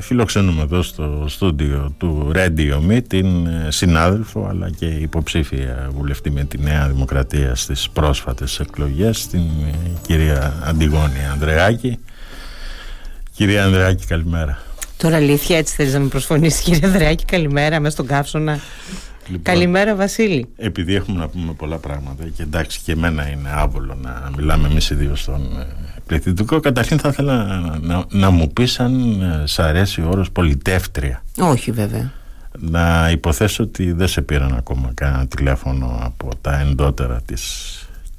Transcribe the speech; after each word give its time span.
Φιλοξενούμε 0.00 0.62
εδώ 0.62 0.82
στο 0.82 1.24
στούντιο 1.28 1.94
του 1.98 2.32
Radio 2.34 2.90
Me 2.90 3.00
την 3.06 3.46
ε, 3.46 3.70
συνάδελφο 3.70 4.46
αλλά 4.50 4.70
και 4.70 4.86
υποψήφια 4.86 5.90
βουλευτή 5.94 6.30
με 6.30 6.44
τη 6.44 6.58
Νέα 6.58 6.88
Δημοκρατία 6.88 7.54
στις 7.54 7.88
πρόσφατες 7.90 8.60
εκλογές 8.60 9.26
την 9.26 9.40
ε, 9.40 9.98
κυρία 10.06 10.54
Αντιγόνη 10.64 11.26
Ανδρεάκη. 11.32 11.98
Κυρία 13.32 13.64
Ανδρεάκη 13.64 14.06
καλημέρα. 14.06 14.58
Τώρα 14.96 15.16
αλήθεια 15.16 15.56
έτσι 15.56 15.74
θέλεις 15.74 15.92
να 15.92 15.98
με 15.98 16.08
προσφωνήσεις 16.08 16.60
κύριε 16.60 16.80
Ανδρεάκη 16.86 17.24
καλημέρα 17.24 17.80
μέσα 17.80 17.92
στον 17.92 18.06
καύσωνα. 18.06 18.60
Λοιπόν, 19.28 19.54
Καλημέρα 19.54 19.94
Βασίλη. 19.94 20.48
Επειδή 20.56 20.94
έχουμε 20.94 21.18
να 21.18 21.28
πούμε 21.28 21.52
πολλά 21.52 21.76
πράγματα 21.76 22.24
και 22.36 22.42
εντάξει 22.42 22.80
και 22.84 22.92
εμένα 22.92 23.28
είναι 23.28 23.50
άβολο 23.52 23.94
να 24.02 24.30
μιλάμε 24.36 24.68
εμείς 24.68 24.90
οι 24.90 24.94
δύο 24.94 25.14
στον 25.14 25.58
ε, 25.60 25.66
πληθυντικό, 26.06 26.60
καταρχήν 26.60 26.98
θα 26.98 27.08
ήθελα 27.08 27.44
να, 27.44 27.78
να, 27.78 28.04
να 28.10 28.30
μου 28.30 28.52
πεις 28.52 28.80
αν 28.80 29.22
ε, 29.22 29.46
σ' 29.46 29.58
αρέσει 29.58 30.00
ο 30.00 30.08
όρος 30.08 30.30
πολιτεύτρια. 30.30 31.22
Όχι 31.38 31.70
βέβαια. 31.70 32.12
Να 32.58 33.10
υποθέσω 33.10 33.62
ότι 33.62 33.92
δεν 33.92 34.08
σε 34.08 34.22
πήραν 34.22 34.54
ακόμα 34.54 34.90
κανένα 34.94 35.26
τηλέφωνο 35.26 35.98
από 36.02 36.28
τα 36.40 36.58
εντότερα 36.58 37.20
της 37.26 37.72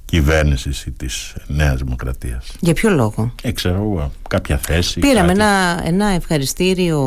κυβέρνησης 0.09 0.85
ή 0.85 0.91
της 0.91 1.35
Νέας 1.47 1.81
Δημοκρατίας. 1.81 2.51
Για 2.59 2.73
ποιο 2.73 2.89
λόγο; 2.89 3.33
Ε, 3.41 3.51
ξέρω 3.51 3.75
εγώ, 3.75 4.11
κάποια 4.29 4.57
θέση. 4.57 4.99
Πήραμε 4.99 5.31
ένα, 5.31 5.81
ένα 5.83 6.07
ευχαριστήριο 6.07 7.01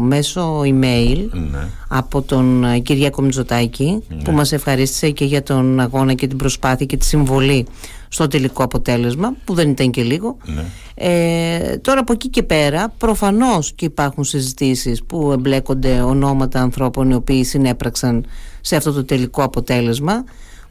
μέσω 0.00 0.60
email 0.60 1.28
ναι. 1.32 1.68
από 1.88 2.22
τον 2.22 2.64
Κυριάκο 2.82 3.22
Μητσοτάκη 3.22 4.02
ναι. 4.08 4.22
που 4.22 4.32
μας 4.32 4.52
ευχαρίστησε 4.52 5.10
και 5.10 5.24
για 5.24 5.42
τον 5.42 5.80
αγώνα 5.80 6.14
και 6.14 6.26
την 6.26 6.36
προσπάθεια 6.36 6.86
και 6.86 6.96
τη 6.96 7.04
συμβολή 7.04 7.66
στο 8.08 8.26
τελικό 8.26 8.62
αποτέλεσμα 8.62 9.34
που 9.44 9.54
δεν 9.54 9.70
ήταν 9.70 9.90
και 9.90 10.02
λίγο 10.02 10.36
ναι. 10.44 10.64
ε, 10.94 11.76
τώρα 11.76 12.00
από 12.00 12.12
εκεί 12.12 12.28
και 12.28 12.42
πέρα 12.42 12.88
προφανώς 12.98 13.72
και 13.72 13.84
υπάρχουν 13.84 14.24
συζητήσεις 14.24 15.02
που 15.02 15.32
εμπλέκονται 15.32 16.00
ονόματα 16.00 16.60
ανθρώπων 16.60 17.10
οι 17.10 17.14
οποίοι 17.14 17.44
συνέπραξαν 17.44 18.26
σε 18.60 18.76
αυτό 18.76 18.92
το 18.92 19.04
τελικό 19.04 19.42
αποτέλεσμα 19.42 20.24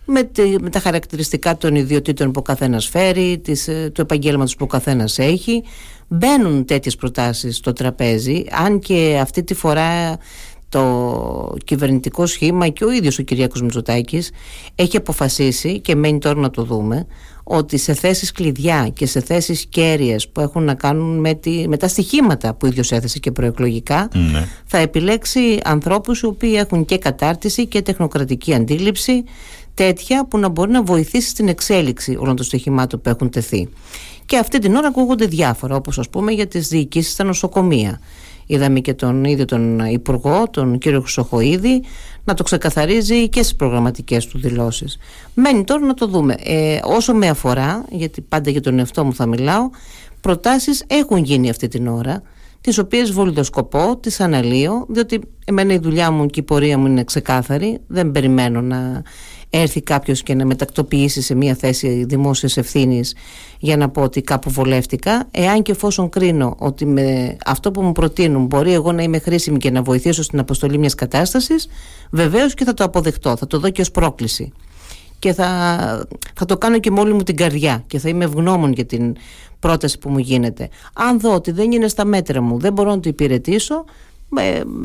με, 0.10 0.30
με 0.62 0.70
τα 0.70 0.80
χαρακτηριστικά 0.80 1.58
των 1.58 1.76
ιδιωτήτων 1.76 2.32
που 2.32 2.40
ο 2.40 2.42
καθένας 2.42 2.88
φέρει, 2.88 3.40
της, 3.44 3.68
ε, 3.68 3.92
του 3.94 4.02
επαγγέλματος 4.02 4.56
που 4.56 4.64
ο 4.64 4.68
καθένας 4.68 5.20
έχει. 5.20 5.64
Μπαίνουν 6.08 6.66
τέτοιες 6.66 6.96
προτάσεις 6.96 7.56
στο 7.56 7.74
τραπέζι, 7.74 8.46
αν 8.52 8.80
και 8.80 9.20
αυτή 9.22 9.44
τη 9.44 9.54
φορά 9.54 10.18
το 10.70 11.56
κυβερνητικό 11.66 12.26
σχήμα 12.26 12.68
και 12.68 12.84
ο 12.84 12.92
ίδιος 12.92 13.20
ο 13.20 13.24
Κυριάκος 13.24 13.62
Μητσοτάκης 13.62 14.32
έχει 14.76 14.98
αποφασίσει 14.98 15.80
και 15.80 15.96
μένει 15.96 16.20
τώρα 16.20 16.40
να 16.40 16.50
το 16.50 16.64
δούμε 16.64 17.06
ότι 17.44 17.78
σε 17.78 17.94
θέσεις 17.94 18.32
κλειδιά 18.32 18.90
και 18.94 19.06
σε 19.06 19.22
θέσεις 19.22 19.66
κέρυες 19.66 20.30
που 20.30 20.42
έχουν 20.42 20.64
να 20.64 20.74
κάνουν 20.74 21.20
με, 21.20 21.34
τη, 21.34 21.68
με 21.68 21.78
τα 21.78 21.88
στοιχήματα 21.88 22.54
που 22.54 22.66
ίδιος 22.66 22.92
έθεσε 22.92 23.20
και 23.20 23.32
προεκλογικά 23.32 24.10
ναι. 24.14 24.48
θα 24.66 24.78
επιλέξει 24.78 25.60
ανθρώπους 25.64 26.22
οι 26.22 26.26
οποίοι 26.26 26.54
έχουν 26.56 26.86
και 26.86 26.98
κατάρτιση 26.98 27.68
και 27.68 27.82
τεχνοκρατική 27.82 28.54
αντίληψη 28.54 29.24
τέτοια 29.84 30.26
που 30.26 30.38
να 30.38 30.50
μπορεί 30.50 30.72
να 30.72 30.84
βοηθήσει 30.84 31.30
στην 31.30 31.48
εξέλιξη 31.48 32.18
όλων 32.20 32.36
των 32.36 32.46
στοιχημάτων 32.46 33.02
που 33.02 33.10
έχουν 33.10 33.30
τεθεί. 33.30 33.70
Και 34.26 34.38
αυτή 34.38 34.60
την 34.60 34.76
ώρα 34.76 34.88
ακούγονται 34.88 35.26
διάφορα, 35.26 35.76
όπως 35.76 36.00
ας 36.00 36.10
πούμε 36.10 36.32
για 36.32 36.48
τις 36.48 36.68
διοικήσεις 36.68 37.12
στα 37.12 37.24
νοσοκομεία. 37.24 38.00
Είδαμε 38.46 38.80
και 38.80 38.94
τον 38.94 39.24
ίδιο 39.24 39.46
τον 39.46 39.80
Υπουργό, 39.80 40.50
τον 40.52 40.78
κύριο 40.78 41.02
Χρυσοχοίδη, 41.02 41.84
να 42.24 42.34
το 42.34 42.44
ξεκαθαρίζει 42.44 43.30
και 43.30 43.42
στις 43.42 43.56
προγραμματικές 43.56 44.26
του 44.26 44.40
δηλώσεις. 44.40 44.98
Μένει 45.34 45.64
τώρα 45.64 45.86
να 45.86 45.94
το 45.94 46.08
δούμε. 46.08 46.36
Ε, 46.44 46.80
όσο 46.84 47.14
με 47.14 47.28
αφορά, 47.28 47.86
γιατί 47.90 48.22
πάντα 48.22 48.50
για 48.50 48.62
τον 48.62 48.80
εαυτό 48.80 49.06
μου 49.06 49.14
θα 49.14 49.26
μιλάω, 49.26 49.70
προτάσεις 50.22 50.84
έχουν 50.88 51.18
γίνει 51.18 51.50
αυτή 51.50 51.68
την 51.68 51.88
ώρα, 51.88 52.22
τις 52.62 52.78
οποίες 52.78 53.12
βολιδοσκοπώ, 53.12 53.98
τις 53.98 54.20
αναλύω, 54.20 54.86
διότι 54.90 55.20
εμένα 55.46 55.74
η 55.74 55.78
δουλειά 55.78 56.12
μου 56.12 56.26
και 56.26 56.40
η 56.40 56.44
πορεία 56.44 56.78
μου 56.78 56.86
είναι 56.86 57.04
ξεκάθαρη, 57.04 57.80
δεν 57.88 58.12
περιμένω 58.12 58.62
να 58.62 59.04
έρθει 59.50 59.82
κάποιος 59.82 60.24
και 60.24 60.36
να 60.36 60.46
μετακτοποιήσει 60.46 61.22
σε 61.22 61.36
μια 61.36 61.56
θέση 61.56 62.04
δημόσιας 62.08 62.58
ευθύνης 62.58 63.16
για 63.60 63.78
να 63.78 63.90
πω 63.90 64.02
ότι 64.02 64.22
κάπου 64.22 64.50
βολεύτηκα, 64.50 65.28
εάν 65.32 65.62
και 65.62 65.72
εφόσον 65.72 66.10
κρίνω 66.10 66.56
ότι 66.60 66.86
με 66.86 67.38
αυτό 67.46 67.72
που 67.72 67.82
μου 67.82 67.92
προτείνουν 67.92 68.46
μπορεί 68.46 68.74
εγώ 68.74 68.92
να 68.92 69.04
είμαι 69.04 69.20
χρήσιμη 69.20 69.58
και 69.58 69.72
να 69.72 69.82
βοηθήσω 69.82 70.24
στην 70.24 70.40
αποστολή 70.40 70.78
μιας 70.78 70.96
κατάστασης, 70.96 71.68
βεβαίως 72.10 72.54
και 72.54 72.64
θα 72.64 72.74
το 72.74 72.84
αποδεχτώ, 72.84 73.36
θα 73.38 73.48
το 73.48 73.60
δω 73.60 73.70
και 73.70 73.82
ως 73.82 73.92
πρόκληση. 73.92 74.52
Και 75.20 75.34
θα, 75.34 75.48
θα 76.36 76.46
το 76.46 76.58
κάνω 76.58 76.80
και 76.80 76.92
με 76.92 77.00
όλη 77.00 77.14
μου 77.14 77.24
την 77.24 77.36
καρδιά 77.36 77.84
και 77.88 78.00
θα 78.00 78.10
είμαι 78.10 78.26
ευγνώμων 78.26 78.72
για 78.72 78.86
την 78.86 79.16
πρόταση 79.60 80.00
που 80.00 80.10
μου 80.10 80.18
γίνεται. 80.18 80.70
Αν 80.94 81.20
δω 81.20 81.34
ότι 81.34 81.52
δεν 81.52 81.72
είναι 81.72 81.88
στα 81.88 82.06
μέτρα 82.06 82.42
μου, 82.42 82.60
δεν 82.60 82.74
μπορώ 82.74 82.90
να 82.90 83.00
το 83.00 83.10
υπηρετήσω, 83.10 83.76
ε, 83.76 84.09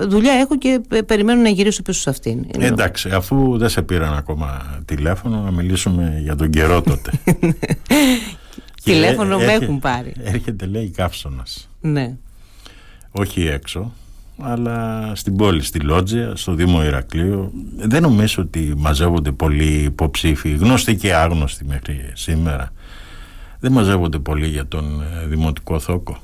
δουλειά 0.08 0.32
έχω 0.32 0.58
και 0.58 0.80
περιμένω 1.06 1.42
να 1.42 1.48
γυρίσω 1.48 1.82
πίσω 1.82 2.00
σε 2.00 2.10
αυτήν. 2.10 2.46
Εντάξει, 2.58 3.10
αφού 3.10 3.58
δεν 3.58 3.68
σε 3.68 3.82
πήραν 3.82 4.16
ακόμα 4.16 4.78
τηλέφωνο, 4.84 5.40
να 5.40 5.50
μιλήσουμε 5.50 6.18
για 6.22 6.36
τον 6.36 6.50
καιρό 6.50 6.82
τότε. 6.82 7.10
τηλέφωνο 8.84 9.38
με 9.38 9.52
έχουν 9.52 9.78
πάρει. 9.78 10.12
Έρχεται, 10.22 10.66
λέει, 10.66 10.88
καύσωνας. 10.88 11.68
Ναι. 11.80 12.16
Όχι 13.10 13.46
έξω, 13.46 13.92
αλλά 14.38 15.10
στην 15.14 15.36
πόλη, 15.36 15.62
στη 15.62 15.78
Λότζια, 15.80 16.36
στο 16.36 16.54
Δήμο 16.54 16.84
Ηρακλείο. 16.84 17.50
Δεν 17.76 18.02
νομίζω 18.02 18.42
ότι 18.42 18.74
μαζεύονται 18.76 19.32
πολλοί 19.32 19.82
υποψήφοι, 19.82 20.50
γνωστοί 20.50 20.96
και 20.96 21.14
άγνωστοι 21.14 21.64
μέχρι 21.64 22.10
σήμερα. 22.12 22.72
Δεν 23.60 23.72
μαζεύονται 23.72 24.18
πολύ 24.18 24.46
για 24.46 24.66
τον 24.66 25.02
ε, 25.02 25.26
δημοτικό 25.26 25.78
θόκο. 25.78 26.18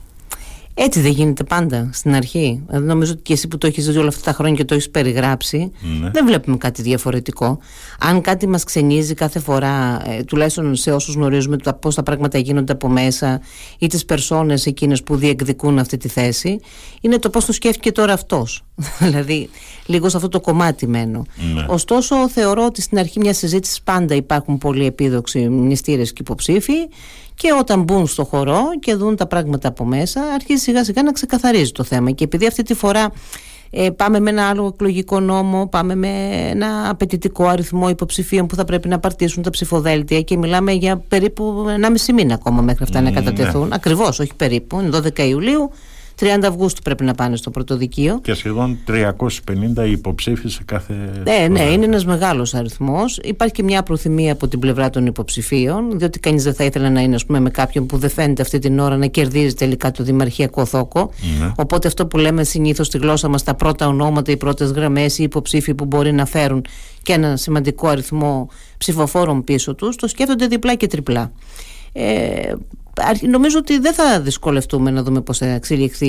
Έτσι 0.83 1.01
δεν 1.01 1.13
γίνεται 1.13 1.45
πάντα 1.45 1.91
στην 1.93 2.15
αρχή. 2.15 2.63
Δηλαδή, 2.67 2.87
νομίζω 2.87 3.13
ότι 3.13 3.23
και 3.23 3.33
εσύ 3.33 3.49
που 3.49 3.59
το 3.59 3.67
έχεις 3.67 3.87
δει 3.89 3.99
όλα 3.99 4.09
αυτά 4.09 4.23
τα 4.23 4.33
χρόνια 4.33 4.57
και 4.57 4.65
το 4.65 4.75
έχεις 4.75 4.91
περιγράψει, 4.91 5.71
ναι. 6.01 6.11
δεν 6.11 6.27
βλέπουμε 6.27 6.57
κάτι 6.57 6.83
διαφορετικό. 6.83 7.59
Αν 7.99 8.21
κάτι 8.21 8.47
μας 8.49 8.65
ξενίζει 8.65 9.15
κάθε 9.15 9.39
φορά, 9.39 10.03
ε, 10.07 10.23
τουλάχιστον 10.23 10.77
σε 10.77 10.93
όσους 10.93 11.15
γνωρίζουμε 11.15 11.57
πώς 11.81 11.95
τα 11.95 12.03
πράγματα 12.03 12.39
γίνονται 12.39 12.73
από 12.73 12.89
μέσα 12.89 13.41
ή 13.79 13.87
τις 13.87 14.05
περσόνες 14.05 14.67
εκείνες 14.67 15.03
που 15.03 15.17
διεκδικούν 15.17 15.79
αυτή 15.79 15.97
τη 15.97 16.09
θέση, 16.09 16.61
είναι 17.01 17.19
το 17.19 17.31
πώς 17.31 17.45
το 17.45 17.53
σκέφτηκε 17.53 17.93
τώρα 17.93 18.13
αυτός. 18.13 18.65
δηλαδή, 19.05 19.49
λίγο 19.87 20.09
σε 20.09 20.17
αυτό 20.17 20.29
το 20.29 20.41
κομμάτι 20.41 20.87
μένω. 20.87 21.25
Ναι. 21.55 21.65
Ωστόσο, 21.69 22.29
θεωρώ 22.29 22.65
ότι 22.65 22.83
στην 22.83 22.99
αρχή 22.99 23.19
μιας 23.19 23.37
συζήτησης 23.37 23.83
πάντα 23.83 24.15
υπάρχουν 24.15 24.59
πολλοί 24.59 24.87
επίδοξοι 24.87 25.49
μνηστήρε 25.49 26.03
και 26.03 26.13
υποψήφοι 26.19 26.89
και 27.41 27.49
όταν 27.59 27.83
μπουν 27.83 28.07
στο 28.07 28.25
χορό 28.25 28.63
και 28.81 28.95
δουν 28.95 29.17
τα 29.17 29.27
πράγματα 29.27 29.69
από 29.69 29.85
μέσα, 29.85 30.21
αρχίζει 30.35 30.63
σιγά 30.63 30.85
σιγά 30.85 31.03
να 31.03 31.13
ξεκαθαρίζει 31.13 31.73
το 31.73 31.85
θέμα. 31.85 32.11
Και 32.11 32.25
επειδή 32.25 32.47
αυτή 32.47 32.63
τη 32.63 32.75
φορά 32.75 33.13
ε, 33.71 33.91
πάμε 33.91 34.21
με 34.21 34.31
ένα 34.31 34.49
άλλο 34.49 34.67
εκλογικό 34.67 35.21
νόμο, 35.21 35.67
πάμε 35.67 35.95
με 35.95 36.09
ένα 36.51 36.91
απαιτητικό 36.91 37.47
αριθμό 37.47 37.89
υποψηφίων 37.89 38.47
που 38.47 38.55
θα 38.55 38.65
πρέπει 38.65 38.89
να 38.89 38.99
παρτίσουν 38.99 39.43
τα 39.43 39.51
ψηφοδέλτια 39.51 40.21
και 40.21 40.37
μιλάμε 40.37 40.73
για 40.73 40.97
περίπου 41.09 41.65
1,5 42.07 42.13
μήνα 42.15 42.35
ακόμα 42.35 42.63
μέχρι 42.63 42.85
αυτά 42.85 43.01
να 43.01 43.11
κατατεθούν. 43.11 43.69
Ναι. 43.69 43.75
Ακριβώς, 43.75 44.19
όχι 44.19 44.35
περίπου, 44.37 44.81
είναι 44.81 44.99
12 44.99 45.19
Ιουλίου. 45.19 45.71
30 46.21 46.27
Αυγούστου 46.45 46.83
πρέπει 46.83 47.05
να 47.05 47.15
πάνε 47.15 47.37
στο 47.37 47.51
πρωτοδικείο. 47.51 48.21
Και 48.23 48.35
σχεδόν 48.35 48.79
350 48.87 49.89
υποψήφοι 49.91 50.49
σε 50.49 50.63
κάθε. 50.65 50.95
Ναι, 51.25 51.47
ναι, 51.51 51.63
είναι 51.63 51.85
ένας 51.85 52.05
μεγάλος 52.05 52.55
αριθμός. 52.55 53.19
Υπάρχει 53.23 53.55
και 53.55 53.63
μια 53.63 53.83
προθυμία 53.83 54.33
από 54.33 54.49
την 54.49 54.59
πλευρά 54.59 54.91
των 54.91 55.07
υποψηφίων, 55.07 55.99
διότι 55.99 56.21
κανείς 56.21 56.43
δεν 56.43 56.55
θα 56.55 56.65
ήθελε 56.65 56.89
να 56.89 57.01
είναι 57.01 57.15
ας 57.15 57.27
πούμε, 57.27 57.41
με 57.41 57.51
κάποιον 57.51 57.87
που 57.87 57.99
δεν 57.99 58.11
φαίνεται 58.11 58.43
αυτή 58.43 58.59
την 58.59 58.79
ώρα 58.79 58.97
να 58.97 59.07
κερδίζει 59.07 59.55
τελικά 59.55 59.91
το 59.91 60.03
δημαρχιακό 60.03 60.65
θόκο. 60.65 61.11
Ναι. 61.41 61.53
Οπότε 61.57 61.89
αυτό 61.89 62.07
που 62.07 62.19
λέμε 62.19 62.45
συνήθως 62.45 62.87
στη 62.87 62.99
γλώσσα 62.99 63.29
μας, 63.29 63.43
τα 63.43 63.55
πρώτα 63.55 63.87
ονόματα, 63.87 64.31
οι 64.31 64.37
πρώτες 64.37 64.71
γραμμές, 64.71 65.19
οι 65.19 65.23
υποψήφοι 65.23 65.75
που 65.75 65.85
μπορεί 65.85 66.13
να 66.13 66.27
φέρουν 66.27 66.65
και 67.03 67.13
ένα 67.13 67.37
σημαντικό 67.37 67.89
αριθμό 67.89 68.49
ψηφοφόρων 68.79 69.45
πίσω 69.45 69.75
τους, 69.75 69.97
το 69.97 70.09
σκέφτονται 70.09 70.47
διπλά 70.47 70.75
και 70.75 70.87
τριπλά. 70.87 71.33
Ε, 71.93 72.53
νομίζω 73.21 73.59
ότι 73.59 73.79
δεν 73.79 73.95
θα 73.95 74.21
δυσκολευτούμε 74.21 74.91
να 74.91 75.03
δούμε 75.03 75.21
πώς 75.21 75.39
θα 75.39 75.47
εξελιχθεί 75.47 76.07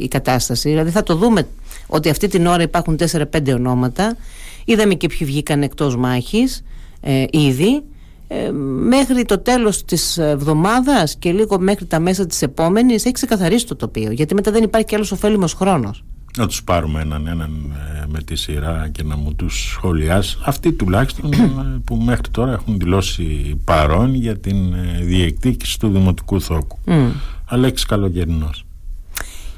η 0.00 0.08
κατάσταση. 0.08 0.68
Δηλαδή 0.68 0.90
θα 0.90 1.02
το 1.02 1.14
δούμε 1.16 1.46
ότι 1.86 2.08
αυτή 2.08 2.28
την 2.28 2.46
ώρα 2.46 2.62
υπάρχουν 2.62 2.98
4-5 3.12 3.54
ονόματα. 3.54 4.16
Είδαμε 4.64 4.94
και 4.94 5.08
ποιοι 5.08 5.26
βγήκαν 5.26 5.62
εκτός 5.62 5.96
μάχης 5.96 6.64
ε, 7.00 7.24
ήδη. 7.30 7.82
Ε, 8.28 8.50
μέχρι 8.86 9.24
το 9.24 9.38
τέλος 9.38 9.84
της 9.84 10.18
εβδομάδας 10.18 11.16
και 11.16 11.32
λίγο 11.32 11.58
μέχρι 11.58 11.84
τα 11.84 12.00
μέσα 12.00 12.26
της 12.26 12.42
επόμενης 12.42 13.04
έχει 13.04 13.14
ξεκαθαρίσει 13.14 13.66
το 13.66 13.76
τοπίο 13.76 14.10
γιατί 14.10 14.34
μετά 14.34 14.50
δεν 14.50 14.62
υπάρχει 14.62 14.86
και 14.86 14.94
άλλος 14.94 15.12
ωφέλιμος 15.12 15.54
χρόνος 15.54 16.04
να 16.36 16.46
τους 16.46 16.64
πάρουμε 16.64 17.00
έναν 17.00 17.26
έναν 17.26 17.74
ε, 18.02 18.04
με 18.06 18.22
τη 18.22 18.36
σειρά 18.36 18.88
και 18.92 19.02
να 19.02 19.16
μου 19.16 19.34
τους 19.34 19.70
σχολιάσει. 19.70 20.38
Αυτοί 20.44 20.72
τουλάχιστον 20.72 21.32
ε, 21.32 21.80
που 21.84 21.96
μέχρι 21.96 22.28
τώρα 22.30 22.52
έχουν 22.52 22.78
δηλώσει 22.78 23.56
παρόν 23.64 24.14
για 24.14 24.38
την 24.38 24.72
ε, 24.72 25.00
διεκδίκηση 25.02 25.78
του 25.78 25.88
Δημοτικού 25.88 26.40
Θόκου. 26.40 26.78
Mm. 26.86 27.10
Αλέξης 27.44 27.86
Καλοκαιρινός 27.86 28.64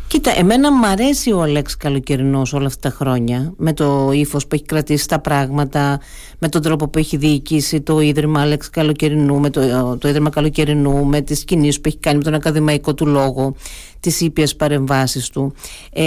Κοίτα, 0.08 0.38
εμένα 0.38 0.72
μου 0.72 0.86
αρέσει 0.86 1.32
ο 1.32 1.42
Αλέξης 1.42 1.76
Καλοκαιρινό 1.76 2.42
όλα 2.52 2.66
αυτά 2.66 2.88
τα 2.88 2.96
χρόνια 2.96 3.52
με 3.56 3.72
το 3.72 4.10
ύφος 4.12 4.46
που 4.46 4.54
έχει 4.54 4.64
κρατήσει 4.64 5.08
τα 5.08 5.18
πράγματα, 5.18 6.00
με 6.38 6.48
τον 6.48 6.62
τρόπο 6.62 6.88
που 6.88 6.98
έχει 6.98 7.16
διοικήσει 7.16 7.80
το 7.80 8.00
Ίδρυμα 8.00 8.40
Αλέξη 8.40 8.70
Καλοκαιρινού, 8.70 9.40
με 9.40 9.50
το, 9.50 9.96
το 10.00 10.08
Ίδρυμα 10.08 10.30
Καλοκαιρινού, 10.30 11.04
με 11.04 11.20
τις 11.20 11.44
κινήσεις 11.44 11.80
που 11.80 11.88
έχει 11.88 11.98
κάνει 11.98 12.16
με 12.16 12.24
τον 12.24 12.34
ακαδημαϊκό 12.34 12.94
του 12.94 13.06
λόγο, 13.06 13.54
τις 14.00 14.20
ήπιες 14.20 14.56
παρεμβάσεις 14.56 15.28
του. 15.28 15.52
Ε, 15.92 16.04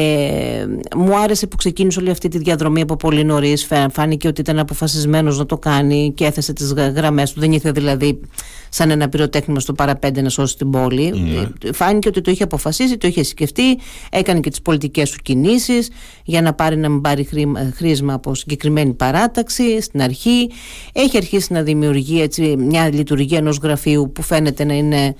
μου 0.95 1.17
άρεσε 1.17 1.47
που 1.47 1.55
ξεκίνησε 1.55 1.99
όλη 1.99 2.09
αυτή 2.09 2.27
τη 2.27 2.37
διαδρομή 2.37 2.81
από 2.81 2.95
πολύ 2.95 3.23
νωρίς. 3.23 3.67
Φάνηκε 3.91 4.27
ότι 4.27 4.41
ήταν 4.41 4.59
αποφασισμένος 4.59 5.37
να 5.37 5.45
το 5.45 5.57
κάνει 5.57 6.11
και 6.15 6.25
έθεσε 6.25 6.53
τις 6.53 6.73
γραμμές 6.73 7.33
του. 7.33 7.39
Δεν 7.39 7.51
ήθελε 7.51 7.73
δηλαδή 7.73 8.19
σαν 8.69 8.89
ένα 8.89 9.09
πυροτέχνημα 9.09 9.59
στο 9.59 9.73
παραπέντε 9.73 10.21
να 10.21 10.29
σώσει 10.29 10.57
την 10.57 10.69
πόλη. 10.69 11.11
Ναι. 11.11 11.71
Φάνηκε 11.73 12.07
ότι 12.07 12.21
το 12.21 12.31
είχε 12.31 12.43
αποφασίσει, 12.43 12.97
το 12.97 13.07
είχε 13.07 13.23
σκεφτεί, 13.23 13.77
έκανε 14.11 14.39
και 14.39 14.49
τις 14.49 14.61
πολιτικές 14.61 15.11
του 15.11 15.17
κινήσεις 15.21 15.89
για 16.23 16.41
να 16.41 16.53
πάρει 16.53 16.77
να 16.77 16.89
μην 16.89 17.01
πάρει 17.01 17.29
χρήσμα 17.75 18.13
από 18.13 18.35
συγκεκριμένη 18.35 18.93
παράταξη 18.93 19.81
στην 19.81 20.01
αρχή. 20.01 20.18
Έχει 20.93 21.17
αρχίσει 21.17 21.53
να 21.53 21.63
δημιουργεί 21.63 22.21
έτσι, 22.21 22.55
μια 22.57 22.93
λειτουργία 22.93 23.37
ενός 23.37 23.57
γραφείου 23.57 24.11
που 24.13 24.21
φαίνεται 24.21 24.63
να 24.63 24.73
είναι 24.73 25.15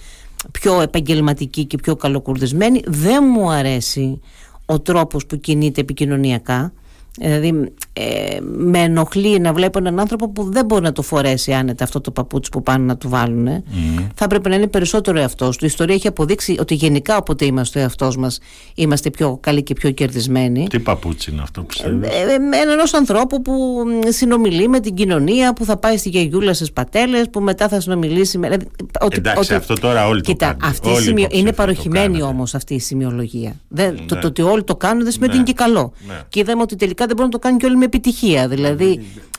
πιο 0.51 0.81
επαγγελματική 0.81 1.65
και 1.65 1.77
πιο 1.77 1.95
καλοκουρδισμένη. 1.95 2.81
Δεν 2.85 3.23
μου 3.31 3.51
αρέσει 3.51 4.21
ο 4.65 4.79
τρόπος 4.79 5.25
που 5.25 5.39
κινείται 5.39 5.81
επικοινωνιακά. 5.81 6.73
Δηλαδή 7.19 7.73
ε, 8.01 8.39
με 8.41 8.79
ενοχλεί 8.79 9.39
να 9.39 9.53
βλέπω 9.53 9.77
έναν 9.79 9.99
άνθρωπο 9.99 10.29
που 10.29 10.51
δεν 10.51 10.65
μπορεί 10.65 10.81
να 10.81 10.91
το 10.91 11.01
φορέσει 11.01 11.53
άνετα 11.53 11.83
αυτό 11.83 12.01
το 12.01 12.11
παπούτσι 12.11 12.49
που 12.49 12.63
πάνε 12.63 12.85
να 12.85 12.97
του 12.97 13.09
βάλουν. 13.09 13.47
Mm. 13.47 14.07
Θα 14.15 14.25
έπρεπε 14.25 14.49
να 14.49 14.55
είναι 14.55 14.67
περισσότερο 14.67 15.19
εαυτός 15.19 15.57
του. 15.57 15.63
Η 15.65 15.67
ιστορία 15.67 15.95
έχει 15.95 16.07
αποδείξει 16.07 16.57
ότι 16.59 16.75
γενικά 16.75 17.17
όποτε 17.17 17.45
είμαστε 17.45 17.79
ο 17.79 17.81
εαυτός 17.81 18.17
μας 18.17 18.39
είμαστε 18.75 19.09
πιο 19.09 19.37
καλοί 19.41 19.63
και 19.63 19.73
πιο 19.73 19.91
κερδισμένοι. 19.91 20.67
Τι 20.69 20.79
παπούτσι 20.79 21.31
είναι 21.31 21.41
αυτό 21.41 21.61
που 21.61 21.67
ξέρει. 21.67 21.99
Ε, 22.01 22.07
ε, 22.07 22.71
ενός 22.71 22.93
ανθρώπου 22.93 23.41
που 23.41 23.83
συνομιλεί 24.07 24.67
με 24.67 24.79
την 24.79 24.93
κοινωνία, 24.93 25.53
που 25.53 25.65
θα 25.65 25.77
πάει 25.77 25.97
στη 25.97 26.09
γιαγιούλα 26.09 26.53
στις 26.53 26.71
πατέλες, 26.71 27.29
που 27.31 27.39
μετά 27.39 27.67
θα 27.67 27.79
συνομιλήσει 27.79 28.37
με. 28.37 28.57
Ότι, 28.99 29.17
Εντάξει, 29.17 29.39
ότι... 29.39 29.53
αυτό 29.53 29.73
τώρα 29.73 30.07
όλοι 30.07 30.21
Κοίτα, 30.21 30.47
το 30.47 30.57
κάνουν. 30.59 30.75
Αυτή 30.75 31.01
σημειο... 31.01 31.27
Είναι 31.29 31.53
παροχημένη 31.53 32.21
όμως 32.21 32.55
αυτή 32.55 32.73
η 32.73 32.79
σημειολογία. 32.79 33.59
Δεν, 33.67 33.93
ναι. 33.93 33.99
το, 34.05 34.15
το, 34.15 34.27
ότι 34.27 34.41
όλοι 34.41 34.63
το 34.63 34.75
κάνουν 34.75 35.03
δεν 35.03 35.11
σημαίνει 35.11 35.31
ότι 35.31 35.39
είναι 35.39 35.51
και 35.51 35.63
καλό. 35.63 35.93
Ναι. 36.07 36.21
Και 36.29 36.39
είδαμε 36.39 36.61
ότι 36.61 36.75
τελικά 36.75 37.05
δεν 37.05 37.15
μπορούν 37.15 37.31
να 37.31 37.37
το 37.37 37.43
κάνουν 37.43 37.59
και 37.59 37.65
όλοι 37.65 37.75
με 37.75 37.87
επιτυχία. 37.89 38.47
Δηλαδή, 38.47 38.89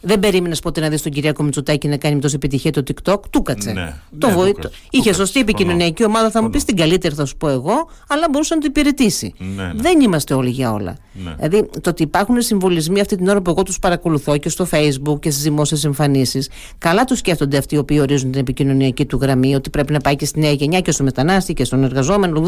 δεν 0.00 0.19
περίμενες 0.19 0.61
ποτέ 0.61 0.81
να 0.81 0.88
δεις 0.88 1.02
τον 1.02 1.12
Κυριάκο 1.12 1.43
Μητσοτάκη 1.43 1.88
να 1.88 1.97
κάνει 1.97 2.20
τόση 2.20 2.35
επιτυχία 2.35 2.70
το 2.70 2.82
TikTok; 2.87 3.20
Του 3.31 3.43
κάτσε. 3.43 3.73
Ναι, 3.73 3.94
το 4.19 4.26
ναι, 4.26 4.35
βοήτο. 4.35 4.70
Είχε 4.91 5.12
σωστή 5.12 5.41
επικοινωνιακή 5.41 6.05
ομάδα, 6.05 6.31
θα 6.31 6.43
μου 6.43 6.50
πεις 6.50 6.64
την 6.64 6.76
καλύτερη, 6.76 7.14
θα 7.14 7.25
σου 7.25 7.37
πω 7.37 7.49
εγώ, 7.49 7.88
αλλά 8.08 8.26
μπορούσε 8.31 8.55
να 8.55 8.61
το 8.61 8.67
υπηρετήσει. 8.69 9.35
Ναι, 9.38 9.62
ναι. 9.62 9.73
Δεν 9.82 10.00
είμαστε 10.00 10.35
όλοι 10.35 10.50
για 10.50 10.73
όλα. 10.73 10.97
Ναι. 11.12 11.35
Δηλαδή, 11.35 11.70
το 11.81 11.91
ότι 11.91 12.02
υπάρχουν 12.02 12.43
συμβολισμοί 12.43 13.00
αυτή 13.00 13.17
την 13.17 13.29
ώρα 13.29 13.41
που 13.41 13.50
εγώ 13.50 13.62
τους 13.62 13.79
παρακολουθώ 13.79 14.37
και 14.37 14.49
στο 14.49 14.67
Facebook 14.70 15.20
και 15.20 15.31
στις 15.31 15.43
δημόσιες 15.43 15.85
εμφανίσεις, 15.85 16.49
καλά 16.79 17.05
τους 17.05 17.19
σκέφτονται 17.19 17.56
αυτοί 17.56 17.75
οι 17.75 17.79
οποίοι 17.79 17.99
ορίζουν 18.00 18.31
την 18.31 18.41
επικοινωνιακή 18.41 19.06
του 19.06 19.19
γραμμή, 19.23 19.55
ότι 19.55 19.70
πρέπει 19.70 19.93
να 19.93 19.99
πάει 19.99 20.17
και 20.17 20.25
στη 20.25 20.41
νέα 20.41 20.52
γενιά 20.52 20.81
και 20.81 20.91
στο 20.91 21.05
μετανάστη 21.05 21.52
και 21.52 21.64
στον 21.64 21.85
εργαζόμενο. 21.85 22.44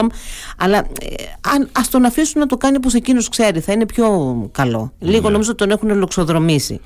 Αλλά 0.57 0.79
ε, 0.79 1.25
ας 1.73 1.89
τον 1.89 2.05
αφήσουν 2.05 2.41
να 2.41 2.47
το 2.47 2.57
κάνει 2.57 2.77
όπως 2.77 2.95
εκείνος 2.95 3.29
ξέρει, 3.29 3.61
θα 3.61 3.73
είναι 3.73 3.87
πιο 3.87 4.09
καλό. 4.53 4.93
Λίγο 4.99 5.31
νομίζω 5.31 5.55
τον 5.55 5.71
έχουν 5.71 5.97
λοξοδρομήσει. 5.97 6.81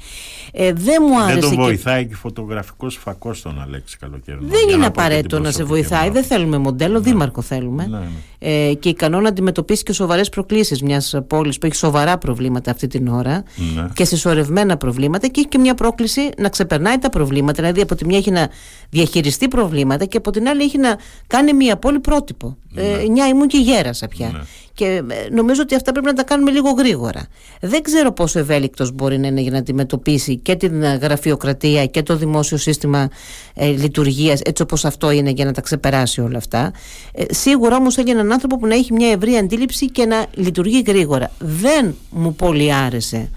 Ε, 0.59 0.73
δεν 0.73 1.03
μου 1.09 1.21
άρεσε. 1.21 1.41
Δεν 1.41 1.49
τον 1.49 1.59
βοηθάει 1.59 2.07
και 2.07 2.15
φωτογραφικός 2.15 2.97
φακός 2.97 3.39
στον 3.39 3.63
Αλέξη 3.63 3.97
Καλοκαίρι. 3.99 4.39
Δεν 4.41 4.69
είναι 4.75 4.87
απαραίτητο 4.87 5.39
να 5.39 5.51
σε 5.51 5.65
βοηθάει. 5.65 6.11
Δεν 6.11 6.25
θέλουμε 6.25 6.59
μοντέλο, 6.59 6.93
ναι. 6.93 7.01
δήμαρχο 7.01 7.43
θέλουμε. 7.43 7.87
Ναι, 7.87 7.99
ναι. 7.99 8.07
Ε, 8.39 8.75
και 8.75 8.89
ικανό 8.89 9.21
να 9.21 9.29
αντιμετωπίσει 9.29 9.83
και 9.83 9.93
σοβαρές 9.93 10.29
προκλήσεις 10.29 10.83
μιας 10.83 11.15
πόλης 11.27 11.59
που 11.59 11.67
έχει 11.67 11.77
σοβαρά 11.77 12.19
προβλήματα 12.19 12.71
αυτή 12.71 12.87
την 12.87 13.09
ώρα 13.09 13.43
ναι. 13.75 13.89
και 13.95 14.05
συσσωρευμένα 14.05 14.77
προβλήματα 14.77 15.27
και 15.27 15.41
έχει 15.41 15.49
και 15.49 15.59
μια 15.59 15.75
πρόκληση 15.75 16.31
να 16.37 16.49
ξεπερνάει 16.49 16.99
τα 16.99 17.11
προβλήματα. 17.11 17.63
Δηλαδή, 17.63 17.81
από 17.81 17.95
τη 17.95 18.05
μια 18.07 18.19
έχει 18.19 18.31
να 18.31 18.49
διαχειριστεί 18.91 19.49
προβλήματα 19.49 20.05
και 20.05 20.17
από 20.17 20.31
την 20.31 20.49
άλλη 20.49 20.63
έχει 20.63 20.79
να 20.79 20.97
κάνει 21.27 21.53
μια 21.53 21.77
πόλη 21.77 22.01
πρότυπο. 22.01 22.57
Ναι. 22.71 22.83
Ε, 22.83 23.07
νιά 23.09 23.27
ήμουν 23.27 23.47
και 23.47 23.59
γέρασα 23.59 24.09
πια. 24.09 24.47
Ναι. 24.81 24.87
Και 24.89 25.15
ε, 25.15 25.29
νομίζω 25.31 25.63
ότι 25.63 25.75
αυτά 25.75 25.93
πρέπει 25.93 26.07
να 26.07 26.13
τα 26.13 26.25
κάνουμε 26.25 26.51
λίγο 26.51 26.71
γρήγορα. 26.71 27.27
Δεν 27.61 27.83
ξέρω 27.83 28.13
πόσο 28.13 28.39
ευέλικτος 28.39 28.93
μπορεί 28.93 29.19
να 29.19 29.27
είναι 29.27 29.41
για 29.41 29.51
να 29.51 29.59
αντιμετωπίσει 29.59 30.37
και 30.37 30.57
την 30.57 30.85
γραφειοκρατία 30.85 31.87
και 31.87 32.03
το 32.03 32.17
δημόσιο 32.17 32.57
σύστημα 32.57 33.09
ε, 33.55 33.67
λειτουργίας, 33.67 34.41
έτσι 34.41 34.63
όπως 34.63 34.85
αυτό 34.85 35.11
είναι, 35.11 35.31
για 35.31 35.45
να 35.45 35.53
τα 35.53 35.61
ξεπεράσει 35.61 36.21
όλα 36.21 36.39
αυτά. 36.39 36.73
Ε, 37.13 37.25
σίγουρα 37.35 37.77
όμως 37.77 37.95
θέλει 37.95 38.11
έναν 38.11 38.33
άνθρωπο 38.33 38.59
που 38.59 38.67
να 38.67 38.75
έχει 38.75 38.93
μια 38.93 39.11
ευρή 39.11 39.37
αντίληψη 39.37 39.91
και 39.91 40.07
να 40.07 40.27
λειτουργεί 40.35 40.83
γρήγορα. 40.87 41.31
Δεν 41.39 41.95
μου 42.11 42.35
πολύ 42.35 42.75
άρεσε 42.75 43.31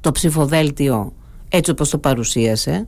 το 0.00 0.12
ψηφοδέλτιο 0.12 1.12
έτσι 1.48 1.70
όπως 1.70 1.90
το 1.90 1.98
παρουσίασε 1.98 2.86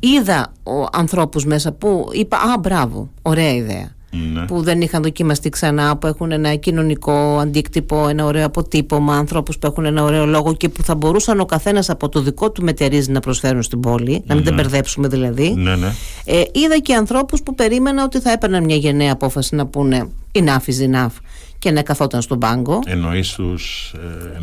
είδα 0.00 0.52
ο, 0.62 0.86
ανθρώπους 0.92 1.44
μέσα 1.44 1.72
που 1.72 2.08
είπα 2.12 2.36
«Α, 2.36 2.58
μπράβο, 2.58 3.10
ωραία 3.22 3.52
ιδέα». 3.52 3.95
Ναι. 4.32 4.44
που 4.44 4.62
δεν 4.62 4.80
είχαν 4.80 5.02
δοκιμαστεί 5.02 5.48
ξανά, 5.48 5.96
που 5.96 6.06
έχουν 6.06 6.32
ένα 6.32 6.54
κοινωνικό 6.54 7.38
αντίκτυπο, 7.38 8.08
ένα 8.08 8.24
ωραίο 8.24 8.46
αποτύπωμα, 8.46 9.16
ανθρώπους 9.16 9.58
που 9.58 9.66
έχουν 9.66 9.84
ένα 9.84 10.02
ωραίο 10.02 10.26
λόγο 10.26 10.54
και 10.54 10.68
που 10.68 10.82
θα 10.82 10.94
μπορούσαν 10.94 11.40
ο 11.40 11.44
καθένας 11.44 11.90
από 11.90 12.08
το 12.08 12.20
δικό 12.20 12.50
του 12.50 12.62
μετερίζει 12.62 13.10
να 13.10 13.20
προσφέρουν 13.20 13.62
στην 13.62 13.80
πόλη, 13.80 14.22
να 14.26 14.34
μην 14.34 14.44
ναι. 14.44 14.50
τα 14.50 14.56
μπερδέψουμε 14.56 15.08
δηλαδή. 15.08 15.54
Ναι, 15.56 15.76
ναι. 15.76 15.92
Ε, 16.24 16.42
είδα 16.52 16.78
και 16.78 16.94
ανθρώπους 16.94 17.42
που 17.42 17.54
περίμενα 17.54 18.04
ότι 18.04 18.20
θα 18.20 18.30
έπαιρναν 18.30 18.64
μια 18.64 18.76
γενναία 18.76 19.12
απόφαση 19.12 19.54
να 19.54 19.66
πούνε 19.66 20.08
enough 20.32 20.68
is 20.68 20.94
enough 20.94 21.12
και 21.58 21.70
να 21.70 21.82
καθόταν 21.82 22.22
στον 22.22 22.38
πάγκο. 22.38 22.78
Εννοείς 22.86 23.32
τους 23.32 23.94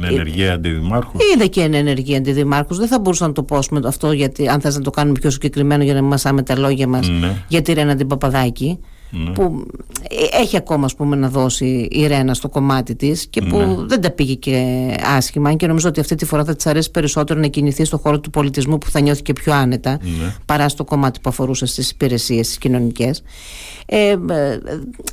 ε, 0.02 0.08
ενεργεία 0.08 0.48
ε, 0.48 0.52
αντιδημάρχους; 0.52 1.22
Είδα 1.34 1.46
και 1.46 1.62
ενεργεία 1.62 2.18
αντιδημάρχους. 2.18 2.78
Δεν 2.78 2.88
θα 2.88 3.00
μπορούσα 3.00 3.28
να 3.28 3.34
το 3.34 3.44
πω 3.44 3.60
αυτό, 3.86 4.12
γιατί, 4.12 4.48
αν 4.48 4.62
θες 4.62 4.76
να 4.76 4.82
το 4.82 4.90
κάνουμε 4.90 5.20
πιο 5.20 5.30
συγκεκριμένο 5.30 5.84
για 5.84 5.94
να 5.94 6.00
μην 6.00 6.10
μασάμε 6.10 6.44
τα 6.44 6.58
λόγια 6.58 6.88
μας, 6.88 7.10
ναι. 7.10 7.44
για 7.48 7.62
τη 7.62 7.74
Ρένα 7.74 7.96
την 7.96 8.08
Παπαδάκη. 8.08 8.80
Ναι. 9.16 9.32
που 9.32 9.66
έχει 10.32 10.58
ακόμα 10.58 10.86
ας 10.86 10.96
πούμε, 10.96 11.16
να 11.16 11.30
δώσει 11.30 11.88
η 11.92 12.08
Ρένα 12.08 12.34
στο 12.34 12.50
κομμάτι 12.50 12.96
της 12.96 13.28
και 13.28 13.42
που 13.42 13.58
ναι. 13.58 13.76
δεν 13.86 14.02
τα 14.02 14.12
πήγε 14.12 14.34
και 14.34 14.88
άσχημα 15.16 15.54
και 15.54 15.68
νομίζω 15.68 15.88
ότι 15.90 16.00
αυτή 16.00 16.16
τη 16.16 16.26
φορά 16.26 16.44
θα 16.44 16.56
της 16.56 16.66
αρέσει 16.66 16.92
περισσότερο 16.92 17.40
να 17.40 17.48
κινηθεί 17.48 17.86
στο 17.86 17.98
χώρο 17.98 18.20
του 18.20 18.30
πολιτισμού 18.30 18.78
που 18.78 18.90
θα 18.90 19.00
νιώθει 19.00 19.22
και 19.22 19.34
πιο 19.34 19.54
άνετα 19.54 20.00
ναι. 20.02 20.36
παρά 20.46 20.70
στο 20.70 20.84
κομμάτι 20.84 21.20
που 21.20 21.30
αφορούσε 21.30 21.66
στις 21.66 21.92
υπηρεσίες 21.92 22.48
τις 22.48 22.58
κοινωνικές 22.58 23.24
ε, 23.86 24.10
ε 24.10 24.18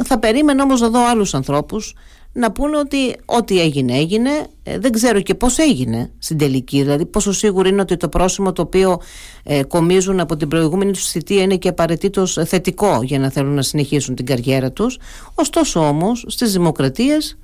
θα 0.05 0.19
περίμενα 0.19 0.62
όμως 0.62 0.81
να 0.81 0.88
δω 0.88 1.08
άλλους 1.08 1.35
ανθρώπους 1.35 1.94
να 2.32 2.53
πούνε 2.53 2.79
ότι 2.79 3.17
ό,τι 3.25 3.61
έγινε 3.61 3.97
έγινε. 3.97 4.31
Ε, 4.62 4.79
δεν 4.79 4.93
ξέρω 4.93 5.21
και 5.21 5.35
πώς 5.35 5.59
έγινε 5.59 6.11
στην 6.19 6.38
τελική. 6.38 6.82
Δηλαδή 6.82 7.06
πόσο 7.06 7.32
σίγουρο 7.32 7.69
είναι 7.69 7.81
ότι 7.81 7.97
το 7.97 8.09
πρόσημο 8.09 8.53
το 8.53 8.62
οποίο 8.62 9.00
ε, 9.43 9.62
κομίζουν 9.62 10.21
από 10.21 10.37
την 10.37 10.49
προηγούμενη 10.49 10.93
τους 10.93 11.11
θητεία 11.11 11.43
είναι 11.43 11.56
και 11.56 11.69
απαραίτητος 11.69 12.38
θετικό 12.44 13.03
για 13.03 13.19
να 13.19 13.31
θέλουν 13.31 13.55
να 13.55 13.62
συνεχίσουν 13.62 14.15
την 14.15 14.27
καριέρα 14.27 14.73
τους. 14.73 14.99
Ωστόσο 15.35 15.88
όμως 15.88 16.25
στις 16.29 16.53
δημοκρατίες 16.53 17.38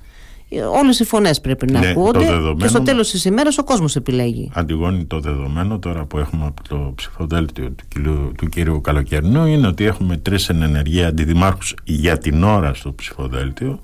ε, 0.49 0.61
Όλες 0.61 0.99
οι 0.99 1.03
φωνές 1.03 1.41
πρέπει 1.41 1.71
να 1.71 1.79
ναι, 1.79 1.89
ακούγονται 1.89 2.25
και 2.57 2.67
στο 2.67 2.81
τέλος 2.81 3.09
της 3.09 3.25
ημέρας 3.25 3.57
ο 3.57 3.63
κόσμος 3.63 3.95
επιλέγει. 3.95 4.51
Αντιγόνει 4.53 5.05
το 5.05 5.19
δεδομένο 5.19 5.79
τώρα 5.79 6.05
που 6.05 6.17
έχουμε 6.17 6.45
από 6.45 6.67
το 6.67 6.93
ψηφοδέλτιο 6.95 7.69
του 7.69 7.83
κυρίου, 7.87 8.31
του 8.37 8.47
κυρίου 8.47 8.81
Καλοκαιρινού 8.81 9.45
είναι 9.45 9.67
ότι 9.67 9.85
έχουμε 9.85 10.17
τρεις 10.17 10.49
εν 10.49 10.61
ενεργεία 10.61 11.07
αντιδημάρχους 11.07 11.75
για 11.83 12.17
την 12.17 12.43
ώρα 12.43 12.73
στο 12.73 12.93
ψηφοδέλτιο 12.93 13.79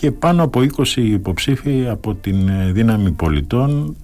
και 0.00 0.12
πάνω 0.12 0.42
από 0.42 0.60
20 0.76 0.96
υποψήφοι 0.96 1.88
από 1.88 2.14
την 2.14 2.48
ε, 2.48 2.72
δύναμη 2.72 3.10
πολιτών 3.10 3.96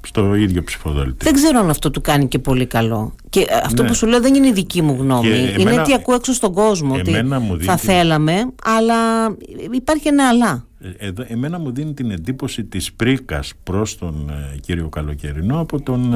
στο 0.00 0.34
ίδιο 0.34 0.64
ψηφοδέλτιο. 0.64 1.16
Δεν 1.18 1.32
ξέρω 1.32 1.58
αν 1.58 1.70
αυτό 1.70 1.90
του 1.90 2.00
κάνει 2.00 2.28
και 2.28 2.38
πολύ 2.38 2.66
καλό. 2.66 3.14
Και 3.28 3.40
ε, 3.40 3.60
αυτό 3.64 3.82
ναι. 3.82 3.88
που 3.88 3.94
σου 3.94 4.06
λέω 4.06 4.20
δεν 4.20 4.34
είναι 4.34 4.46
η 4.46 4.52
δική 4.52 4.82
μου 4.82 4.96
γνώμη. 4.98 5.28
είναι 5.28 5.54
εμένα, 5.58 5.82
τι 5.82 5.94
ακούω 5.94 6.14
έξω 6.14 6.32
στον 6.32 6.52
κόσμο. 6.52 6.94
Ότι 6.94 7.12
θα 7.60 7.76
θέλαμε, 7.76 8.32
αλλά 8.64 8.96
υπάρχει 9.72 10.08
ένα 10.08 10.28
αλλά. 10.28 10.66
Ε, 10.98 11.10
εμένα 11.26 11.58
μου 11.58 11.72
δίνει 11.72 11.94
την 11.94 12.10
εντύπωση 12.10 12.64
της 12.64 12.92
πρίκας 12.92 13.52
προς 13.62 13.98
τον 13.98 14.30
κύριο 14.60 14.88
Καλοκαιρινό 14.88 15.60
από 15.60 15.82
τον 15.82 16.14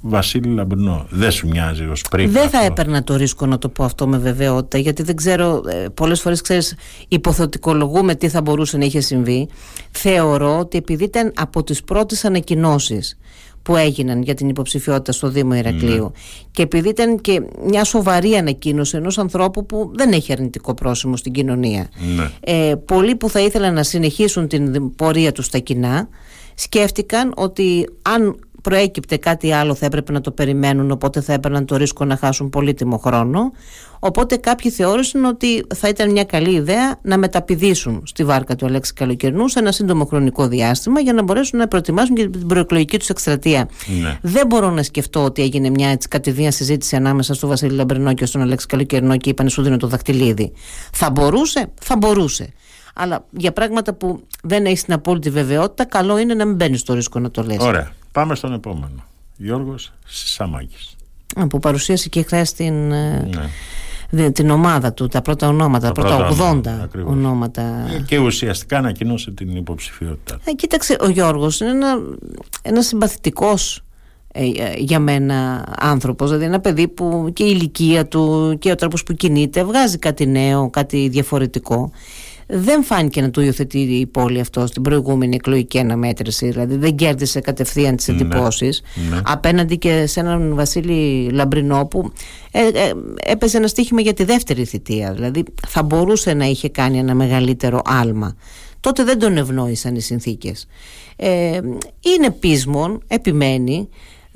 Βασίλη 0.00 0.48
Λαμπρινό. 0.48 1.06
Δεν 1.10 1.30
σου 1.30 1.48
μοιάζει 1.48 1.84
ως 1.84 2.02
πριν. 2.10 2.30
Δεν 2.30 2.48
θα 2.48 2.64
έπαιρνα 2.64 3.04
το 3.04 3.16
ρίσκο 3.16 3.46
να 3.46 3.58
το 3.58 3.68
πω 3.68 3.84
αυτό 3.84 4.06
με 4.06 4.18
βεβαιότητα, 4.18 4.78
γιατί 4.78 5.02
δεν 5.02 5.16
ξέρω. 5.16 5.62
Ε, 5.68 5.88
Πολλές 5.94 6.20
φορές 6.20 6.40
ξέρεις, 6.40 6.74
υποθετικολογούμε 7.08 8.14
τι 8.14 8.28
θα 8.28 8.40
μπορούσε 8.40 8.76
να 8.76 8.84
είχε 8.84 9.00
συμβεί. 9.00 9.48
Θεωρώ 9.90 10.58
ότι 10.58 10.78
επειδή 10.78 11.04
ήταν 11.04 11.32
από 11.36 11.62
τις 11.62 11.84
πρώτες 11.84 12.24
ανακοινώσεις 12.24 13.18
που 13.66 13.76
έγιναν 13.76 14.22
για 14.22 14.34
την 14.34 14.48
υποψηφιότητα 14.48 15.12
στο 15.12 15.28
Δήμο 15.28 15.54
Ηρακλείου 15.54 16.02
ναι. 16.02 16.10
και 16.50 16.62
επειδή 16.62 16.88
ήταν 16.88 17.20
και 17.20 17.42
μια 17.66 17.84
σοβαρή 17.84 18.34
ανακοίνωση 18.34 18.96
ενός 18.96 19.18
ανθρώπου 19.18 19.66
που 19.66 19.90
δεν 19.94 20.12
έχει 20.12 20.32
αρνητικό 20.32 20.74
πρόσημο 20.74 21.16
στην 21.16 21.32
κοινωνία 21.32 21.88
ναι. 22.16 22.30
ε, 22.40 22.74
πολλοί 22.74 23.16
που 23.16 23.30
θα 23.30 23.40
ήθελαν 23.40 23.74
να 23.74 23.82
συνεχίσουν 23.82 24.48
την 24.48 24.94
πορεία 24.96 25.32
τους 25.32 25.46
στα 25.46 25.58
κοινά 25.58 26.08
σκέφτηκαν 26.54 27.32
ότι 27.36 27.88
αν 28.02 28.38
προέκυπτε 28.68 29.16
κάτι 29.16 29.52
άλλο 29.52 29.74
θα 29.74 29.86
έπρεπε 29.86 30.12
να 30.12 30.20
το 30.20 30.30
περιμένουν 30.30 30.90
οπότε 30.90 31.20
θα 31.20 31.32
έπαιρναν 31.32 31.64
το 31.64 31.76
ρίσκο 31.76 32.04
να 32.04 32.16
χάσουν 32.16 32.50
πολύτιμο 32.50 32.98
χρόνο 32.98 33.52
οπότε 33.98 34.36
κάποιοι 34.36 34.70
θεώρησαν 34.70 35.24
ότι 35.24 35.66
θα 35.74 35.88
ήταν 35.88 36.10
μια 36.10 36.24
καλή 36.24 36.54
ιδέα 36.54 36.98
να 37.02 37.18
μεταπηδήσουν 37.18 38.02
στη 38.06 38.24
βάρκα 38.24 38.54
του 38.56 38.66
Αλέξη 38.66 38.92
Καλοκαιρνού 38.92 39.48
σε 39.48 39.58
ένα 39.58 39.72
σύντομο 39.72 40.04
χρονικό 40.04 40.48
διάστημα 40.48 41.00
για 41.00 41.12
να 41.12 41.22
μπορέσουν 41.22 41.58
να 41.58 41.68
προετοιμάσουν 41.68 42.14
και 42.14 42.28
την 42.28 42.46
προεκλογική 42.46 42.98
τους 42.98 43.08
εκστρατεία. 43.08 43.68
Ναι. 44.02 44.18
Δεν 44.22 44.46
μπορώ 44.46 44.70
να 44.70 44.82
σκεφτώ 44.82 45.24
ότι 45.24 45.42
έγινε 45.42 45.70
μια 45.70 45.88
έτσι 45.88 46.08
κατηδία 46.08 46.50
συζήτηση 46.50 46.96
ανάμεσα 46.96 47.34
στον 47.34 47.48
Βασίλη 47.48 47.74
Λαμπρινό 47.74 48.14
και 48.14 48.26
στον 48.26 48.40
Αλέξη 48.40 48.66
Καλοκαιρνό 48.66 49.16
και 49.16 49.30
είπαν 49.30 49.48
σου 49.48 49.62
δίνω 49.62 49.76
το 49.76 49.86
δαχτυλίδι. 49.86 50.52
Θα 50.92 51.10
μπορούσε, 51.10 51.72
θα 51.80 51.96
μπορούσε. 51.96 52.52
Αλλά 52.94 53.24
για 53.30 53.52
πράγματα 53.52 53.94
που 53.94 54.20
δεν 54.42 54.64
έχει 54.64 54.84
την 54.84 54.92
απόλυτη 54.92 55.30
βεβαιότητα, 55.30 55.84
καλό 55.84 56.18
είναι 56.18 56.34
να 56.34 56.44
μην 56.44 56.54
μπαίνεις 56.54 56.80
στο 56.80 56.94
ρίσκο 56.94 57.18
να 57.18 57.30
το 57.30 57.42
λες. 57.42 57.58
Ωραία. 57.58 57.92
Πάμε 58.16 58.34
στον 58.34 58.52
επόμενο. 58.52 59.04
Γιώργος 59.36 59.92
Σαμάκης. 60.06 60.96
Που 61.48 61.58
παρουσίασε 61.58 62.08
και 62.08 62.22
χθες 62.22 62.52
την, 62.52 62.92
ε, 62.92 63.28
ναι. 64.10 64.30
την 64.30 64.50
ομάδα 64.50 64.92
του, 64.92 65.06
τα 65.06 65.22
πρώτα 65.22 65.48
ονόματα, 65.48 65.92
τα, 65.92 65.92
πρώτα 65.92 66.28
80 66.28 66.88
ονόματα. 67.06 67.62
Ε, 67.62 68.02
και 68.06 68.18
ουσιαστικά 68.18 68.78
ανακοινώσε 68.78 69.30
την 69.30 69.56
υποψηφιότητα. 69.56 70.38
Ε, 70.44 70.52
κοίταξε, 70.52 70.96
ο 71.00 71.08
Γιώργος 71.08 71.60
είναι 71.60 71.70
ένα, 71.70 71.98
ένα 72.62 72.82
συμπαθητικός 72.82 73.84
ε, 74.32 74.44
για 74.76 74.98
μένα 74.98 75.68
άνθρωπος 75.78 76.28
δηλαδή 76.28 76.44
ένα 76.44 76.60
παιδί 76.60 76.88
που 76.88 77.30
και 77.32 77.44
η 77.44 77.52
ηλικία 77.54 78.06
του 78.06 78.56
και 78.58 78.70
ο 78.70 78.74
τρόπος 78.74 79.02
που 79.02 79.12
κινείται 79.12 79.64
βγάζει 79.64 79.98
κάτι 79.98 80.26
νέο, 80.26 80.70
κάτι 80.70 81.08
διαφορετικό 81.08 81.90
δεν 82.46 82.82
φάνηκε 82.82 83.20
να 83.20 83.30
του 83.30 83.40
υιοθετεί 83.40 83.78
η 83.78 84.06
πόλη 84.06 84.40
αυτό 84.40 84.66
στην 84.66 84.82
προηγούμενη 84.82 85.34
εκλογική 85.34 85.78
αναμέτρηση. 85.78 86.48
Δηλαδή 86.48 86.76
δεν 86.76 86.94
κέρδισε 86.94 87.40
κατευθείαν 87.40 87.96
τις 87.96 88.08
ναι, 88.08 88.14
εντυπώσεις. 88.14 88.82
Ναι. 89.10 89.20
Απέναντι 89.24 89.78
και 89.78 90.06
σε 90.06 90.20
έναν 90.20 90.54
Βασίλη 90.54 91.30
Λαμπρινό 91.30 91.86
που 91.86 92.12
ε, 92.50 92.66
ε, 92.66 92.92
έπαιζε 93.24 93.56
ένα 93.56 93.66
στοίχημα 93.66 94.00
για 94.00 94.14
τη 94.14 94.24
δεύτερη 94.24 94.64
θητεία. 94.64 95.12
Δηλαδή 95.12 95.42
θα 95.66 95.82
μπορούσε 95.82 96.34
να 96.34 96.44
είχε 96.44 96.68
κάνει 96.68 96.98
ένα 96.98 97.14
μεγαλύτερο 97.14 97.82
άλμα. 97.84 98.36
Τότε 98.80 99.04
δεν 99.04 99.18
τον 99.18 99.36
ευνόησαν 99.36 99.94
οι 99.94 100.00
συνθήκες. 100.00 100.66
Ε, 101.16 101.60
είναι 102.00 102.30
πείσμον, 102.40 103.02
επιμένει 103.06 103.88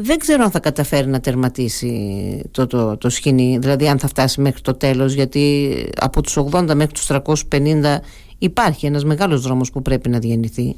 δεν 0.02 0.18
ξέρω 0.18 0.44
αν 0.44 0.50
θα 0.50 0.60
καταφέρει 0.60 1.06
να 1.06 1.20
τερματίσει 1.20 2.42
το, 2.50 2.66
το, 2.66 2.96
το 2.96 3.08
σκηνή, 3.08 3.58
δηλαδή 3.60 3.88
αν 3.88 3.98
θα 3.98 4.08
φτάσει 4.08 4.40
μέχρι 4.40 4.60
το 4.60 4.74
τέλος, 4.74 5.12
γιατί 5.12 5.74
από 5.96 6.22
τους 6.22 6.36
80 6.52 6.74
μέχρι 6.74 6.92
τους 6.92 7.06
350 7.50 7.98
υπάρχει 8.38 8.86
ένας 8.86 9.04
μεγάλος 9.04 9.40
δρόμος 9.40 9.70
που 9.70 9.82
πρέπει 9.82 10.08
να 10.08 10.18
διανυθεί. 10.18 10.76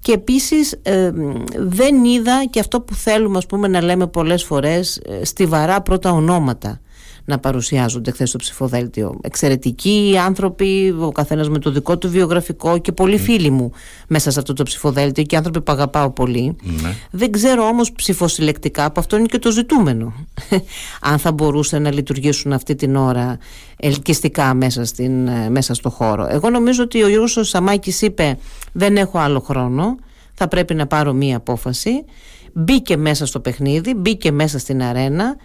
Και 0.00 0.12
επίσης 0.12 0.78
ε, 0.82 1.10
δεν 1.58 2.04
είδα 2.04 2.44
και 2.50 2.60
αυτό 2.60 2.80
που 2.80 2.94
θέλουμε 2.94 3.38
ας 3.38 3.46
πούμε, 3.46 3.68
να 3.68 3.82
λέμε 3.82 4.06
πολλές 4.06 4.44
φορές 4.44 4.96
ε, 4.96 5.24
στιβαρά 5.24 5.80
πρώτα 5.80 6.12
ονόματα 6.12 6.80
να 7.24 7.38
παρουσιάζονται 7.38 8.10
χθες 8.10 8.28
στο 8.28 8.38
ψηφοδέλτιο. 8.38 9.18
Εξαιρετικοί 9.22 10.14
άνθρωποι, 10.24 10.94
ο 11.00 11.12
καθένας 11.12 11.48
με 11.48 11.58
το 11.58 11.70
δικό 11.70 11.98
του 11.98 12.10
βιογραφικό 12.10 12.78
και 12.78 12.92
πολλοί 12.92 13.18
φίλοι 13.18 13.50
μου 13.50 13.72
μέσα 14.08 14.30
σε 14.30 14.38
αυτό 14.38 14.52
το 14.52 14.62
ψηφοδέλτιο 14.62 15.24
και 15.24 15.36
άνθρωποι 15.36 15.60
που 15.60 15.72
αγαπάω 15.72 16.10
πολύ. 16.10 16.56
Ναι. 16.62 16.94
Δεν 17.10 17.32
ξέρω 17.32 17.66
όμως 17.66 17.92
ψηφοσυλλεκτικά, 17.92 18.84
από 18.84 19.00
αυτό 19.00 19.16
είναι 19.16 19.26
και 19.26 19.38
το 19.38 19.50
ζητούμενο. 19.50 20.14
Αν 21.10 21.18
θα 21.18 21.32
μπορούσαν 21.32 21.82
να 21.82 21.92
λειτουργήσουν 21.92 22.52
αυτή 22.52 22.74
την 22.74 22.96
ώρα 22.96 23.38
ελκυστικά 23.76 24.54
μέσα, 24.54 24.84
στην, 24.84 25.28
μέσα 25.50 25.74
στο 25.74 25.90
χώρο. 25.90 26.26
Εγώ 26.30 26.50
νομίζω 26.50 26.82
ότι 26.82 27.02
ο 27.02 27.08
Γιώργος 27.08 27.48
Σαμάκης 27.48 28.02
είπε 28.02 28.38
δεν 28.72 28.96
έχω 28.96 29.18
άλλο 29.18 29.40
χρόνο, 29.40 29.96
θα 30.34 30.48
πρέπει 30.48 30.74
να 30.74 30.86
πάρω 30.86 31.12
μία 31.12 31.36
απόφαση. 31.36 32.04
Μπήκε 32.52 32.96
μέσα 32.96 33.26
στο 33.26 33.40
παιχνίδι, 33.40 33.94
μπήκε 33.94 34.32
μέσα 34.32 34.58
στην 34.58 34.82
αρένα 34.82 35.36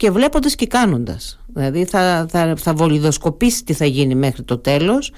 και 0.00 0.10
βλέποντας 0.10 0.54
και 0.54 0.66
κάνοντας. 0.66 1.38
Δηλαδή 1.46 1.84
θα, 1.84 2.26
θα, 2.30 2.54
θα 2.56 2.74
βολιδοσκοπήσει 2.74 3.64
τι 3.64 3.72
θα 3.72 3.84
γίνει 3.84 4.14
μέχρι 4.14 4.42
το 4.42 4.58
τέλος, 4.58 5.12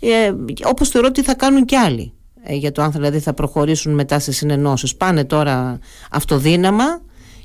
ε, 0.00 0.32
όπως 0.64 0.88
θεωρώ 0.88 1.06
ότι 1.08 1.22
θα 1.22 1.34
κάνουν 1.34 1.64
και 1.64 1.76
άλλοι. 1.76 2.12
Ε, 2.42 2.54
για 2.54 2.72
το 2.72 2.82
αν 2.82 2.92
δηλαδή 2.92 3.18
θα 3.18 3.34
προχωρήσουν 3.34 3.94
μετά 3.94 4.18
σε 4.18 4.32
συνενώσεις. 4.32 4.96
Πάνε 4.96 5.24
τώρα 5.24 5.78
αυτοδύναμα 6.10 6.84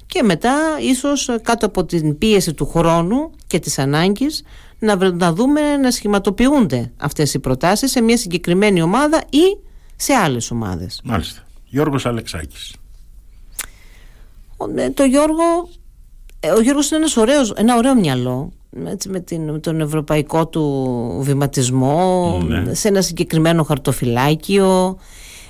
και 0.05 0.23
μετά 0.23 0.53
ίσως 0.81 1.29
κάτω 1.41 1.65
από 1.65 1.85
την 1.85 2.17
πίεση 2.17 2.53
του 2.53 2.65
χρόνου 2.65 3.31
και 3.47 3.59
της 3.59 3.79
ανάγκης 3.79 4.43
να, 4.79 5.11
να 5.11 5.33
δούμε 5.33 5.77
να 5.77 5.91
σχηματοποιούνται 5.91 6.91
αυτές 6.97 7.33
οι 7.33 7.39
προτάσεις 7.39 7.91
σε 7.91 8.01
μια 8.01 8.17
συγκεκριμένη 8.17 8.81
ομάδα 8.81 9.23
ή 9.29 9.57
σε 9.95 10.13
άλλες 10.13 10.51
ομάδες. 10.51 11.01
Μάλιστα. 11.03 11.41
Γιώργος 11.65 12.05
Αλεξάκης. 12.05 12.75
Ε, 14.75 14.89
το 14.89 15.03
Γιώργο 15.03 15.43
ε, 15.43 15.81
ο 16.57 16.61
Γιώργος 16.61 16.89
είναι 16.89 16.99
ένας 16.99 17.17
ωραίος, 17.17 17.51
ένα 17.51 17.77
ωραίο 17.77 17.95
μυαλό 17.95 18.51
έτσι, 18.85 19.09
με, 19.09 19.19
την, 19.19 19.61
τον 19.61 19.81
ευρωπαϊκό 19.81 20.47
του 20.47 21.17
βηματισμό 21.21 22.39
ναι. 22.47 22.73
σε 22.73 22.87
ένα 22.87 23.01
συγκεκριμένο 23.01 23.63
χαρτοφυλάκιο. 23.63 24.97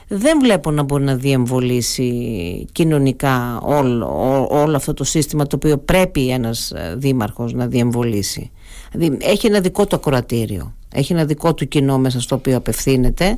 Δεν 0.08 0.40
βλέπω 0.42 0.72
να 0.72 0.84
μπορεί 0.84 1.04
να 1.04 1.16
διεμβολήσει 1.16 2.68
κοινωνικά 2.72 3.60
όλο, 3.64 4.48
όλο 4.50 4.76
αυτό 4.76 4.94
το 4.94 5.04
σύστημα 5.04 5.48
το 5.48 5.56
οποίο 5.56 5.78
πρέπει 5.78 6.30
ένας 6.30 6.72
ε, 6.72 6.96
δήμαρχος 6.98 7.54
να 7.54 7.68
διεμβολήσει. 7.68 8.52
Δηλαδή, 8.92 9.18
έχει 9.22 9.48
ένα 9.48 9.60
δικό 9.60 9.88
του 9.88 9.96
ακροατήριο 9.96 10.74
έχει 10.94 11.14
ένα 11.14 11.26
δικό 11.26 11.54
του 11.54 11.68
κοινό 11.68 11.98
μέσα 11.98 12.22
στο 12.22 12.36
οποίο 12.36 12.58
απευθύνεται 12.58 13.38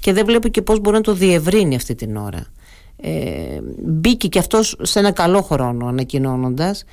και 0.00 0.12
δεν 0.12 0.24
βλέπω 0.26 0.48
και 0.48 0.62
πώς 0.62 0.80
μπορεί 0.80 0.96
να 0.96 1.02
το 1.02 1.14
διευρύνει 1.14 1.74
αυτή 1.74 1.94
την 1.94 2.16
ώρα 2.16 2.46
ε, 3.00 3.60
μπήκε 3.82 4.28
και 4.28 4.38
αυτός 4.38 4.76
σε 4.82 4.98
ένα 4.98 5.10
καλό 5.10 5.42
χρόνο 5.42 5.86
ανακοινώνοντας. 5.86 6.84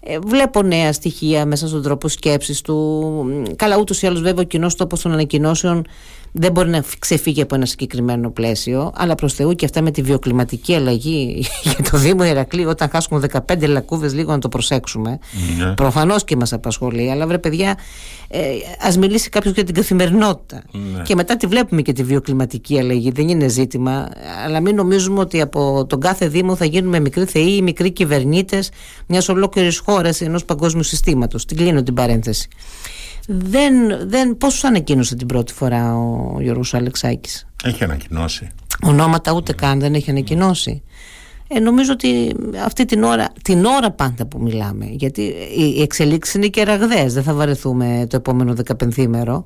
Ε, 0.00 0.18
βλέπω 0.18 0.62
νέα 0.62 0.92
στοιχεία 0.92 1.46
μέσα 1.46 1.68
στον 1.68 1.82
τρόπο 1.82 2.08
σκέψης 2.08 2.60
του 2.60 3.26
καλά 3.56 3.78
ούτως 3.78 4.02
ή 4.02 4.06
άλλως 4.06 4.20
βέβαια 4.20 4.42
ο 4.42 4.46
κοινός 4.46 4.74
τόπος 4.74 5.00
των 5.00 5.12
ανακοινώσεων 5.12 5.86
δεν 6.38 6.52
μπορεί 6.52 6.68
να 6.68 6.84
ξεφύγει 6.98 7.42
από 7.42 7.54
ένα 7.54 7.66
συγκεκριμένο 7.66 8.30
πλαίσιο, 8.30 8.92
αλλά 8.94 9.14
προς 9.14 9.34
Θεού 9.34 9.52
και 9.52 9.64
αυτά 9.64 9.82
με 9.82 9.90
τη 9.90 10.02
βιοκλιματική 10.02 10.74
αλλαγή 10.74 11.44
για 11.62 11.90
το 11.90 11.98
Δήμο 11.98 12.24
Ηρακλή, 12.24 12.66
όταν 12.66 12.88
χάσουμε 12.88 13.28
15 13.46 13.68
λακκούβε, 13.68 14.08
λίγο 14.08 14.32
να 14.32 14.38
το 14.38 14.48
προσέξουμε. 14.48 15.18
Ναι. 15.58 15.74
Προφανώς 15.74 16.24
και 16.24 16.36
μας 16.36 16.52
απασχολεί, 16.52 17.10
αλλά 17.10 17.26
βρε 17.26 17.38
παιδιά, 17.38 17.78
ε, 18.28 18.40
ας 18.80 18.96
μιλήσει 18.98 19.28
κάποιος 19.28 19.54
για 19.54 19.64
την 19.64 19.74
καθημερινότητα. 19.74 20.62
Ναι. 20.72 21.02
Και 21.02 21.14
μετά 21.14 21.36
τη 21.36 21.46
βλέπουμε 21.46 21.82
και 21.82 21.92
τη 21.92 22.02
βιοκλιματική 22.02 22.78
αλλαγή, 22.78 23.10
δεν 23.10 23.28
είναι 23.28 23.48
ζήτημα. 23.48 24.08
Αλλά 24.44 24.60
μην 24.60 24.74
νομίζουμε 24.74 25.20
ότι 25.20 25.40
από 25.40 25.86
τον 25.88 26.00
κάθε 26.00 26.28
Δήμο 26.28 26.56
θα 26.56 26.64
γίνουμε 26.64 27.00
μικροί 27.00 27.24
θεοί 27.24 27.56
ή 27.56 27.62
μικροί 27.62 27.90
κυβερνήτες 27.90 28.70
μιας 29.06 29.28
ολόκληρης 29.28 29.78
χώρας 29.78 30.20
ενός 30.20 30.44
παγκόσμιου 30.44 30.82
συστήματος. 30.82 31.44
Την 31.44 31.56
κλείνω 31.56 31.82
την 31.82 31.94
παρένθεση 31.94 32.48
δεν, 33.26 34.08
δεν, 34.08 34.36
πώς 34.36 34.64
ανακοίνωσε 34.64 35.16
την 35.16 35.26
πρώτη 35.26 35.52
φορά 35.52 35.96
ο 35.96 36.36
Γιώργος 36.40 36.74
Αλεξάκης; 36.74 37.46
Έχει 37.64 37.84
ανακοινώσει. 37.84 38.48
Ονόματα 38.82 39.32
ούτε 39.32 39.52
καν 39.52 39.80
δεν 39.80 39.94
έχει 39.94 40.10
ανακοινώσει. 40.10 40.82
Ε, 41.48 41.60
νομίζω 41.60 41.92
ότι 41.92 42.36
αυτή 42.64 42.84
την 42.84 43.02
ώρα, 43.02 43.28
την 43.42 43.64
ώρα 43.64 43.90
πάντα 43.90 44.26
που 44.26 44.40
μιλάμε 44.42 44.86
γιατί 44.90 45.22
οι 45.56 45.82
εξελίξεις 45.82 46.34
είναι 46.34 46.46
και 46.46 46.62
ραγδαίες 46.62 47.14
δεν 47.14 47.22
θα 47.22 47.34
βαρεθούμε 47.34 48.06
το 48.08 48.16
επόμενο 48.16 48.54
δεκαπενθήμερο. 48.54 49.44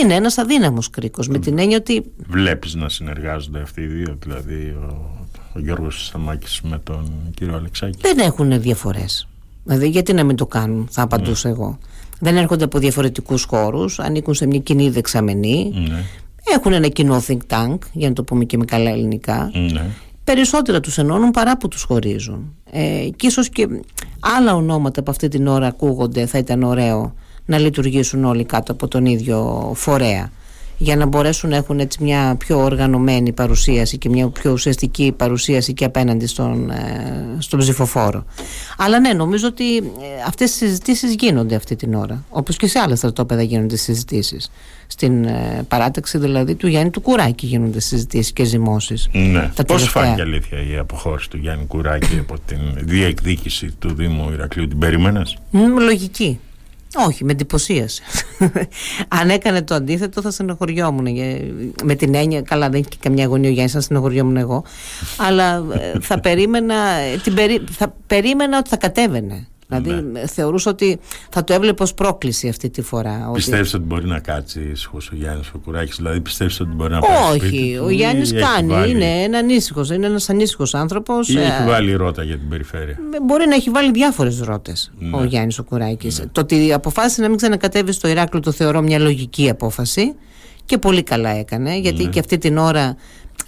Είναι 0.00 0.14
ένας 0.14 0.38
αδύναμος 0.38 0.90
κρίκος 0.90 1.28
με 1.28 1.38
την 1.38 1.58
έννοια 1.58 1.76
ότι 1.76 2.02
βλέπεις 2.26 2.74
να 2.74 2.88
συνεργάζονται 2.88 3.60
αυτοί 3.60 3.80
οι 3.80 3.86
δύο 3.86 4.18
δηλαδή 4.22 4.76
ο, 4.80 5.16
ο 5.54 5.60
Γιώργος 5.60 6.06
Σαμάκης 6.06 6.60
με 6.60 6.78
τον 6.78 7.10
κύριο 7.34 7.54
Αλεξάκη; 7.54 7.98
Δεν 8.00 8.18
έχουν 8.18 8.60
διαφορές. 8.60 9.28
Δηλαδή 9.64 9.88
γιατί 9.88 10.12
να 10.12 10.24
μην 10.24 10.36
το 10.36 10.46
κάνουν 10.46 10.88
θα 10.90 11.02
απαντούσα 11.02 11.48
ναι. 11.48 11.54
εγώ 11.54 11.78
δεν 12.20 12.36
έρχονται 12.36 12.64
από 12.64 12.78
διαφορετικούς 12.78 13.44
χώρους, 13.44 13.98
ανήκουν 13.98 14.34
σε 14.34 14.46
μια 14.46 14.58
κοινή 14.58 14.90
δεξαμενή, 14.90 15.72
ναι. 15.74 16.04
έχουν 16.54 16.72
ένα 16.72 16.88
κοινό 16.88 17.22
think 17.26 17.38
tank, 17.46 17.78
για 17.92 18.08
να 18.08 18.14
το 18.14 18.22
πούμε 18.22 18.44
και 18.44 18.56
με 18.56 18.64
καλά 18.64 18.90
ελληνικά. 18.90 19.50
Ναι. 19.72 19.84
Περισσότερα 20.24 20.80
τους 20.80 20.98
ενώνουν 20.98 21.30
παρά 21.30 21.56
που 21.56 21.68
τους 21.68 21.82
χωρίζουν. 21.82 22.54
Ε, 22.70 23.08
και 23.16 23.26
ίσως 23.26 23.48
και 23.48 23.68
άλλα 24.20 24.54
ονόματα 24.54 25.02
που 25.02 25.10
αυτή 25.10 25.28
την 25.28 25.46
ώρα 25.46 25.66
ακούγονται 25.66 26.26
θα 26.26 26.38
ήταν 26.38 26.62
ωραίο 26.62 27.14
να 27.44 27.58
λειτουργήσουν 27.58 28.24
όλοι 28.24 28.44
κάτω 28.44 28.72
από 28.72 28.88
τον 28.88 29.06
ίδιο 29.06 29.70
φορέα 29.74 30.30
για 30.78 30.96
να 30.96 31.06
μπορέσουν 31.06 31.50
να 31.50 31.56
έχουν 31.56 31.80
έτσι 31.80 32.02
μια 32.02 32.34
πιο 32.38 32.58
οργανωμένη 32.58 33.32
παρουσίαση 33.32 33.98
και 33.98 34.08
μια 34.08 34.28
πιο 34.28 34.52
ουσιαστική 34.52 35.14
παρουσίαση 35.16 35.72
και 35.72 35.84
απέναντι 35.84 36.26
στον, 36.26 36.70
ε, 36.70 37.36
στον 37.38 37.58
ψηφοφόρο. 37.58 38.24
Αλλά 38.76 39.00
ναι, 39.00 39.12
νομίζω 39.12 39.46
ότι 39.46 39.76
ε, 39.76 39.82
αυτές 40.26 40.50
οι 40.50 40.54
συζητήσεις 40.54 41.14
γίνονται 41.14 41.54
αυτή 41.54 41.76
την 41.76 41.94
ώρα. 41.94 42.24
Όπως 42.28 42.56
και 42.56 42.66
σε 42.66 42.78
άλλα 42.78 42.96
στρατόπεδα 42.96 43.42
γίνονται 43.42 43.76
συζητήσεις. 43.76 44.50
Στην 44.86 45.24
ε, 45.24 45.64
παράταξη 45.68 46.18
δηλαδή 46.18 46.54
του 46.54 46.66
Γιάννη 46.66 46.90
του 46.90 47.00
Κουράκη 47.00 47.46
γίνονται 47.46 47.80
συζητήσεις 47.80 48.32
και 48.32 48.44
ζυμώσεις. 48.44 49.08
Ναι. 49.12 49.50
Πώς 49.66 49.88
φάνηκε 49.88 50.20
αλήθεια 50.20 50.58
η 50.70 50.76
αποχώρηση 50.76 51.30
του 51.30 51.36
Γιάννη 51.36 51.64
Κουράκη 51.66 52.18
από 52.18 52.36
την 52.46 52.58
διεκδίκηση 52.76 53.74
του 53.78 53.94
Δήμου 53.94 54.30
Ηρακλείου. 54.32 54.68
Την 54.68 54.78
περίμενες; 54.78 55.36
Λογική. 55.78 56.38
Όχι, 57.06 57.24
με 57.24 57.32
εντυπωσίασε. 57.32 58.02
Αν 59.20 59.30
έκανε 59.30 59.62
το 59.62 59.74
αντίθετο, 59.74 60.20
θα 60.20 60.30
στενοχωριόμουν. 60.30 61.06
Με 61.84 61.94
την 61.94 62.14
έννοια, 62.14 62.42
καλά, 62.42 62.68
δεν 62.68 62.80
έχει 62.80 62.98
καμιά 62.98 63.24
αγωνία 63.24 63.50
για 63.50 63.68
να 63.72 63.80
στενοχωριόμουν 63.80 64.36
εγώ. 64.36 64.64
Αλλά 65.16 65.64
ε, 65.72 66.00
θα 66.00 66.20
περίμενα, 66.20 66.76
την 67.22 67.34
θα 67.70 67.94
περίμενα 68.06 68.58
ότι 68.58 68.68
θα 68.68 68.76
κατέβαινε. 68.76 69.46
Δηλαδή 69.68 69.90
ναι. 70.12 70.26
θεωρούσα 70.26 70.70
ότι 70.70 70.98
θα 71.30 71.44
το 71.44 71.52
έβλεπε 71.52 71.82
ως 71.82 71.94
πρόκληση 71.94 72.48
αυτή 72.48 72.70
τη 72.70 72.82
φορά. 72.82 73.30
Πιστεύεις 73.34 73.74
ότι... 73.74 73.84
μπορεί 73.84 74.06
να 74.06 74.18
κάτσει 74.20 74.60
ήσυχο 74.72 74.98
ο 75.12 75.14
Γιάννης 75.14 75.48
ο 75.48 75.58
Κουράκη, 75.58 75.92
δηλαδή 75.96 76.20
πιστεύεις 76.20 76.60
ότι 76.60 76.74
μπορεί 76.74 76.92
να 76.92 77.00
πάει. 77.00 77.36
Όχι, 77.36 77.78
ο 77.82 77.90
Γιάννης 77.90 78.32
κάνει. 78.32 78.72
Βάλει... 78.72 78.92
Είναι 78.92 79.22
ένα 79.22 79.38
ανήσυχο, 79.38 79.84
είναι 79.92 80.06
ένας 80.06 80.28
ανήσυχος 80.28 80.74
άνθρωπος. 80.74 81.28
Ή 81.28 81.38
έχει 81.38 81.62
ε, 81.62 81.66
βάλει 81.66 81.92
ρότα 81.92 82.22
για 82.22 82.38
την 82.38 82.48
περιφέρεια. 82.48 82.98
Μπορεί 83.22 83.46
να 83.46 83.54
έχει 83.54 83.70
βάλει 83.70 83.90
διάφορες 83.90 84.40
ρότες 84.40 84.92
ναι. 84.98 85.16
ο 85.16 85.24
Γιάννης 85.24 85.58
ο 85.58 85.64
Κουράκη. 85.64 86.06
Ναι. 86.06 86.26
Το 86.26 86.40
ότι 86.40 86.72
αποφάσισε 86.72 87.22
να 87.22 87.28
μην 87.28 87.36
ξανακατέβει 87.36 87.92
στο 87.92 88.08
Ηράκλειο 88.08 88.42
το 88.42 88.52
θεωρώ 88.52 88.80
μια 88.80 88.98
λογική 88.98 89.50
απόφαση 89.50 90.14
και 90.64 90.78
πολύ 90.78 91.02
καλά 91.02 91.30
έκανε 91.30 91.78
γιατί 91.78 92.02
ναι. 92.02 92.10
και 92.10 92.18
αυτή 92.18 92.38
την 92.38 92.58
ώρα 92.58 92.96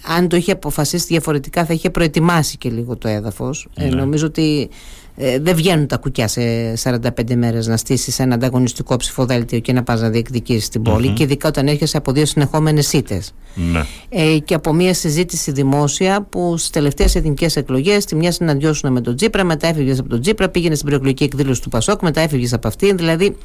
αν 0.03 0.27
το 0.27 0.35
είχε 0.35 0.51
αποφασίσει 0.51 1.05
διαφορετικά 1.07 1.65
θα 1.65 1.73
είχε 1.73 1.89
προετοιμάσει 1.89 2.57
και 2.57 2.69
λίγο 2.69 2.97
το 2.97 3.07
έδαφος 3.07 3.67
ε, 3.75 3.83
ναι. 3.83 3.95
νομίζω 3.95 4.25
ότι 4.25 4.69
ε, 5.15 5.39
δεν 5.39 5.55
βγαίνουν 5.55 5.87
τα 5.87 5.97
κουκιά 5.97 6.27
σε 6.27 6.41
45 6.83 7.35
μέρες 7.35 7.67
να 7.67 7.77
στήσεις 7.77 8.19
ένα 8.19 8.35
ανταγωνιστικό 8.35 8.95
ψηφοδέλτιο 8.95 9.59
και 9.59 9.73
να 9.73 9.83
πας 9.83 10.01
να 10.01 10.09
διεκδικήσεις 10.09 10.69
την 10.69 10.81
πόλη 10.81 11.09
και 11.09 11.23
ειδικά 11.23 11.47
όταν 11.47 11.67
έρχεσαι 11.67 11.97
από 11.97 12.11
δύο 12.11 12.25
συνεχόμενες 12.25 12.87
σίτες 12.87 13.33
ναι. 13.55 13.85
ε, 14.09 14.37
και 14.37 14.53
από 14.53 14.73
μια 14.73 14.93
συζήτηση 14.93 15.51
δημόσια 15.51 16.21
που 16.21 16.57
στις 16.57 16.69
τελευταίες 16.69 17.15
εθνικές 17.15 17.55
εκλογές 17.55 18.05
τη 18.05 18.15
μια 18.15 18.31
συναντιώσουν 18.31 18.91
με 18.91 19.01
τον 19.01 19.15
Τζίπρα 19.15 19.43
μετά 19.43 19.67
έφυγες 19.67 19.99
από 19.99 20.09
τον 20.09 20.21
Τζίπρα 20.21 20.49
πήγαινε 20.49 20.75
στην 20.75 20.87
προεκλογική 20.87 21.23
εκδήλωση 21.23 21.61
του 21.61 21.69
Πασόκ 21.69 22.01
μετά 22.01 22.21
έφυγες 22.21 22.53
από 22.53 22.67
αυτήν 22.67 22.97
δηλαδή 22.97 23.37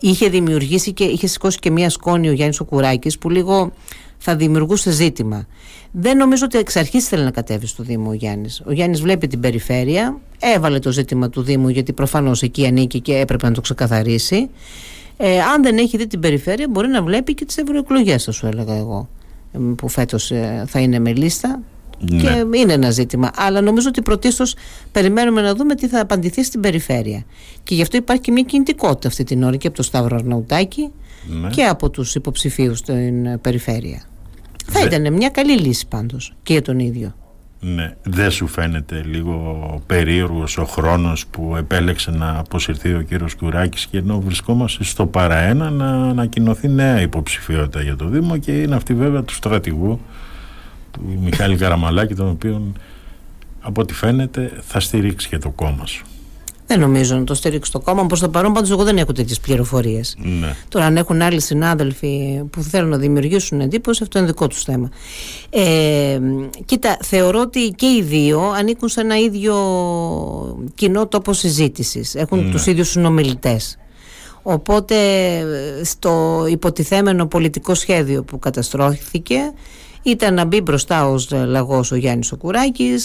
είχε 0.00 0.28
δημιουργήσει 0.28 0.92
και 0.92 1.04
είχε 1.04 1.26
σηκώσει 1.26 1.58
και 1.58 1.70
μια 1.70 1.90
σκόνη 1.90 2.28
ο 2.28 2.32
Γιάννης 2.32 2.60
ο 2.60 2.64
Κουράκης 2.64 3.18
που 3.18 3.30
λίγο 3.30 3.72
θα 4.24 4.36
δημιουργούσε 4.36 4.90
ζήτημα. 4.90 5.46
Δεν 5.92 6.16
νομίζω 6.16 6.44
ότι 6.44 6.58
εξ 6.58 6.76
αρχής 6.76 7.08
θέλει 7.08 7.24
να 7.24 7.30
κατέβει 7.30 7.66
στο 7.66 7.82
Δήμο 7.82 8.10
ο 8.10 8.12
Γιάννης. 8.12 8.62
Ο 8.66 8.72
Γιάννης 8.72 9.00
βλέπει 9.00 9.26
την 9.26 9.40
περιφέρεια, 9.40 10.18
έβαλε 10.38 10.78
το 10.78 10.92
ζήτημα 10.92 11.28
του 11.30 11.42
Δήμου 11.42 11.68
γιατί 11.68 11.92
προφανώς 11.92 12.42
εκεί 12.42 12.66
ανήκει 12.66 13.00
και 13.00 13.16
έπρεπε 13.16 13.48
να 13.48 13.54
το 13.54 13.60
ξεκαθαρίσει. 13.60 14.50
Ε, 15.16 15.40
αν 15.40 15.62
δεν 15.62 15.78
έχει 15.78 15.96
δει 15.96 16.06
την 16.06 16.20
περιφέρεια, 16.20 16.66
μπορεί 16.70 16.88
να 16.88 17.02
βλέπει 17.02 17.34
και 17.34 17.44
τις 17.44 17.56
ευρωεκλογές, 17.56 18.24
θα 18.24 18.32
σου 18.32 18.46
έλεγα 18.46 18.74
εγώ. 18.74 19.08
Που 19.76 19.88
φέτος 19.88 20.30
ε, 20.30 20.64
θα 20.66 20.80
είναι 20.80 20.98
με 20.98 21.12
λίστα. 21.12 21.60
Ναι. 21.98 22.22
Και 22.22 22.58
είναι 22.58 22.72
ένα 22.72 22.90
ζήτημα. 22.90 23.30
Αλλά 23.36 23.60
νομίζω 23.60 23.88
ότι 23.88 24.02
πρωτίστως 24.02 24.54
περιμένουμε 24.92 25.40
να 25.40 25.54
δούμε 25.54 25.74
τι 25.74 25.88
θα 25.88 26.00
απαντηθεί 26.00 26.44
στην 26.44 26.60
περιφέρεια. 26.60 27.24
Και 27.62 27.74
γι' 27.74 27.82
αυτό 27.82 27.96
υπάρχει 27.96 28.22
και 28.22 28.32
μια 28.32 28.42
κινητικότητα 28.42 29.08
αυτή 29.08 29.24
την 29.24 29.42
ώρα 29.42 29.56
και 29.56 29.66
από 29.66 29.76
το 29.76 29.82
Σταύρο 29.82 30.16
Αρναουτάκη 30.16 30.90
ναι. 31.26 31.48
και 31.48 31.64
από 31.64 31.90
τους 31.90 32.14
υποψηφίους 32.14 32.78
στην 32.78 33.40
περιφέρεια. 33.40 34.02
Θα 34.72 34.84
ήταν 34.84 35.12
μια 35.12 35.28
καλή 35.28 35.58
λύση 35.58 35.86
πάντως 35.88 36.32
και 36.42 36.52
για 36.52 36.62
τον 36.62 36.78
ίδιο. 36.78 37.14
Ναι. 37.60 37.94
Δεν 38.02 38.30
σου 38.30 38.46
φαίνεται 38.46 39.02
λίγο 39.04 39.82
περίεργος 39.86 40.58
ο 40.58 40.64
χρόνος 40.64 41.26
που 41.26 41.56
επέλεξε 41.56 42.10
να 42.10 42.38
αποσυρθεί 42.38 42.94
ο 42.94 43.00
κύριος 43.00 43.34
Κουράκης 43.34 43.86
και 43.86 43.98
ενώ 43.98 44.20
βρισκόμαστε 44.20 44.84
στο 44.84 45.06
παραένα 45.06 45.70
να 45.70 46.08
ανακοινωθεί 46.08 46.68
νέα 46.68 47.00
υποψηφιότητα 47.00 47.82
για 47.82 47.96
το 47.96 48.06
Δήμο 48.06 48.36
και 48.36 48.52
είναι 48.52 48.74
αυτή 48.74 48.94
βέβαια 48.94 49.22
του 49.22 49.34
στρατηγού 49.34 50.00
του 50.90 51.18
Μιχάλη 51.22 51.56
Καραμαλάκη 51.56 52.14
τον 52.14 52.28
οποίο 52.28 52.72
από 53.60 53.80
ό,τι 53.80 53.94
φαίνεται 53.94 54.52
θα 54.62 54.80
στηρίξει 54.80 55.28
και 55.28 55.38
το 55.38 55.50
κόμμα 55.50 55.86
σου. 55.86 56.06
Δεν 56.72 56.80
νομίζω 56.80 57.16
να 57.16 57.24
το 57.24 57.34
στηρίξει 57.34 57.72
το 57.72 57.80
κόμμα. 57.80 58.06
Προς 58.06 58.20
το 58.20 58.28
παρόν, 58.28 58.52
πάντως, 58.52 58.70
εγώ 58.70 58.84
δεν 58.84 58.96
έχω 58.98 59.12
τέτοιες 59.12 59.40
πληροφορίες. 59.40 60.16
Ναι. 60.18 60.54
Τώρα, 60.68 60.84
αν 60.84 60.96
έχουν 60.96 61.22
άλλοι 61.22 61.40
συνάδελφοι 61.40 62.42
που 62.50 62.62
θέλουν 62.62 62.88
να 62.88 62.96
δημιουργήσουν 62.96 63.60
εντύπωση, 63.60 64.02
αυτό 64.02 64.18
είναι 64.18 64.26
δικό 64.26 64.46
τους 64.46 64.62
θέμα. 64.62 64.90
Ε, 65.50 66.20
κοίτα, 66.64 66.96
θεωρώ 67.02 67.40
ότι 67.40 67.72
και 67.76 67.86
οι 67.86 68.02
δύο 68.02 68.40
ανήκουν 68.40 68.88
σε 68.88 69.00
ένα 69.00 69.18
ίδιο 69.18 69.54
κοινό 70.74 71.06
τόπο 71.06 71.32
συζήτησης. 71.32 72.14
Έχουν 72.14 72.44
ναι. 72.44 72.50
τους 72.50 72.66
ίδιους 72.66 72.88
συνομιλητές. 72.88 73.78
Οπότε, 74.42 74.96
στο 75.82 76.44
υποτιθέμενο 76.48 77.26
πολιτικό 77.26 77.74
σχέδιο 77.74 78.22
που 78.22 78.38
καταστρώθηκε, 78.38 79.52
ήταν 80.02 80.34
να 80.34 80.44
μπει 80.44 80.60
μπροστά 80.60 81.08
ως 81.08 81.30
λαγός 81.30 81.92
ο 81.92 81.96
Γιάννης 81.96 82.32
ο 82.32 82.38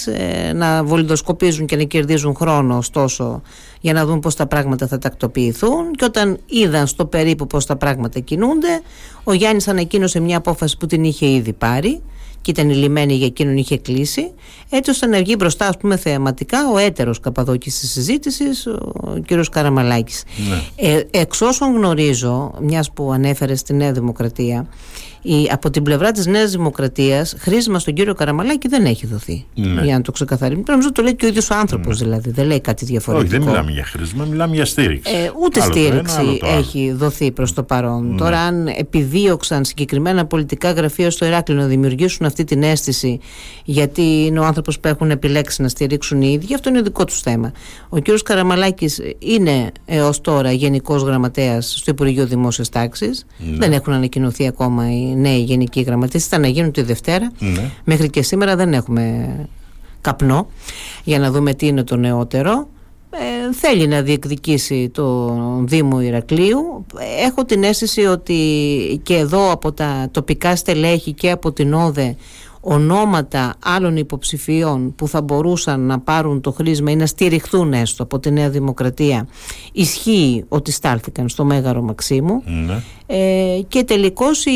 ε, 0.06 0.54
να 0.54 0.84
βολιδοσκοπίζουν 0.84 1.66
και 1.66 1.76
να 1.76 1.84
κερδίζουν 1.84 2.36
χρόνο 2.36 2.78
ωστόσο 2.78 3.42
για 3.82 3.94
να 3.94 4.06
δουν 4.06 4.20
πώς 4.20 4.36
τα 4.36 4.48
πράγματα 4.48 4.88
θα 4.88 4.98
τακτοποιηθούν 4.98 5.92
και 5.92 6.06
όταν 6.06 6.40
είδαν 6.46 6.88
στο 6.88 7.06
περίπου 7.06 7.48
πώς 7.48 7.66
τα 7.66 7.76
πράγματα 7.76 8.20
κινούνται 8.20 8.82
ο 9.24 9.34
Γιάννης 9.34 9.68
ανακοίνωσε 9.68 10.20
μια 10.20 10.38
απόφαση 10.38 10.78
που 10.78 10.86
την 10.86 11.04
είχε 11.04 11.26
ήδη 11.26 11.54
πάρει 11.54 12.02
και 12.42 12.52
ήταν 12.52 12.70
η 12.70 12.76
λιμένη 12.76 13.14
για 13.14 13.26
εκείνον 13.26 13.58
είχε 13.58 13.78
κλείσει 13.78 14.32
έτσι 14.70 14.90
ώστε 14.90 15.06
να 15.06 15.18
βγει 15.18 15.36
μπροστά 15.38 15.68
ας 15.68 15.78
πούμε 15.78 15.98
θεαματικά 15.98 16.70
ο 16.74 16.78
έτερος 16.78 17.20
καπαδόκης 17.20 17.80
της 17.80 17.92
συζήτησης 17.92 18.68
ο 18.68 19.18
κύριος 19.26 19.50
Καραμαλάκης 19.50 20.24
ναι. 20.50 20.90
ε, 20.90 21.04
εξ 21.12 21.42
όσων 21.42 21.76
γνωρίζω 21.76 22.54
μιας 22.62 22.92
που 22.92 23.12
ανέφερε 23.12 23.56
στη 23.56 23.74
Νέα 23.74 23.92
Δημοκρατία 23.92 24.68
η, 25.22 25.50
από 25.52 25.70
την 25.70 25.84
πλευρά 25.84 26.12
της 26.12 26.26
Νέας 26.26 26.52
Δημοκρατίας 26.52 27.36
χρήσιμα 27.38 27.80
στον 27.80 27.94
κύριο 27.94 28.14
Καραμαλάκη 28.14 28.68
δεν 28.68 28.86
έχει 28.86 29.08
δοθεί. 29.08 29.46
Ναι. 29.56 29.82
Για 29.82 29.96
να 29.96 30.02
το 30.02 30.12
ξεκαθαρίσουμε. 30.12 30.64
Πρέπει 30.64 30.84
να 30.84 30.92
το 30.92 31.02
λέει 31.02 31.16
και 31.16 31.26
ο 31.26 31.28
ίδιος 31.28 31.50
ο 31.50 31.56
άνθρωπος, 31.56 32.00
ναι. 32.00 32.06
δηλαδή. 32.06 32.32
Δεν 32.32 32.46
λέει 32.46 32.62
κάτι 32.62 32.86
διαφορετικό. 32.86 33.30
Όχι, 33.30 33.38
δεν 33.38 33.48
μιλάμε 33.48 33.72
για 33.72 33.84
χρήσιμα, 33.84 34.26
μιλάμε 34.26 34.56
για 34.56 34.66
στήριξη. 34.66 35.14
Ε, 35.16 35.32
ούτε 35.44 35.62
άλλο 35.62 35.72
στήριξη 35.72 36.40
ένα, 36.42 36.54
έχει 36.58 36.92
δοθεί 36.92 37.32
προς 37.32 37.54
το 37.54 37.64
παρόν. 37.64 38.10
Ναι. 38.12 38.18
Τώρα, 38.18 38.40
αν 38.40 38.68
επιδίωξαν 38.68 39.66
συγκεκριμένα 39.66 40.26
πολιτικά 40.26 40.72
γραφεία 40.72 41.12
στο 41.12 41.26
Ηράκλειο 41.26 41.60
να 41.60 41.66
δημιουργήσουν 41.66 42.26
αυτή 42.26 42.44
την 42.44 42.64
αίσθηση, 42.64 43.20
γιατί 43.64 44.02
είναι 44.02 44.40
ο 44.40 44.44
άνθρωπος 44.46 44.80
που 44.80 44.88
έχουν 44.88 45.12
επιλέξει 45.12 45.62
να 45.62 45.68
στηρίξουν 45.68 46.22
οι 46.22 46.32
ίδιοι, 46.32 46.54
αυτό 46.54 46.70
είναι 46.70 46.82
δικό 46.82 47.04
τους 47.06 47.20
θέμα. 47.20 47.52
Ο 47.90 47.98
κύριος 47.98 48.22
Καραμαλάκης 48.22 49.02
είναι 49.20 49.72
έως 49.86 50.22
τώρα 50.22 50.52
γενικός 50.52 51.04
γραμματέας 51.04 51.74
στο 51.78 51.92
Υπουργείο 51.92 52.26
Δημόσιας 52.26 52.70
Τάξης. 52.70 53.26
Ναι. 53.38 53.58
Δεν 53.58 53.72
έχουν 53.74 53.94
ανακοινωθεί 53.94 54.48
ακόμα 54.48 54.92
οι 54.92 55.16
νέοι 55.18 55.40
γενικοί 55.40 55.82
γραμματείς 55.82 56.26
ήταν 56.26 56.42
να 56.42 56.48
γίνουν 56.48 56.72
τη 56.72 56.82
Δευτέρα. 56.82 57.32
Ναι. 57.40 57.72
μέχρι 57.84 58.10
και 58.10 58.22
σήμερα 58.22 58.56
δεν 58.56 58.74
έχουμε 58.74 59.36
καπνό. 60.02 60.48
Για 61.04 61.20
να 61.20 61.32
δούμε 61.32 61.54
τι 61.54 61.68
είναι 61.68 61.84
το 61.84 61.96
νεότερο. 61.96 62.68
Ε, 63.10 63.54
θέλει 63.54 63.88
να 63.88 64.02
διεκδικήσει 64.02 64.90
το 64.90 65.36
Δήμο 65.64 66.02
Ηρακλείου. 66.02 66.86
Έχω 67.26 67.46
την 67.46 67.64
αίσθηση 67.64 68.02
ότι 68.02 68.36
και 69.04 69.16
εδώ 69.16 69.52
από 69.52 69.72
τα 69.72 70.08
τοπικά 70.12 70.56
στελέχη 70.56 71.14
και 71.14 71.32
από 71.32 71.52
την 71.52 71.74
ΟΔΕ 71.74 72.16
ονόματα 72.60 73.56
άλλων 73.64 73.98
υποψηφίων 73.98 74.96
που 74.96 75.08
θα 75.08 75.22
μπορούσαν 75.22 75.80
να 75.80 76.00
πάρουν 76.00 76.42
το 76.42 76.52
χρήσμα 76.52 76.92
ή 76.92 76.96
να 76.96 77.06
στηριχθούν 77.06 77.74
έστω 77.74 78.04
από 78.04 78.20
τη 78.20 78.32
Νέα 78.32 78.50
Δημοκρατία 78.50 79.28
ισχύει 79.72 80.46
ότι 80.48 80.72
στάλθηκαν 80.72 81.30
στο 81.30 81.46
Μέγαρο 81.46 81.82
Μαξίμου 81.82 82.44
ναι. 82.46 82.82
ε, 83.06 83.62
και 83.68 83.84
τελικώς 83.84 84.46
η, 84.46 84.52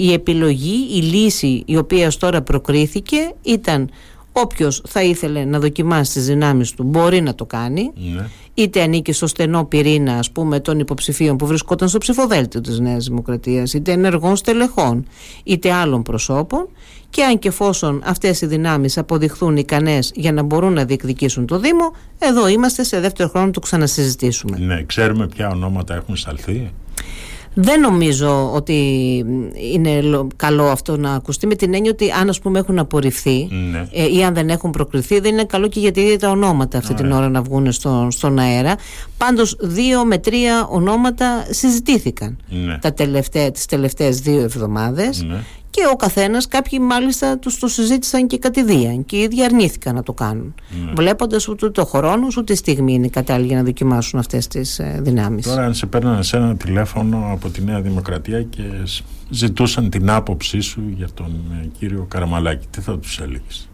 η 0.00 0.12
επιλογή, 0.12 0.96
η 0.96 1.00
λύση 1.00 1.62
η 1.66 1.76
οποία 1.76 2.12
τώρα 2.18 2.42
προκρίθηκε 2.42 3.34
ήταν 3.42 3.90
Όποιος 4.36 4.82
θα 4.86 5.02
ήθελε 5.02 5.44
να 5.44 5.58
δοκιμάσει 5.58 6.12
τις 6.12 6.26
δυνάμεις 6.26 6.72
του 6.72 6.82
μπορεί 6.82 7.20
να 7.20 7.34
το 7.34 7.44
κάνει. 7.44 7.92
Ναι. 8.14 8.26
Είτε 8.54 8.82
ανήκει 8.82 9.12
στο 9.12 9.26
στενό 9.26 9.64
πυρήνα 9.64 10.14
ας 10.14 10.30
πούμε, 10.30 10.60
των 10.60 10.78
υποψηφίων 10.78 11.36
που 11.36 11.46
βρισκόταν 11.46 11.88
στο 11.88 11.98
ψηφοδέλτιο 11.98 12.60
της 12.60 12.78
Νέας 12.78 13.04
Δημοκρατίας, 13.04 13.74
είτε 13.74 13.92
ενεργών 13.92 14.36
στελεχών, 14.36 15.06
είτε 15.44 15.72
άλλων 15.72 16.02
προσώπων. 16.02 16.68
Και 17.14 17.24
αν 17.24 17.38
και 17.38 17.48
εφόσον 17.48 18.02
αυτές 18.04 18.40
οι 18.40 18.46
δυνάμεις 18.46 18.98
αποδειχθούν 18.98 19.56
ικανές 19.56 20.12
για 20.14 20.32
να 20.32 20.42
μπορούν 20.42 20.72
να 20.72 20.84
διεκδικήσουν 20.84 21.46
το 21.46 21.58
Δήμο, 21.58 21.92
εδώ 22.18 22.48
είμαστε 22.48 22.84
σε 22.84 23.00
δεύτερο 23.00 23.28
χρόνο 23.28 23.46
να 23.46 23.52
το 23.52 23.60
ξανασυζητήσουμε. 23.60 24.58
Ναι, 24.58 24.82
ξέρουμε 24.82 25.26
ποια 25.26 25.48
ονόματα 25.48 25.94
έχουν 25.94 26.16
σταλθεί. 26.16 26.70
Δεν 27.54 27.80
νομίζω 27.80 28.52
ότι 28.52 28.74
είναι 29.72 30.00
καλό 30.36 30.64
αυτό 30.64 30.96
να 30.96 31.14
ακουστεί 31.14 31.46
με 31.46 31.54
την 31.54 31.74
έννοια 31.74 31.90
ότι 31.90 32.10
αν 32.10 32.28
ας 32.28 32.40
πούμε 32.40 32.58
έχουν 32.58 32.78
απορριφθεί 32.78 33.48
ναι. 33.50 33.88
ε, 33.92 34.16
ή 34.16 34.24
αν 34.24 34.34
δεν 34.34 34.48
έχουν 34.48 34.70
προκριθεί 34.70 35.20
δεν 35.20 35.32
είναι 35.32 35.44
καλό 35.44 35.68
και 35.68 35.80
για 35.80 35.92
τα 35.92 36.16
τα 36.18 36.30
ονόματα 36.30 36.78
αυτή 36.78 36.94
την 36.94 37.12
ώρα 37.12 37.28
να 37.28 37.42
βγουν 37.42 37.72
στο, 37.72 38.08
στον 38.10 38.38
αέρα. 38.38 38.76
Πάντως 39.18 39.56
δύο 39.60 40.04
με 40.04 40.18
τρία 40.18 40.66
ονόματα 40.70 41.46
συζητήθηκαν 41.50 42.38
ναι. 42.48 42.78
τα 42.78 42.92
τελευταία, 42.92 43.50
τις 43.50 43.66
τελευταίες 43.66 44.20
δύο 44.20 44.40
εβδομάδες 44.40 45.22
ναι 45.22 45.44
και 45.74 45.82
ο 45.92 45.96
καθένας, 45.96 46.48
κάποιοι 46.48 46.78
μάλιστα 46.82 47.38
τους 47.38 47.58
το 47.58 47.68
συζήτησαν 47.68 48.26
και 48.26 48.38
κατηδίαν 48.38 49.04
και 49.04 49.16
οι 49.16 49.20
ίδιοι 49.20 49.44
αρνήθηκαν 49.44 49.94
να 49.94 50.02
το 50.02 50.12
κάνουν. 50.12 50.54
Ναι. 50.84 50.92
Βλέποντας 50.92 51.48
ούτε 51.48 51.70
το 51.70 51.84
χρόνο 51.84 52.26
ούτε 52.38 52.52
η 52.52 52.56
στιγμή 52.56 52.94
είναι 52.94 53.08
κατάλληλη 53.08 53.46
για 53.46 53.56
να 53.56 53.62
δοκιμάσουν 53.62 54.18
αυτές 54.18 54.46
τις 54.46 54.78
ε, 54.78 54.98
δυνάμεις. 55.02 55.46
Τώρα, 55.46 55.64
αν 55.64 55.74
σε 55.74 55.86
παίρνανε 55.86 56.22
σε 56.22 56.36
ένα 56.36 56.56
τηλέφωνο 56.56 57.28
από 57.32 57.48
τη 57.48 57.62
Νέα 57.62 57.80
Δημοκρατία 57.80 58.42
και 58.42 58.62
ζητούσαν 59.30 59.90
την 59.90 60.10
άποψή 60.10 60.60
σου 60.60 60.82
για 60.96 61.08
τον 61.14 61.32
ε, 61.62 61.66
κύριο 61.78 62.06
Καραμαλάκη, 62.08 62.66
τι 62.70 62.80
θα 62.80 62.98
τους 62.98 63.20
έλεγες; 63.20 63.68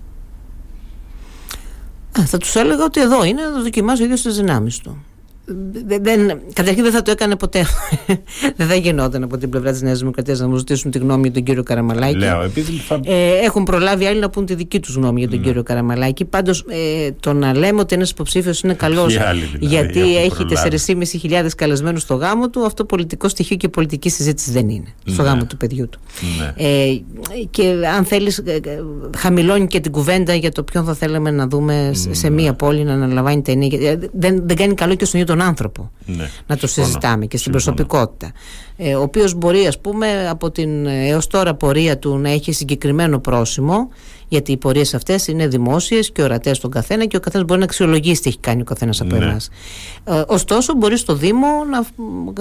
θα 2.10 2.38
τους 2.38 2.54
έλεγα 2.54 2.84
ότι 2.84 3.00
εδώ 3.00 3.24
είναι 3.24 3.42
να 3.42 3.62
δοκιμάσει 3.62 4.02
ο 4.02 4.04
ίδιος 4.04 4.22
τις 4.22 4.36
δυνάμεις 4.36 4.78
του. 4.78 5.04
Δεν, 6.00 6.40
καταρχήν 6.52 6.82
δεν 6.82 6.92
θα 6.92 7.02
το 7.02 7.10
έκανε 7.10 7.36
ποτέ. 7.36 7.64
δεν 8.56 8.66
θα 8.66 8.74
γινόταν 8.74 9.22
από 9.22 9.38
την 9.38 9.50
πλευρά 9.50 9.70
της 9.70 9.82
Νέας 9.82 9.98
Δημοκρατίας 9.98 10.40
να 10.40 10.48
μου 10.48 10.56
ζητήσουν 10.56 10.90
τη 10.90 10.98
γνώμη 10.98 11.22
για 11.22 11.32
τον 11.32 11.42
κύριο 11.42 11.62
Καραμαλάκη. 11.62 12.16
Λέω, 12.16 12.42
επειδή 12.42 12.72
θα... 12.72 13.00
ε, 13.04 13.30
έχουν 13.44 13.64
προλάβει 13.64 14.04
άλλοι 14.04 14.20
να 14.20 14.30
πούν 14.30 14.46
τη 14.46 14.54
δική 14.54 14.80
τους 14.80 14.94
γνώμη 14.94 15.20
για 15.20 15.28
τον 15.28 15.38
ναι. 15.38 15.44
κύριο 15.44 15.62
Καραμαλάκη. 15.62 16.24
Πάντως 16.24 16.64
ε, 16.68 17.10
το 17.20 17.32
να 17.32 17.56
λέμε 17.56 17.80
ότι 17.80 17.94
ένας 17.94 18.10
υποψήφιος 18.10 18.60
είναι 18.60 18.74
καλός 18.74 19.12
δηλαδή, 19.12 19.50
γιατί 19.60 20.16
έχει 20.16 20.46
4.500 21.30 21.46
καλεσμένους 21.56 22.02
στο 22.02 22.14
γάμο 22.14 22.50
του, 22.50 22.64
αυτό 22.64 22.84
πολιτικό 22.84 23.28
στοιχείο 23.28 23.56
και 23.56 23.68
πολιτική 23.68 24.10
συζήτηση 24.10 24.50
δεν 24.50 24.68
είναι. 24.68 24.94
Στο 25.04 25.22
ναι. 25.22 25.28
γάμο 25.28 25.44
του 25.44 25.56
παιδιού 25.56 25.88
του. 25.88 26.00
Ναι. 26.38 26.66
Ε, 26.66 27.00
και 27.50 27.74
αν 27.96 28.04
θέλεις, 28.04 28.38
ε, 28.38 28.52
ε, 28.52 28.60
χαμηλώνει 29.16 29.66
και 29.66 29.80
την 29.80 29.92
κουβέντα 29.92 30.34
για 30.34 30.52
το 30.52 30.62
ποιον 30.62 30.84
θα 30.84 30.94
θέλαμε 30.94 31.30
να 31.30 31.46
δούμε 31.46 31.90
σε 32.10 32.28
ναι. 32.28 32.34
μία 32.34 32.54
πόλη 32.54 32.84
να 32.84 32.92
αναλαμβάνει 32.92 33.42
ταινία. 33.42 33.98
Δεν, 34.12 34.42
δεν 34.46 34.56
κάνει 34.56 34.74
καλό 34.74 34.94
και 34.94 35.04
στον 35.04 35.20
ίδιο 35.20 35.34
τον 35.34 35.39
άνθρωπο. 35.40 35.90
Ναι, 36.06 36.30
να 36.46 36.56
το 36.56 36.66
συζητάμε 36.66 37.26
και 37.26 37.36
στην 37.36 37.52
προσωπικότητα. 37.52 38.32
Ε, 38.82 38.94
ο 38.94 39.02
οποίος 39.02 39.34
μπορεί, 39.34 39.66
ας 39.66 39.78
πούμε, 39.78 40.28
από 40.28 40.50
την 40.50 40.86
έως 40.86 41.26
τώρα 41.26 41.54
πορεία 41.54 41.98
του 41.98 42.18
να 42.18 42.30
έχει 42.30 42.52
συγκεκριμένο 42.52 43.18
πρόσημο, 43.18 43.88
γιατί 44.28 44.52
οι 44.52 44.56
πορείες 44.56 44.94
αυτές 44.94 45.26
είναι 45.26 45.48
δημόσιες 45.48 46.10
και 46.10 46.22
ορατές 46.22 46.56
στον 46.56 46.70
καθένα 46.70 47.04
και 47.04 47.16
ο 47.16 47.20
καθένας 47.20 47.46
μπορεί 47.46 47.58
να 47.58 47.64
αξιολογήσει 47.64 48.22
τι 48.22 48.28
έχει 48.28 48.38
κάνει 48.38 48.60
ο 48.60 48.64
καθένας 48.64 49.00
από 49.00 49.16
ναι. 49.16 49.24
εμάς. 49.24 49.48
Ε, 50.04 50.22
ωστόσο, 50.26 50.74
μπορεί 50.74 50.96
στο 50.96 51.14
Δήμο 51.14 51.46
να 51.70 51.86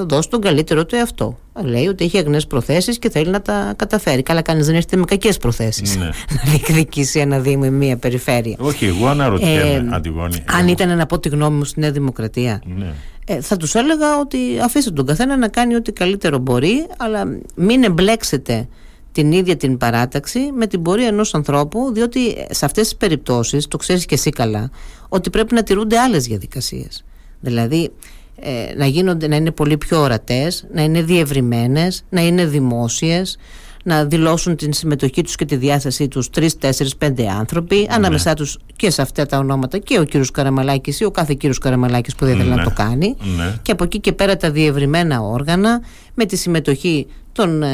δώσει 0.05 0.29
τον 0.29 0.41
καλύτερο 0.41 0.85
του 0.85 0.95
εαυτό. 0.95 1.37
Λέει 1.63 1.87
ότι 1.87 2.03
έχει 2.03 2.17
αγνές 2.17 2.47
προθέσεις 2.47 2.99
και 2.99 3.09
θέλει 3.09 3.29
να 3.29 3.41
τα 3.41 3.73
καταφέρει. 3.75 4.23
Καλά, 4.23 4.41
κανείς 4.41 4.65
δεν 4.65 4.75
έρχεται 4.75 4.97
με 4.97 5.05
κακέ 5.05 5.29
προθέσεις 5.39 5.95
ναι. 5.95 6.05
να 6.35 6.51
διεκδικήσει 6.51 7.19
ένα 7.19 7.39
Δήμο 7.39 7.63
ή 7.65 7.69
μία 7.69 7.97
περιφέρεια. 7.97 8.55
Όχι, 8.59 8.85
εγώ 8.85 9.07
αναρωτιέμαι, 9.07 9.89
ε, 9.91 9.95
Αντιγόνη. 9.95 10.43
Αν 10.45 10.67
ήταν 10.67 10.97
να 10.97 11.05
πω 11.05 11.19
τη 11.19 11.29
γνώμη 11.29 11.57
μου 11.57 11.63
στη 11.63 11.79
Νέα 11.79 11.91
Δημοκρατία, 11.91 12.61
ναι. 12.77 12.93
Ε, 13.31 13.41
θα 13.41 13.57
τους 13.57 13.75
έλεγα 13.75 14.19
ότι 14.19 14.59
αφήστε 14.63 14.91
τον 14.91 15.05
καθένα 15.05 15.37
να 15.37 15.47
κάνει 15.47 15.75
ό,τι 15.75 15.91
καλύτερο 15.91 16.37
μπορεί, 16.37 16.87
αλλά 16.97 17.39
μην 17.55 17.83
εμπλέξετε 17.83 18.67
την 19.11 19.31
ίδια 19.31 19.57
την 19.57 19.77
παράταξη 19.77 20.51
με 20.53 20.67
την 20.67 20.81
πορεία 20.81 21.07
ενός 21.07 21.33
ανθρώπου, 21.33 21.91
διότι 21.93 22.45
σε 22.49 22.65
αυτές 22.65 22.83
τις 22.83 22.95
περιπτώσεις, 22.95 23.67
το 23.67 23.77
ξέρεις 23.77 24.05
και 24.05 24.15
εσύ 24.15 24.29
καλά, 24.29 24.69
ότι 25.09 25.29
πρέπει 25.29 25.53
να 25.53 25.63
τηρούνται 25.63 25.99
άλλες 25.99 26.23
διαδικασίες. 26.23 27.05
Δηλαδή, 27.39 27.91
ε, 28.39 28.73
να, 28.75 28.85
γίνονται, 28.85 29.27
να 29.27 29.35
είναι 29.35 29.51
πολύ 29.51 29.77
πιο 29.77 30.01
ορατές, 30.01 30.65
να 30.73 30.81
είναι 30.81 31.01
διευρυμένες, 31.01 32.03
να 32.09 32.21
είναι 32.21 32.45
δημόσιες, 32.45 33.37
να 33.83 34.05
δηλώσουν 34.05 34.55
την 34.55 34.73
συμμετοχή 34.73 35.21
τους 35.21 35.35
και 35.35 35.45
τη 35.45 35.55
διάθεσή 35.55 36.07
τους 36.07 36.29
τρεις, 36.29 36.57
τέσσερις, 36.57 36.95
πέντε 36.95 37.29
άνθρωποι, 37.29 37.75
ναι. 37.75 37.85
ανάμεσά 37.89 38.33
τους 38.33 38.57
και 38.75 38.89
σε 38.89 39.01
αυτά 39.01 39.25
τα 39.25 39.37
ονόματα 39.37 39.77
και 39.77 39.99
ο 39.99 40.03
κύριος 40.03 40.31
Καραμαλάκης 40.31 40.99
ή 40.99 41.05
ο 41.05 41.11
κάθε 41.11 41.33
κύριος 41.33 41.57
Καραμαλάκης 41.57 42.15
που 42.15 42.25
δεν 42.25 42.35
ήθελε 42.35 42.49
να 42.49 42.55
ναι. 42.55 42.63
το 42.63 42.71
κάνει 42.75 43.15
ναι. 43.37 43.55
και 43.61 43.71
από 43.71 43.83
εκεί 43.83 43.99
και 43.99 44.11
πέρα 44.11 44.37
τα 44.37 44.51
διευρυμένα 44.51 45.21
όργανα 45.21 45.81
με 46.13 46.25
τη 46.25 46.35
συμμετοχή 46.35 47.07
των 47.31 47.63
ε, 47.63 47.69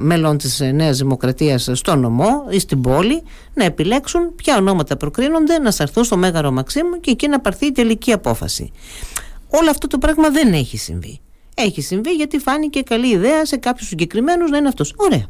μέλων 0.00 0.38
της 0.38 0.60
Νέας 0.74 0.98
Δημοκρατίας 0.98 1.70
στο 1.72 1.96
νομό 1.96 2.46
ή 2.50 2.58
στην 2.58 2.80
πόλη 2.80 3.22
να 3.54 3.64
επιλέξουν 3.64 4.34
ποια 4.34 4.56
ονόματα 4.56 4.96
προκρίνονται 4.96 5.58
να 5.58 5.70
σταθούν 5.70 6.04
στο 6.04 6.16
Μέγαρο 6.16 6.50
Μαξίμου 6.50 7.00
και 7.00 7.10
εκεί 7.10 7.28
να 7.28 7.40
πάρθει 7.40 7.66
η 7.66 7.72
τελική 7.72 8.12
απόφαση. 8.12 8.72
Όλο 9.48 9.70
αυτό 9.70 9.86
το 9.86 9.98
πράγμα 9.98 10.30
δεν 10.30 10.52
έχει 10.52 10.78
συμβεί. 10.78 11.20
Έχει 11.54 11.80
συμβεί 11.80 12.10
γιατί 12.10 12.38
φάνηκε 12.38 12.82
καλή 12.82 13.08
ιδέα 13.08 13.44
σε 13.44 13.56
κάποιους 13.56 13.88
συγκεκριμένους 13.88 14.50
να 14.50 14.56
είναι 14.56 14.68
αυτός. 14.68 14.94
Ωραία. 14.96 15.26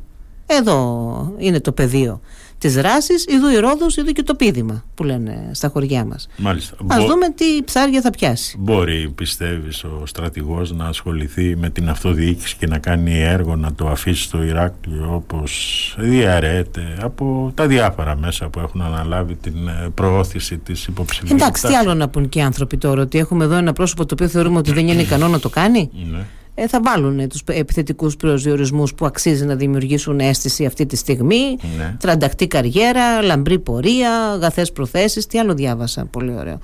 Εδώ 0.58 1.34
είναι 1.38 1.60
το 1.60 1.72
πεδίο 1.72 2.20
της 2.60 2.74
δράσης, 2.74 3.24
ειδού 3.28 3.48
η 3.48 3.56
Ρόδος, 3.56 3.96
ειδού 3.96 4.12
και 4.12 4.22
το 4.22 4.34
πίδημα 4.34 4.84
που 4.94 5.04
λένε 5.04 5.50
στα 5.52 5.68
χωριά 5.68 6.04
μας. 6.04 6.28
Μάλιστα. 6.36 6.76
Α 6.86 6.96
δούμε 7.06 7.30
τι 7.34 7.62
ψάρια 7.64 8.00
θα 8.00 8.10
πιάσει. 8.10 8.56
Μπορεί, 8.58 9.12
πιστεύεις, 9.14 9.84
ο 9.84 10.02
στρατηγός 10.06 10.72
να 10.72 10.84
ασχοληθεί 10.84 11.56
με 11.56 11.70
την 11.70 11.88
αυτοδιοίκηση 11.88 12.56
και 12.56 12.66
να 12.66 12.78
κάνει 12.78 13.20
έργο 13.20 13.56
να 13.56 13.74
το 13.74 13.88
αφήσει 13.88 14.22
στο 14.22 14.42
Ηράκλειο 14.42 15.14
όπως 15.14 15.94
διαρρέεται 15.98 16.98
από 17.00 17.52
τα 17.54 17.66
διάφορα 17.66 18.16
μέσα 18.16 18.48
που 18.48 18.60
έχουν 18.60 18.82
αναλάβει 18.82 19.34
την 19.34 19.68
ε, 19.68 19.88
προώθηση 19.94 20.58
της 20.58 20.86
υποψηφιότητας. 20.86 21.42
Εντάξει, 21.42 21.66
τι 21.66 21.74
άλλο 21.74 21.94
να 21.94 22.08
πούν 22.08 22.28
και 22.28 22.38
οι 22.38 22.42
άνθρωποι 22.42 22.76
τώρα, 22.76 23.02
ότι 23.02 23.18
έχουμε 23.18 23.44
εδώ 23.44 23.54
ένα 23.54 23.72
πρόσωπο 23.72 24.06
το 24.06 24.14
οποίο 24.14 24.28
θεωρούμε 24.28 24.58
ότι 24.58 24.72
δεν 24.72 24.88
είναι 24.88 25.02
ικανό 25.02 25.28
να 25.28 25.40
το 25.40 25.48
κάνει; 25.48 25.90
Ναι 26.10 26.18
ε, 26.18 26.22
θα 26.68 26.81
βάλουν 26.83 27.29
τους 27.29 27.42
επιθετικούς 27.46 28.16
προσδιορισμούς 28.16 28.94
που 28.94 29.07
αξίζει 29.07 29.44
να 29.44 29.55
δημιουργήσουν 29.55 30.20
αίσθηση 30.20 30.64
αυτή 30.64 30.87
τη 30.87 30.96
στιγμή. 30.96 31.57
Ναι. 31.79 31.96
τρανταχτή 32.01 32.46
καριέρα, 32.46 33.23
λαμπρή 33.23 33.59
πορεία 33.59 34.12
αγαθές 34.16 34.73
προθέσεις, 34.73 35.27
τι 35.27 35.38
άλλο 35.38 35.55
διάβασα. 35.55 36.05
Πολύ 36.05 36.35
ωραίο. 36.38 36.59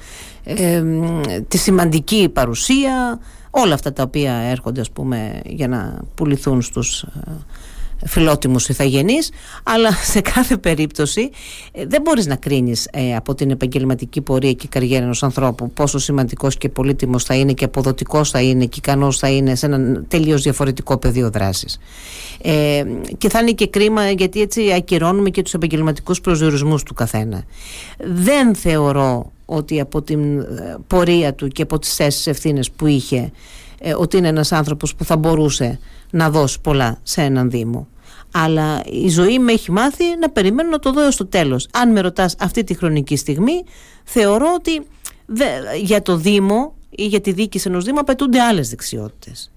Ε, 0.45 0.83
τη 1.49 1.59
σημαντική 1.59 2.29
παρουσία. 2.33 3.21
Όλα 3.51 3.75
αυτά 3.75 3.93
τα 3.93 4.03
οποία 4.03 4.33
έρχονται 4.33 4.81
ας 4.81 4.91
πούμε 4.91 5.41
για 5.45 5.69
να 5.69 6.01
πουληθούν 6.15 6.63
στους 6.63 7.03
ε, 7.03 7.09
φιλότιμους 8.07 8.69
ηθαγενείς 8.69 9.31
αλλά 9.63 9.93
σε 10.13 10.21
κάθε 10.21 10.57
περίπτωση 10.57 11.31
ε, 11.73 11.87
δεν 11.87 12.03
μπορείς 12.03 12.27
να 12.27 12.37
κρίνεις 12.37 12.89
ε, 12.93 13.17
από 13.17 13.35
την 13.35 13.51
επαγγελματική 13.51 14.21
πορεία 14.21 14.53
και 14.53 14.69
καριέρα 14.69 15.05
ενός 15.05 15.23
ανθρώπου 15.23 15.71
πόσο 15.71 15.99
σημαντικός 15.99 16.57
και 16.57 16.69
πολύτιμος 16.69 17.25
θα 17.25 17.35
είναι 17.35 17.53
και 17.53 17.65
αποδοτικός 17.65 18.31
θα 18.31 18.41
είναι 18.41 18.65
και 18.65 18.79
ικανός 18.79 19.19
θα 19.19 19.31
είναι 19.31 19.55
σε 19.55 19.67
ένα 19.67 20.03
τελείως 20.09 20.43
διαφορετικό 20.43 20.99
πεδίο 20.99 21.31
δράσης. 21.31 21.79
Ε, 22.43 22.85
και 23.19 23.29
θα 23.29 23.41
είναι 23.41 23.53
και 23.53 23.67
κρίμα 23.67 24.11
γιατί 24.11 24.41
έτσι 24.41 24.73
ακυρώνουμε 24.73 25.31
και 25.31 25.43
τους 25.43 25.55
επαγγελματικούς 25.55 26.21
προσδιορισμούς 26.21 26.83
του 26.83 26.95
καθένα. 26.95 27.45
Δεν 27.99 28.55
θεωρώ 28.55 29.33
ότι 29.47 29.81
από 29.81 30.03
την 30.03 30.39
ε, 30.39 30.77
πορεία 30.87 31.35
του 31.35 31.49
και 31.49 31.63
από 31.63 31.79
τις 31.79 31.95
θέσεις 31.95 32.27
ευθύνες 32.27 32.71
που 32.71 32.87
είχε 32.87 33.31
ότι 33.97 34.17
είναι 34.17 34.29
ένας 34.29 34.53
άνθρωπος 34.53 34.95
που 34.95 35.05
θα 35.05 35.17
μπορούσε 35.17 35.79
να 36.11 36.31
δώσει 36.31 36.61
πολλά 36.61 36.99
σε 37.03 37.23
έναν 37.23 37.51
Δήμο. 37.51 37.89
Αλλά 38.31 38.83
η 38.85 39.09
ζωή 39.09 39.39
με 39.39 39.53
έχει 39.53 39.73
μάθει 39.73 40.05
να 40.21 40.31
περιμένω 40.31 40.71
να 40.71 40.79
το 40.79 40.93
δω 40.93 41.11
στο 41.11 41.27
τέλος. 41.27 41.69
Αν 41.73 41.93
με 41.93 42.01
ρωτάς 42.01 42.35
αυτή 42.39 42.65
τη 42.65 42.75
χρονική 42.75 43.17
στιγμή, 43.17 43.65
θεωρώ 44.05 44.47
ότι 44.55 44.87
για 45.83 46.03
το 46.03 46.17
Δήμο 46.17 46.75
ή 46.91 47.07
για 47.07 47.21
τη 47.21 47.33
διοίκηση 47.33 47.69
ενός 47.69 47.85
Δήμου 47.85 47.99
απαιτούνται 47.99 48.41
άλλες 48.41 48.69
δεξιότητες. 48.69 49.51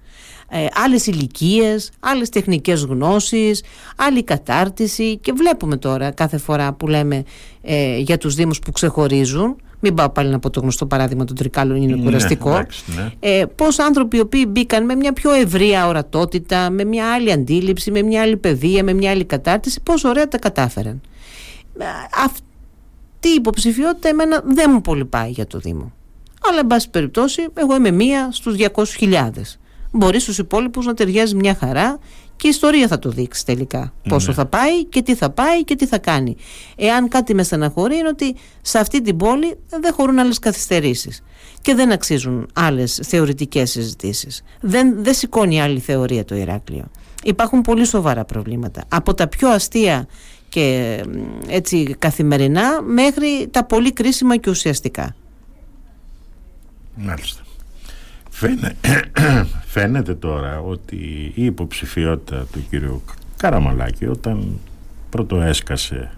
Ε, 0.52 0.66
άλλες 0.74 1.06
ηλικίες, 1.06 1.90
άλλες 2.00 2.28
τεχνικές 2.28 2.82
γνώσεις, 2.82 3.62
άλλη 3.96 4.24
κατάρτιση 4.24 5.16
και 5.16 5.32
βλέπουμε 5.32 5.76
τώρα 5.76 6.10
κάθε 6.10 6.38
φορά 6.38 6.72
που 6.72 6.88
λέμε 6.88 7.24
ε, 7.62 7.98
για 7.98 8.18
τους 8.18 8.34
Δήμους 8.34 8.58
που 8.58 8.72
ξεχωρίζουν 8.72 9.56
μην 9.80 9.94
πάω 9.94 10.08
πάλι 10.08 10.30
να 10.30 10.38
πω 10.38 10.50
το 10.50 10.60
γνωστό 10.60 10.86
παράδειγμα 10.86 11.24
των 11.24 11.36
τρικάλων, 11.36 11.76
είναι 11.76 11.96
ναι, 11.96 12.02
κουραστικό. 12.02 12.50
Ναι. 12.50 13.10
Ε, 13.20 13.44
Πώς 13.54 13.78
άνθρωποι 13.78 14.16
οι 14.16 14.20
οποίοι 14.20 14.44
μπήκαν 14.48 14.84
με 14.84 14.94
μια 14.94 15.12
πιο 15.12 15.32
ευρεία 15.32 15.86
ορατότητα, 15.86 16.70
με 16.70 16.84
μια 16.84 17.12
άλλη 17.12 17.32
αντίληψη, 17.32 17.90
με 17.90 18.02
μια 18.02 18.22
άλλη 18.22 18.36
παιδεία, 18.36 18.84
με 18.84 18.92
μια 18.92 19.10
άλλη 19.10 19.24
κατάρτιση, 19.24 19.80
πώ 19.82 20.08
ωραία 20.08 20.28
τα 20.28 20.38
κατάφεραν. 20.38 21.00
Ε, 21.78 21.84
αυτή 22.24 23.28
η 23.28 23.34
υποψηφιότητα 23.34 24.08
εμένα 24.08 24.42
δεν 24.44 24.70
μου 24.72 24.80
πολύ 24.80 25.04
πάει 25.04 25.30
για 25.30 25.46
το 25.46 25.58
Δήμο. 25.58 25.92
Αλλά, 26.48 26.58
εν 26.58 26.66
πάση 26.66 26.90
περιπτώσει, 26.90 27.46
εγώ 27.54 27.74
είμαι 27.74 27.90
μία 27.90 28.28
στους 28.32 28.56
200.000. 28.98 29.30
Μπορείς 29.90 30.22
στους 30.22 30.38
υπόλοιπους 30.38 30.86
να 30.86 30.94
ταιριάζει 30.94 31.34
μια 31.34 31.54
χαρά 31.54 31.98
και 32.40 32.46
η 32.46 32.50
ιστορία 32.50 32.88
θα 32.88 32.98
το 32.98 33.10
δείξει 33.10 33.44
τελικά. 33.44 33.92
Πόσο 34.08 34.28
ναι. 34.28 34.34
θα 34.34 34.46
πάει 34.46 34.84
και 34.84 35.02
τι 35.02 35.14
θα 35.14 35.30
πάει 35.30 35.64
και 35.64 35.74
τι 35.76 35.86
θα 35.86 35.98
κάνει. 35.98 36.36
Εάν 36.76 37.08
κάτι 37.08 37.34
με 37.34 37.42
στεναχωρεί 37.42 37.96
είναι 37.96 38.08
ότι 38.08 38.34
σε 38.62 38.78
αυτή 38.78 39.02
την 39.02 39.16
πόλη 39.16 39.58
δεν 39.80 39.92
χωρούν 39.92 40.18
άλλες 40.18 40.38
καθυστερήσεις 40.38 41.22
και 41.60 41.74
δεν 41.74 41.92
αξίζουν 41.92 42.48
άλλες 42.52 43.00
θεωρητικές 43.04 43.70
συζητήσεις. 43.70 44.42
Δεν, 44.60 45.04
δεν 45.04 45.14
σηκώνει 45.14 45.60
άλλη 45.60 45.78
θεωρία 45.78 46.24
το 46.24 46.34
Ηράκλειο. 46.34 46.90
Υπάρχουν 47.24 47.60
πολύ 47.60 47.84
σοβαρά 47.84 48.24
προβλήματα. 48.24 48.84
Από 48.88 49.14
τα 49.14 49.28
πιο 49.28 49.48
αστεία 49.48 50.08
και 50.48 50.96
έτσι 51.46 51.96
καθημερινά 51.98 52.82
μέχρι 52.82 53.48
τα 53.50 53.64
πολύ 53.64 53.92
κρίσιμα 53.92 54.36
και 54.36 54.50
ουσιαστικά. 54.50 55.16
Μάλιστα. 56.94 57.42
Φαίνεται 59.66 60.14
τώρα 60.14 60.60
ότι 60.60 60.96
η 61.34 61.44
υποψηφιότητα 61.44 62.46
του 62.52 62.64
κύριου 62.70 63.02
Καραμαλάκη 63.36 64.06
όταν 64.06 64.58
πρώτο 65.10 65.40
έσκασε 65.40 66.10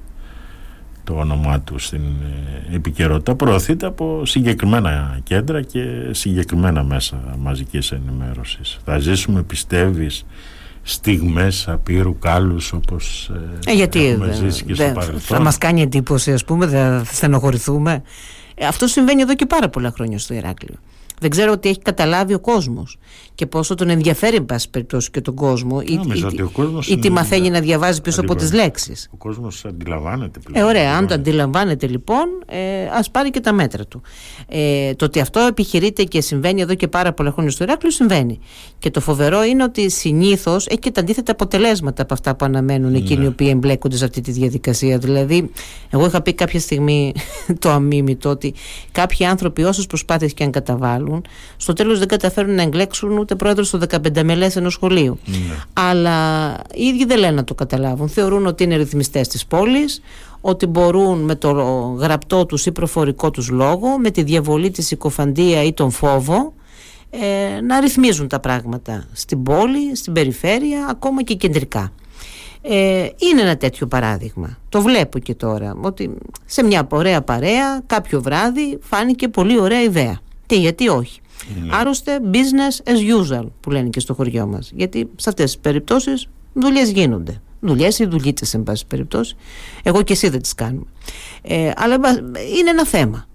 το 1.04 1.14
όνομά 1.14 1.60
του 1.60 1.78
στην 1.78 2.02
ε, 2.70 2.74
επικαιρότητα 2.74 3.34
προωθείται 3.34 3.86
από 3.86 4.26
συγκεκριμένα 4.26 5.20
κέντρα 5.22 5.62
και 5.62 6.08
συγκεκριμένα 6.10 6.82
μέσα 6.82 7.36
μαζικής 7.38 7.92
ενημέρωσης. 7.92 8.78
Θα 8.84 8.98
ζήσουμε 8.98 9.42
πιστεύεις 9.42 10.24
στιγμές 10.82 11.68
απείρου 11.68 12.18
κάλους 12.18 12.72
όπως 12.72 13.30
ε, 13.64 13.70
ε 13.70 13.74
γιατί 13.74 14.06
έχουμε 14.06 14.32
ζήσει 14.32 14.64
και 14.64 14.74
στο 14.74 14.84
παρελθόν. 14.94 15.20
Θα 15.20 15.40
μας 15.40 15.58
κάνει 15.58 15.82
εντύπωση 15.82 16.32
ας 16.32 16.44
πούμε, 16.44 16.66
θα 16.66 17.04
στενοχωρηθούμε. 17.04 18.02
Ε, 18.54 18.66
αυτό 18.66 18.86
συμβαίνει 18.86 19.22
εδώ 19.22 19.34
και 19.34 19.46
πάρα 19.46 19.68
πολλά 19.68 19.90
χρόνια 19.90 20.18
στο 20.18 20.34
Ηράκλειο. 20.34 20.76
Δεν 21.22 21.30
ξέρω 21.30 21.52
ότι 21.52 21.68
έχει 21.68 21.78
καταλάβει 21.78 22.34
ο 22.34 22.40
κόσμος 22.40 22.98
και 23.34 23.46
πόσο 23.46 23.74
τον 23.74 23.88
ενδιαφέρει, 23.88 24.36
εν 24.36 24.44
πάση 24.44 24.70
περιπτώσει, 24.70 25.10
και 25.10 25.20
τον 25.20 25.34
κόσμο. 25.34 25.80
Ή, 25.80 26.00
ή, 26.88 26.98
τι 26.98 27.10
μαθαίνει 27.10 27.50
να 27.50 27.60
διαβάζει 27.60 28.00
πίσω 28.00 28.20
από 28.20 28.34
τις 28.34 28.52
λέξεις. 28.52 29.08
Ο 29.12 29.16
κόσμος 29.16 29.64
αντιλαμβάνεται 29.64 30.38
πλέον. 30.38 30.66
Ε, 30.66 30.68
ωραία. 30.68 30.96
Αν 30.96 31.06
το 31.06 31.14
αντιλαμβάνεται 31.14 31.86
λοιπόν, 31.86 32.24
ε, 32.46 32.86
ας 32.92 33.10
πάρει 33.10 33.30
και 33.30 33.40
τα 33.40 33.52
μέτρα 33.52 33.86
του. 33.86 34.02
Ε, 34.48 34.94
το 34.94 35.04
ότι 35.04 35.20
αυτό 35.20 35.40
επιχειρείται 35.40 36.02
και 36.02 36.20
συμβαίνει 36.20 36.60
εδώ 36.60 36.74
και 36.74 36.88
πάρα 36.88 37.12
πολλά 37.12 37.30
χρόνια 37.30 37.50
στο 37.50 37.64
Ηράκλειο 37.64 37.90
συμβαίνει. 37.92 38.38
Και 38.78 38.90
το 38.90 39.00
φοβερό 39.00 39.44
είναι 39.44 39.62
ότι 39.62 39.90
συνήθως 39.90 40.66
έχει 40.66 40.78
και 40.78 40.90
τα 40.90 41.00
αντίθετα 41.00 41.32
αποτελέσματα 41.32 42.02
από 42.02 42.14
αυτά 42.14 42.36
που 42.36 42.44
αναμένουν 42.44 42.94
εκείνοι 42.94 43.18
ναι. 43.18 43.24
οι 43.24 43.28
οποίοι 43.28 43.48
εμπλέκονται 43.50 43.96
σε 43.96 44.04
αυτή 44.04 44.20
τη 44.20 44.30
διαδικασία. 44.30 44.98
Δηλαδή, 44.98 45.50
εγώ 45.90 46.06
είχα 46.06 46.22
πει 46.22 46.32
κάποια 46.32 46.60
στιγμή 46.60 47.12
το 47.58 47.70
αμήμητο 47.70 48.28
ότι 48.28 48.54
κάποιοι 48.92 49.26
άνθρωποι, 49.26 49.62
όσες 49.62 49.86
προσπάθειες 49.86 50.34
και 50.34 50.44
αν 50.44 50.50
καταβάλουν, 50.50 51.24
στο 51.56 51.72
τέλος 51.72 51.98
δεν 51.98 52.08
καταφέρουν 52.08 52.54
να 52.54 52.62
εγκλέξουν 52.62 53.18
ούτε 53.22 53.34
πρόεδρος 53.34 53.66
στο 53.66 53.78
15 53.90 54.22
μελέ 54.22 54.48
ενός 54.54 54.72
σχολείου. 54.72 55.18
Ναι. 55.24 55.36
Αλλά 55.72 56.52
οι 56.74 56.84
ίδιοι 56.84 57.04
δεν 57.04 57.18
λένε 57.18 57.34
να 57.34 57.44
το 57.44 57.54
καταλάβουν. 57.54 58.08
Θεωρούν 58.08 58.46
ότι 58.46 58.64
είναι 58.64 58.76
ρυθμιστές 58.76 59.28
της 59.28 59.46
πόλης, 59.46 60.00
ότι 60.40 60.66
μπορούν 60.66 61.20
με 61.20 61.34
το 61.34 61.50
γραπτό 61.98 62.46
τους 62.46 62.66
ή 62.66 62.72
προφορικό 62.72 63.30
τους 63.30 63.48
λόγο, 63.48 63.98
με 63.98 64.10
τη 64.10 64.22
διαβολή 64.22 64.70
της 64.70 64.86
συκοφαντία 64.86 65.62
ή 65.62 65.72
τον 65.72 65.90
φόβο, 65.90 66.52
ε, 67.10 67.60
να 67.60 67.80
ρυθμίζουν 67.80 68.28
τα 68.28 68.40
πράγματα 68.40 69.04
στην 69.12 69.42
πόλη, 69.42 69.96
στην 69.96 70.12
περιφέρεια, 70.12 70.86
ακόμα 70.90 71.22
και 71.22 71.34
κεντρικά. 71.34 71.92
Ε, 72.62 73.08
είναι 73.16 73.40
ένα 73.40 73.56
τέτοιο 73.56 73.86
παράδειγμα. 73.86 74.58
Το 74.68 74.80
βλέπω 74.80 75.18
και 75.18 75.34
τώρα. 75.34 75.76
Ότι 75.80 76.10
σε 76.44 76.62
μια 76.62 76.86
ωραία 76.90 77.22
παρέα, 77.22 77.82
κάποιο 77.86 78.22
βράδυ, 78.22 78.78
φάνηκε 78.80 79.28
πολύ 79.28 79.60
ωραία 79.60 79.82
ιδέα. 79.82 80.20
Και 80.46 80.56
γιατί 80.56 80.88
όχι. 80.88 81.20
Ναι. 81.62 81.76
Άρρωστε 81.76 82.20
business 82.32 82.90
as 82.90 83.20
usual 83.20 83.46
που 83.60 83.70
λένε 83.70 83.88
και 83.88 84.00
στο 84.00 84.14
χωριό 84.14 84.46
μας. 84.46 84.72
Γιατί 84.74 85.08
σε 85.16 85.28
αυτές 85.28 85.44
τις 85.44 85.58
περιπτώσεις 85.58 86.28
δουλειές 86.54 86.90
γίνονται. 86.90 87.40
Δουλειές 87.60 87.98
ή 87.98 88.06
δουλίτσες 88.06 88.54
εν 88.54 88.62
πάση 88.62 88.86
περιπτώσει. 88.86 89.36
Εγώ 89.82 90.02
και 90.02 90.12
εσύ 90.12 90.28
δεν 90.28 90.42
τις 90.42 90.54
κάνουμε. 90.54 90.86
Ε, 91.42 91.70
αλλά 91.76 91.94
είναι 92.58 92.70
ένα 92.70 92.86
θέμα. 92.86 93.26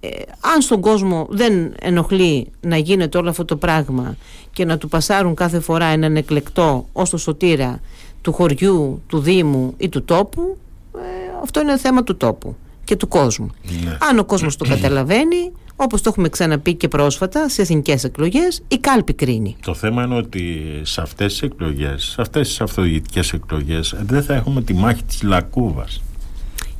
Ε, 0.00 0.08
αν 0.54 0.60
στον 0.60 0.80
κόσμο 0.80 1.26
δεν 1.30 1.74
ενοχλεί 1.80 2.50
να 2.60 2.76
γίνεται 2.76 3.18
όλο 3.18 3.28
αυτό 3.28 3.44
το 3.44 3.56
πράγμα 3.56 4.16
και 4.52 4.64
να 4.64 4.78
του 4.78 4.88
πασάρουν 4.88 5.34
κάθε 5.34 5.60
φορά 5.60 5.84
έναν 5.84 6.16
εκλεκτό 6.16 6.88
ως 6.92 7.10
το 7.10 7.16
σωτήρα 7.16 7.80
του 8.20 8.32
χωριού, 8.32 9.02
του 9.06 9.18
Δήμου 9.18 9.74
ή 9.76 9.88
του 9.88 10.04
τόπου, 10.04 10.56
ε, 10.94 10.98
αυτό 11.42 11.60
είναι 11.60 11.78
θέμα 11.78 12.02
του 12.02 12.16
τόπου 12.16 12.56
και 12.84 12.96
του 12.96 13.08
κόσμου. 13.08 13.50
Ναι. 13.84 13.96
Αν 14.10 14.18
ο 14.18 14.24
κόσμος 14.24 14.56
το 14.56 14.66
καταλαβαίνει, 14.74 15.52
όπως 15.82 16.02
το 16.02 16.08
έχουμε 16.08 16.28
ξαναπεί 16.28 16.74
και 16.74 16.88
πρόσφατα 16.88 17.48
σε 17.48 17.62
εθνικές 17.62 18.04
εκλογές, 18.04 18.62
η 18.68 18.78
κάλπη 18.78 19.12
κρίνει. 19.12 19.56
Το 19.62 19.74
θέμα 19.74 20.04
είναι 20.04 20.16
ότι 20.16 20.62
σε 20.82 21.00
αυτές 21.00 21.32
τις 21.32 21.42
εκλογές, 21.42 22.04
σε 22.04 22.20
αυτές 22.20 22.48
τις 22.48 22.60
αυτοδιοικητικές 22.60 23.32
εκλογές 23.32 23.94
δεν 24.00 24.22
θα 24.22 24.34
έχουμε 24.34 24.62
τη 24.62 24.74
μάχη 24.74 25.02
της 25.02 25.22
Λακούβας. 25.22 26.00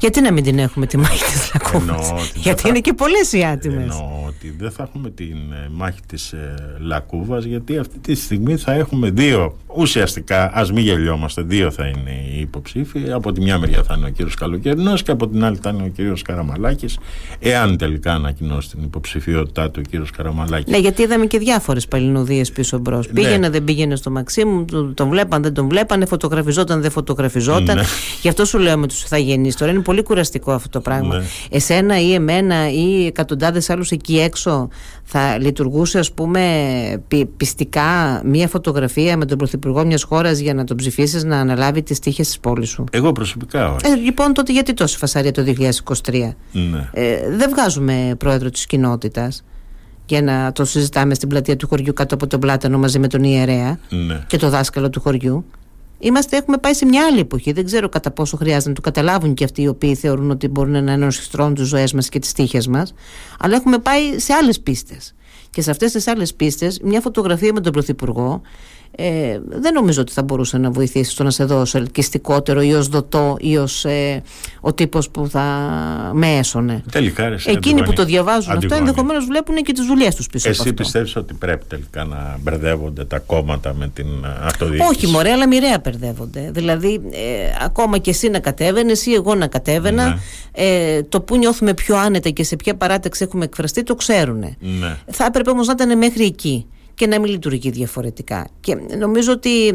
Γιατί 0.01 0.21
να 0.21 0.33
μην 0.33 0.45
την 0.45 0.59
έχουμε 0.59 0.87
τη 0.87 0.97
μάχη 0.97 1.25
της 1.25 1.51
Λακκούβας; 1.53 2.33
Γιατί 2.35 2.69
είναι 2.69 2.81
και 2.81 2.93
πολλές 2.93 3.33
οι 3.33 3.45
άτιμες. 3.45 3.83
Εννοώ 3.83 4.25
ότι 4.27 4.55
δεν 4.59 4.71
θα 4.71 4.83
έχουμε 4.83 5.11
τη 5.11 5.25
ε, 5.25 5.69
μάχη 5.71 6.01
της 6.07 6.33
ε, 6.33 6.55
Λακκούβας, 6.79 7.45
γιατί 7.45 7.79
αυτή 7.79 7.99
τη 7.99 8.15
στιγμή 8.15 8.57
θα 8.57 8.73
έχουμε 8.73 9.11
δύο. 9.11 9.57
Ουσιαστικά, 9.77 10.51
ας 10.55 10.73
μην 10.73 10.85
γελιόμαστε, 10.85 11.43
δύο 11.43 11.71
θα 11.71 11.87
είναι 11.87 12.11
οι 12.11 12.41
υποψήφοι. 12.41 13.13
Από 13.13 13.33
τη 13.33 13.41
μια 13.41 13.59
μεριά 13.59 13.83
θα 13.83 13.95
είναι 13.97 14.07
ο 14.07 14.09
κύριος 14.09 14.35
Καλοκαιρινός 14.35 15.03
και 15.03 15.11
από 15.11 15.29
την 15.29 15.45
άλλη 15.45 15.59
θα 15.63 15.71
είναι 15.71 15.83
ο 15.83 15.89
κύριος 15.89 16.23
Καραμαλάκης. 16.23 16.99
Εάν 17.39 17.77
τελικά 17.77 18.13
ανακοινώσει 18.13 18.69
την 18.69 18.83
υποψηφιότητά 18.83 19.71
του 19.71 19.81
ο 19.85 19.89
κύριος 19.91 20.11
Καραμαλάκης. 20.11 20.73
Ναι, 20.73 20.79
γιατί 20.79 21.03
είδαμε 21.03 21.27
και 21.27 21.39
διάφορες 21.39 21.87
παλινοδίες 21.89 22.53
πίσω 22.53 22.79
μπρος. 22.79 23.07
Ναι. 23.07 23.13
Πήγαινε, 23.13 23.51
δεν 23.51 23.65
πήγαινε 23.65 23.97
στο 23.97 24.11
Μαξίμου, 24.11 24.65
τον 24.95 25.09
βλέπαν, 25.09 25.43
δεν 25.43 25.55
τον 25.55 25.69
βλέπανε, 25.69 26.07
φωτογραφιζόταν, 26.07 26.81
δεν 26.81 26.91
φωτογραφιζόταν. 26.91 27.77
Ναι. 27.77 27.83
Γι' 28.23 28.29
αυτό 28.29 28.45
σου 28.45 28.59
λέω 28.59 28.79
με 28.79 28.87
τους 28.87 29.03
ηθαγενεί 29.03 29.53
τώρα. 29.53 29.71
Είναι 29.71 29.81
πολύ 29.91 30.03
κουραστικό 30.03 30.53
αυτό 30.53 30.69
το 30.69 30.81
πράγμα. 30.81 31.17
Ναι. 31.17 31.25
Εσένα 31.51 32.01
ή 32.01 32.15
εμένα 32.15 32.71
ή 32.71 33.07
εκατοντάδες 33.07 33.71
άλλους 33.71 33.91
εκεί 33.91 34.19
έξω 34.19 34.69
θα 35.05 35.39
λειτουργούσε, 35.39 35.99
ας 35.99 36.13
πούμε, 36.13 37.05
πιστικά 37.37 38.21
μία 38.25 38.49
φωτογραφία 38.49 39.17
με 39.17 39.25
τον 39.25 39.39
Πρωθυπουργό 39.39 39.85
μιας 39.85 40.03
χώρας 40.03 40.39
για 40.39 40.55
να 40.55 40.65
τον 40.65 40.77
ψηφίσεις 40.77 41.25
να 41.25 41.39
αναλάβει 41.39 41.83
τις 41.83 41.99
τύχες 41.99 42.27
της 42.27 42.39
πόλης 42.39 42.69
σου; 42.69 42.85
Εγώ 42.91 43.13
προσωπικά 43.13 43.73
όχι. 43.73 43.87
Ε, 43.87 43.95
λοιπόν, 43.95 44.33
τότε 44.33 44.53
γιατί 44.53 44.75
τόση 44.75 44.97
φασαρία 44.97 45.33
το 45.33 45.43
2023. 45.43 46.35
Ναι. 46.53 46.89
Ε, 46.93 47.37
δεν 47.37 47.51
βγάζουμε 47.51 48.15
πρόεδρο 48.19 48.51
της 48.51 48.67
κοινότητας 48.67 49.45
για 50.07 50.23
να 50.23 50.53
το 50.53 50.65
συζητάμε 50.65 51.15
στην 51.15 51.29
πλατεία 51.29 51.57
του 51.57 51.69
χωριού 51.69 51.93
κάτω 51.93 52.15
από 52.15 52.27
τον 52.27 52.41
πλάτανο 52.41 52.79
μαζί 52.79 52.99
με 52.99 53.07
τον 53.07 53.23
ιερέα 53.23 53.79
ναι. 53.89 54.25
και 54.27 54.37
το 54.37 54.49
δάσκαλο 54.49 54.91
του 54.91 55.01
χωριού. 55.01 55.45
Είμαστε, 56.03 56.37
έχουμε 56.37 56.57
πάει 56.57 56.75
σε 56.75 56.85
μια 56.85 57.07
άλλη 57.07 57.19
εποχή. 57.19 57.53
Δεν 57.53 57.65
ξέρω 57.65 57.89
κατά 57.89 58.11
πόσο 58.11 58.37
χρειάζεται 58.37 58.69
να 58.69 58.75
το 58.75 58.81
καταλάβουν 58.81 59.35
και 59.35 59.45
αυτοί 59.45 59.63
οι 59.63 59.69
οποίοι 59.69 59.95
θεωρούν 59.95 60.31
ότι 60.31 60.49
μπορούν 60.49 60.85
να 60.85 60.93
ενωσιστρώνουν 60.93 61.55
τι 61.55 61.63
ζωές 61.63 61.93
μας 61.93 62.09
και 62.09 62.19
τις 62.19 62.33
τύχες 62.33 62.67
μας. 62.67 62.95
Αλλά 63.39 63.57
έχουμε 63.57 63.79
πάει 63.79 64.19
σε 64.19 64.33
άλλες 64.33 64.61
πίστες. 64.61 65.15
Και 65.51 65.63
σε 65.63 65.71
αυτές 65.71 65.93
τις 65.93 66.07
άλλες 66.07 66.35
πίστες, 66.35 66.81
μια 66.83 67.01
φωτογραφία 67.01 67.53
με 67.53 67.61
τον 67.61 67.73
Πρωθυπουργό 67.73 68.41
ε, 68.97 69.39
δεν 69.49 69.73
νομίζω 69.75 70.01
ότι 70.01 70.13
θα 70.13 70.23
μπορούσε 70.23 70.59
να 70.59 70.71
βοηθήσει 70.71 71.11
στο 71.11 71.23
να 71.23 71.31
σε 71.31 71.45
δώσω 71.45 71.79
ελκυστικότερο 71.79 72.63
ή 72.63 72.75
ως 72.75 72.89
δοτό 72.89 73.37
ή 73.41 73.57
ως 73.57 73.85
ε, 73.85 74.23
ο 74.61 74.73
τύπος 74.73 75.11
που 75.11 75.29
θα 75.29 75.43
με 76.15 76.37
έσωνε. 76.37 76.83
Τελικά, 76.93 77.29
ρε, 77.29 77.37
Εκείνοι 77.45 77.83
που 77.83 77.93
το 77.93 78.05
διαβάζουν 78.05 78.57
αυτό 78.57 78.75
ενδεχομένως 78.75 79.25
βλέπουν 79.25 79.57
και 79.57 79.73
τις 79.73 79.87
δουλειές 79.87 80.15
τους 80.15 80.27
πίσω 80.27 80.49
Εσύ 80.49 80.61
από 80.61 80.69
αυτό. 80.71 80.83
πιστεύεις 80.83 81.17
ότι 81.17 81.35
πρέπει 81.35 81.65
τελικά 81.69 82.05
να 82.05 82.39
μπερδεύονται 82.41 83.05
τα 83.05 83.19
κόμματα 83.19 83.75
με 83.75 83.89
την 83.89 84.07
αυτοδιοίκηση; 84.43 84.89
Όχι, 84.91 85.07
μωρέ, 85.07 85.31
αλλά 85.31 85.49
μοιραία 85.49 85.81
μπερδεύονται. 85.85 86.51
Δηλαδή, 86.53 87.01
ε, 87.11 87.65
ακόμα 87.65 87.99
και 87.99 88.11
εσύ 88.11 88.29
να 88.29 88.39
κατέβαινες 88.39 89.07
ή 89.07 89.13
εγώ 89.13 89.35
να 89.35 89.47
κατέβαινα, 89.47 90.09
ναι. 90.09 90.17
ε, 90.53 91.03
το 91.03 91.21
που 91.21 91.37
νιώθουμε 91.37 91.75
πιο 91.75 91.97
άνετα 91.97 92.31
και 92.31 92.45
σε 92.45 92.57
ποια 92.57 92.75
παράταξη 92.75 93.25
έχουμε 93.25 93.45
εκφραστεί 93.45 93.83
το 93.83 93.95
ξέρουν. 93.95 94.39
Ναι. 94.59 94.97
Θα 95.11 95.25
έπρεπε 95.25 95.51
όμως 95.51 95.67
να 95.67 95.73
ήταν 95.73 95.99
μέχρι 95.99 96.25
εκεί 96.25 96.67
και 97.01 97.07
να 97.07 97.21
μην 97.21 97.31
λειτουργεί 97.31 97.71
διαφορετικά. 97.71 98.49
Και 98.61 98.77
νομίζω 98.99 99.33
ότι 99.33 99.69
ε, 99.69 99.73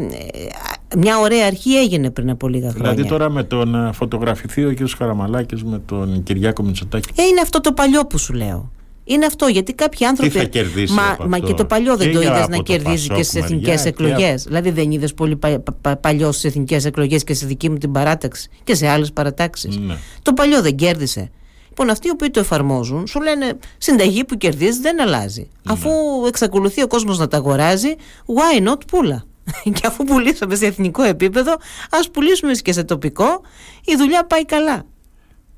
μια 0.96 1.18
ωραία 1.18 1.46
αρχή 1.46 1.76
έγινε 1.76 2.10
πριν 2.10 2.30
από 2.30 2.48
λίγα 2.48 2.68
δηλαδή 2.68 2.78
χρόνια. 2.78 2.94
Δηλαδή 2.94 3.10
τώρα 3.10 3.30
με 3.30 3.42
τον 3.44 3.74
ε, 3.74 3.92
φωτογραφηθεί 3.92 4.64
ο 4.64 4.74
κ. 4.74 4.78
Καραμαλάκης 4.98 5.64
με 5.64 5.82
τον 5.86 6.22
Κυριάκο 6.22 6.62
Μητσοτάκη. 6.62 7.08
Ε, 7.16 7.22
είναι 7.22 7.40
αυτό 7.40 7.60
το 7.60 7.72
παλιό 7.72 8.06
που 8.06 8.18
σου 8.18 8.32
λέω. 8.32 8.70
Είναι 9.04 9.26
αυτό, 9.26 9.46
γιατί 9.46 9.72
κάποιοι 9.72 10.06
άνθρωποι. 10.06 10.32
Τι 10.32 10.38
θα 10.38 10.44
κερδίσει 10.44 10.92
μα, 10.92 11.26
μα 11.26 11.38
και 11.38 11.54
το 11.54 11.64
παλιό 11.64 11.96
δεν 11.96 12.12
το 12.12 12.20
είδες 12.20 12.48
να 12.48 12.56
κερδίζει 12.56 13.08
και 13.08 13.22
στις 13.22 13.42
εθνικές 13.42 13.84
εκλογές. 13.84 14.42
Δηλαδή 14.42 14.70
δεν 14.70 14.90
είδες 14.90 15.14
πολύ 15.14 15.36
πα, 15.36 15.62
πα, 15.80 15.96
παλιό 15.96 16.32
στις 16.32 16.44
εθνικές 16.44 16.84
εκλογές 16.84 17.24
και 17.24 17.34
στη 17.34 17.46
δική 17.46 17.70
μου 17.70 17.76
την 17.76 17.92
παράταξη 17.92 18.48
και 18.64 18.74
σε 18.74 18.88
άλλες 18.88 19.12
παρατάξεις. 19.12 19.76
Ναι. 19.78 19.96
Το 20.22 20.32
παλιό 20.32 20.62
δεν 20.62 20.76
κέρδισε. 20.76 21.30
Λοιπόν, 21.78 21.94
αυτοί 21.94 22.08
οι 22.08 22.10
οποίοι 22.10 22.30
το 22.30 22.40
εφαρμόζουν 22.40 23.06
σου 23.06 23.20
λένε 23.20 23.58
συνταγή 23.78 24.24
που 24.24 24.36
κερδίζεις 24.36 24.78
δεν 24.78 25.00
αλλάζει. 25.00 25.40
Ναι. 25.40 25.72
Αφού 25.72 25.90
εξακολουθεί 26.26 26.82
ο 26.82 26.86
κόσμος 26.86 27.18
να 27.18 27.28
τα 27.28 27.36
αγοράζει, 27.36 27.94
why 28.26 28.68
not 28.68 28.86
πουλα. 28.86 29.24
και 29.74 29.86
αφού 29.86 30.04
πουλήσαμε 30.04 30.54
σε 30.54 30.66
εθνικό 30.66 31.02
επίπεδο, 31.02 31.56
ας 31.90 32.10
πουλήσουμε 32.10 32.52
και 32.52 32.72
σε 32.72 32.84
τοπικό, 32.84 33.40
η 33.84 33.96
δουλειά 33.96 34.24
πάει 34.26 34.44
καλά. 34.44 34.84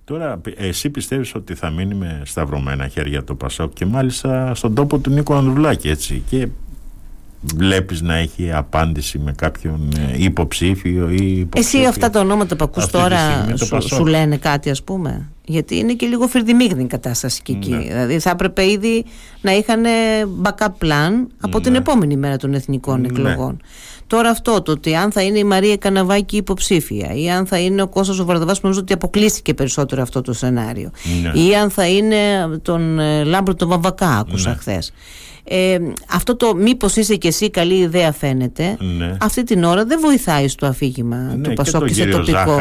Τώρα, 0.05 0.41
εσύ 0.57 0.91
πιστεύεις 0.91 1.35
ότι 1.35 1.55
θα 1.55 1.71
μείνει 1.71 1.95
με 1.95 2.23
σταυρωμένα 2.25 2.89
χέρια 2.89 3.25
το 3.25 3.35
Πασόκ 3.35 3.73
και 3.73 3.87
μάλιστα 3.87 4.55
στον 4.55 4.75
τόπο 4.75 4.99
του 4.99 5.11
Νίκο 5.11 5.35
Ανδρουλάκη, 5.35 5.89
έτσι. 5.89 6.23
Και 6.29 6.49
βλέπεις 7.41 8.01
να 8.01 8.15
έχει 8.15 8.53
απάντηση 8.53 9.19
με 9.19 9.33
κάποιον 9.33 9.89
ε, 9.97 10.23
υποψήφιο 10.23 11.11
ή 11.11 11.39
υποψήφιο. 11.39 11.81
Εσύ 11.81 11.89
αυτά 11.89 12.11
τα 12.11 12.21
ονόματα 12.21 12.57
που 12.57 12.65
ακούς 12.65 12.87
τώρα 12.87 13.19
σου, 13.57 13.79
σου, 13.81 14.07
λένε 14.07 14.37
κάτι 14.37 14.71
ας 14.71 14.83
πούμε; 14.83 15.29
Γιατί 15.45 15.77
είναι 15.77 15.93
και 15.93 16.07
λίγο 16.07 16.27
φύρδην 16.27 16.57
μίγδην 16.57 16.83
η 16.83 16.87
κατάσταση 16.87 17.43
και 17.43 17.53
εκεί. 17.53 17.71
Ναι. 17.71 17.79
Δηλαδή 17.79 18.19
θα 18.19 18.31
έπρεπε 18.31 18.71
ήδη 18.71 19.05
να 19.41 19.53
είχαν 19.53 19.85
backup 20.43 20.67
plan 20.67 21.27
από 21.41 21.59
ναι. 21.59 21.65
την 21.65 21.75
επόμενη 21.75 22.17
μέρα 22.17 22.37
των 22.37 22.55
εθνικών 22.55 23.01
ναι. 23.01 23.07
εκλογών. 23.07 23.61
Τώρα 24.07 24.31
αυτό 24.31 24.63
το 24.63 24.73
ότι 24.73 24.95
αν 24.95 25.13
θα 25.13 25.23
είναι 25.23 25.39
η 25.39 25.45
Μαρία 25.45 25.77
Καναβάκη 25.77 26.37
υποψήφια 26.37 27.15
ή 27.15 27.31
αν 27.31 27.47
θα 27.47 27.59
είναι 27.59 27.83
ο 27.83 27.89
Κώστας 27.89 28.19
ο 28.19 28.25
Βαρδαβάς 28.25 28.61
νομίζω 28.63 28.81
ότι 28.81 28.93
αποκλείστηκε 28.93 29.55
περισσότερο 29.55 30.03
αυτό 30.03 30.21
το 30.21 30.33
σενάριο 30.33 30.91
ναι. 31.23 31.41
ή 31.41 31.55
αν 31.55 31.71
θα 31.71 31.89
είναι 31.89 32.17
τον 32.63 32.99
ε, 32.99 33.25
Λάμπρο 33.25 33.55
τον 33.55 33.69
Βαμβακά 33.69 34.19
άκουσα 34.19 34.49
ναι. 34.49 34.57
χθες. 34.57 34.93
Ε, 35.51 35.79
αυτό 36.09 36.37
το 36.37 36.55
μήπως 36.55 36.97
είσαι 36.97 37.17
και 37.17 37.29
εσύ 37.29 37.51
καλή 37.51 37.75
ιδέα 37.75 38.13
φαίνεται 38.13 38.77
ναι. 38.99 39.17
αυτή 39.21 39.43
την 39.43 39.65
ώρα 39.65 39.85
δεν 39.85 40.01
βοηθάει 40.01 40.49
στο 40.49 40.67
αφήγημα 40.67 41.17
ναι, 41.17 41.49
του 41.49 41.53
Πασόκ 41.53 41.89
σε 41.89 42.05
τοπικό 42.07 42.61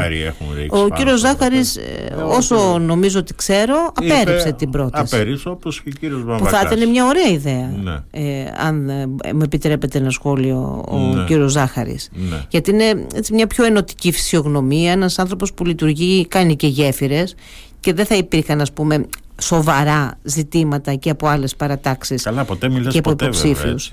ο 0.69 0.89
κύριος 0.95 1.19
Ζάχαρης 1.19 1.76
ε, 1.76 2.13
όσο 2.28 2.78
νομίζω 2.80 3.19
ότι 3.19 3.36
ξέρω 3.36 3.91
απέρριψε 3.95 4.52
την 4.52 4.69
πρόταση 4.69 5.15
απέρριψε 5.15 5.50
όπως 5.50 5.82
και 5.82 5.89
ο 5.89 5.97
κύριος 6.00 6.23
Βαμβακάς 6.23 6.60
που 6.60 6.67
θα 6.67 6.73
ήταν 6.73 6.89
μια 6.89 7.06
ωραία 7.06 7.28
ιδέα 7.28 7.73
ναι. 7.84 8.04
ε, 8.12 8.45
αν 8.58 8.89
ε, 8.89 9.06
με 9.34 9.43
επιτρέπετε 9.43 9.97
ένα 9.97 10.10
σχόλιο 10.10 10.84
ο 10.88 10.97
ναι. 10.97 11.23
κύριος 11.23 11.52
Ζάχαρης 11.52 12.10
ναι. 12.13 12.45
γιατί 12.50 12.71
είναι 12.71 13.06
έτσι, 13.15 13.34
μια 13.34 13.47
πιο 13.47 13.65
ενωτική 13.65 14.12
φυσιογνωμία 14.12 14.91
ένας 14.91 15.19
άνθρωπος 15.19 15.54
που 15.54 15.65
λειτουργεί 15.65 16.28
κάνει 16.28 16.56
και 16.56 16.67
γέφυρες 16.67 17.36
και 17.80 17.93
δεν 17.93 18.06
θα 18.06 18.15
υπήρχαν 18.15 18.62
ας 18.62 18.71
πούμε 18.71 19.06
σοβαρά 19.41 20.19
ζητήματα 20.23 20.93
και 20.93 21.10
από 21.10 21.28
άλλες 21.28 21.56
παρατάξεις 21.56 22.23
Καλά, 22.23 22.43
ποτέ 22.43 22.69
μιλάς 22.69 22.93
και 22.93 23.00
από 23.00 23.10
ποτέ, 23.10 23.23
υποψήφιους. 23.26 23.91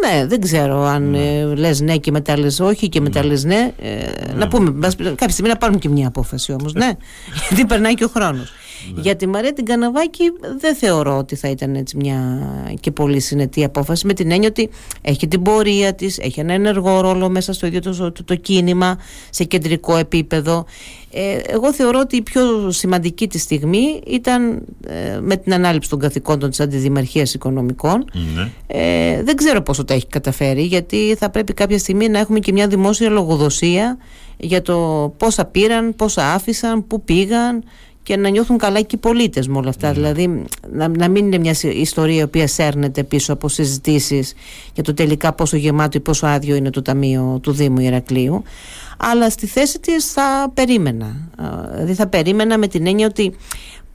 Ναι, 0.00 0.26
δεν 0.26 0.40
ξέρω 0.40 0.82
αν 0.84 1.10
ναι. 1.10 1.38
Ε, 1.38 1.54
λες 1.54 1.80
ναι 1.80 1.96
και 1.96 2.10
μετά 2.10 2.38
λες 2.38 2.60
όχι 2.60 2.88
και 2.88 3.00
μετά 3.00 3.22
ναι. 3.22 3.26
λες 3.26 3.44
ναι. 3.44 3.72
Ε, 3.78 4.04
Να 4.28 4.34
ναι. 4.34 4.46
πούμε, 4.46 4.88
κάποια 4.98 5.28
στιγμή 5.28 5.50
να 5.50 5.56
πάρουν 5.56 5.78
και 5.78 5.88
μια 5.88 6.08
απόφαση 6.08 6.52
όμως, 6.52 6.72
ναι. 6.72 6.90
Γιατί 7.48 7.66
περνάει 7.66 7.94
και 7.94 8.04
ο 8.04 8.08
χρόνος. 8.08 8.52
Ναι. 8.94 9.00
Για 9.00 9.16
τη 9.16 9.26
Μαρία 9.26 9.52
την 9.52 9.64
Καναβάκη 9.64 10.22
δεν 10.58 10.74
θεωρώ 10.74 11.16
ότι 11.16 11.36
θα 11.36 11.48
ήταν 11.48 11.74
έτσι 11.74 11.96
μια 11.96 12.18
και 12.80 12.90
πολύ 12.90 13.20
συνετή 13.20 13.64
απόφαση 13.64 14.06
με 14.06 14.12
την 14.12 14.30
έννοια 14.30 14.48
ότι 14.48 14.70
έχει 15.00 15.28
την 15.28 15.42
πορεία 15.42 15.94
της, 15.94 16.18
έχει 16.18 16.40
ένα 16.40 16.52
ενεργό 16.52 17.00
ρόλο 17.00 17.28
μέσα 17.28 17.52
στο 17.52 17.66
ίδιο 17.66 17.80
το, 17.80 18.12
το, 18.12 18.24
το 18.24 18.34
κίνημα 18.34 18.98
σε 19.30 19.44
κεντρικό 19.44 19.96
επίπεδο. 19.96 20.64
Ε, 21.18 21.38
εγώ 21.46 21.72
θεωρώ 21.72 21.98
ότι 22.00 22.16
η 22.16 22.22
πιο 22.22 22.70
σημαντική 22.70 23.28
τη 23.28 23.38
στιγμή 23.38 24.00
ήταν 24.06 24.62
ε, 24.86 25.18
με 25.20 25.36
την 25.36 25.54
ανάληψη 25.54 25.90
των 25.90 25.98
καθηκόντων 25.98 26.50
της 26.50 26.60
Αντιδημαρχίας 26.60 27.34
Οικονομικών. 27.34 28.04
Ναι. 28.34 28.50
Ε, 28.66 29.22
δεν 29.22 29.36
ξέρω 29.36 29.62
πόσο 29.62 29.84
τα 29.84 29.94
έχει 29.94 30.06
καταφέρει 30.06 30.62
γιατί 30.62 31.16
θα 31.18 31.30
πρέπει 31.30 31.54
κάποια 31.54 31.78
στιγμή 31.78 32.08
να 32.08 32.18
έχουμε 32.18 32.38
και 32.38 32.52
μια 32.52 32.66
δημόσια 32.66 33.08
λογοδοσία 33.08 33.98
για 34.36 34.62
το 34.62 35.12
πόσα 35.16 35.44
πήραν, 35.44 35.96
πόσα 35.96 36.32
άφησαν, 36.32 36.86
πού 36.86 37.02
πήγαν 37.02 37.64
και 38.02 38.16
να 38.16 38.28
νιώθουν 38.28 38.58
καλά 38.58 38.80
και 38.80 38.94
οι 38.96 38.98
πολίτες 38.98 39.48
με 39.48 39.58
όλα 39.58 39.68
αυτά. 39.68 39.88
Ναι. 39.88 39.94
Δηλαδή, 39.94 40.44
να, 40.72 40.88
να 40.88 41.08
μην 41.08 41.26
είναι 41.26 41.38
μια 41.38 41.54
ιστορία 41.62 42.20
η 42.20 42.22
οποία 42.22 42.46
σέρνεται 42.46 43.04
πίσω 43.04 43.32
από 43.32 43.48
συζητήσεις 43.48 44.34
για 44.74 44.82
το 44.82 44.94
τελικά 44.94 45.32
πόσο 45.32 45.56
γεμάτο 45.56 45.98
ή 45.98 46.00
πόσο 46.00 46.26
άδειο 46.26 46.56
είναι 46.56 46.70
το 46.70 46.82
Ταμείο 46.82 47.38
του 47.42 47.52
Δήμου 47.52 47.80
Ηρακλείου. 47.80 48.42
Αλλά 48.96 49.30
στη 49.30 49.46
θέση 49.46 49.80
της 49.80 50.12
θα 50.12 50.50
περίμενα. 50.54 51.16
Δηλαδή, 51.72 51.94
θα 51.94 52.06
περίμενα 52.06 52.58
με 52.58 52.66
την 52.66 52.86
έννοια 52.86 53.06
ότι 53.06 53.34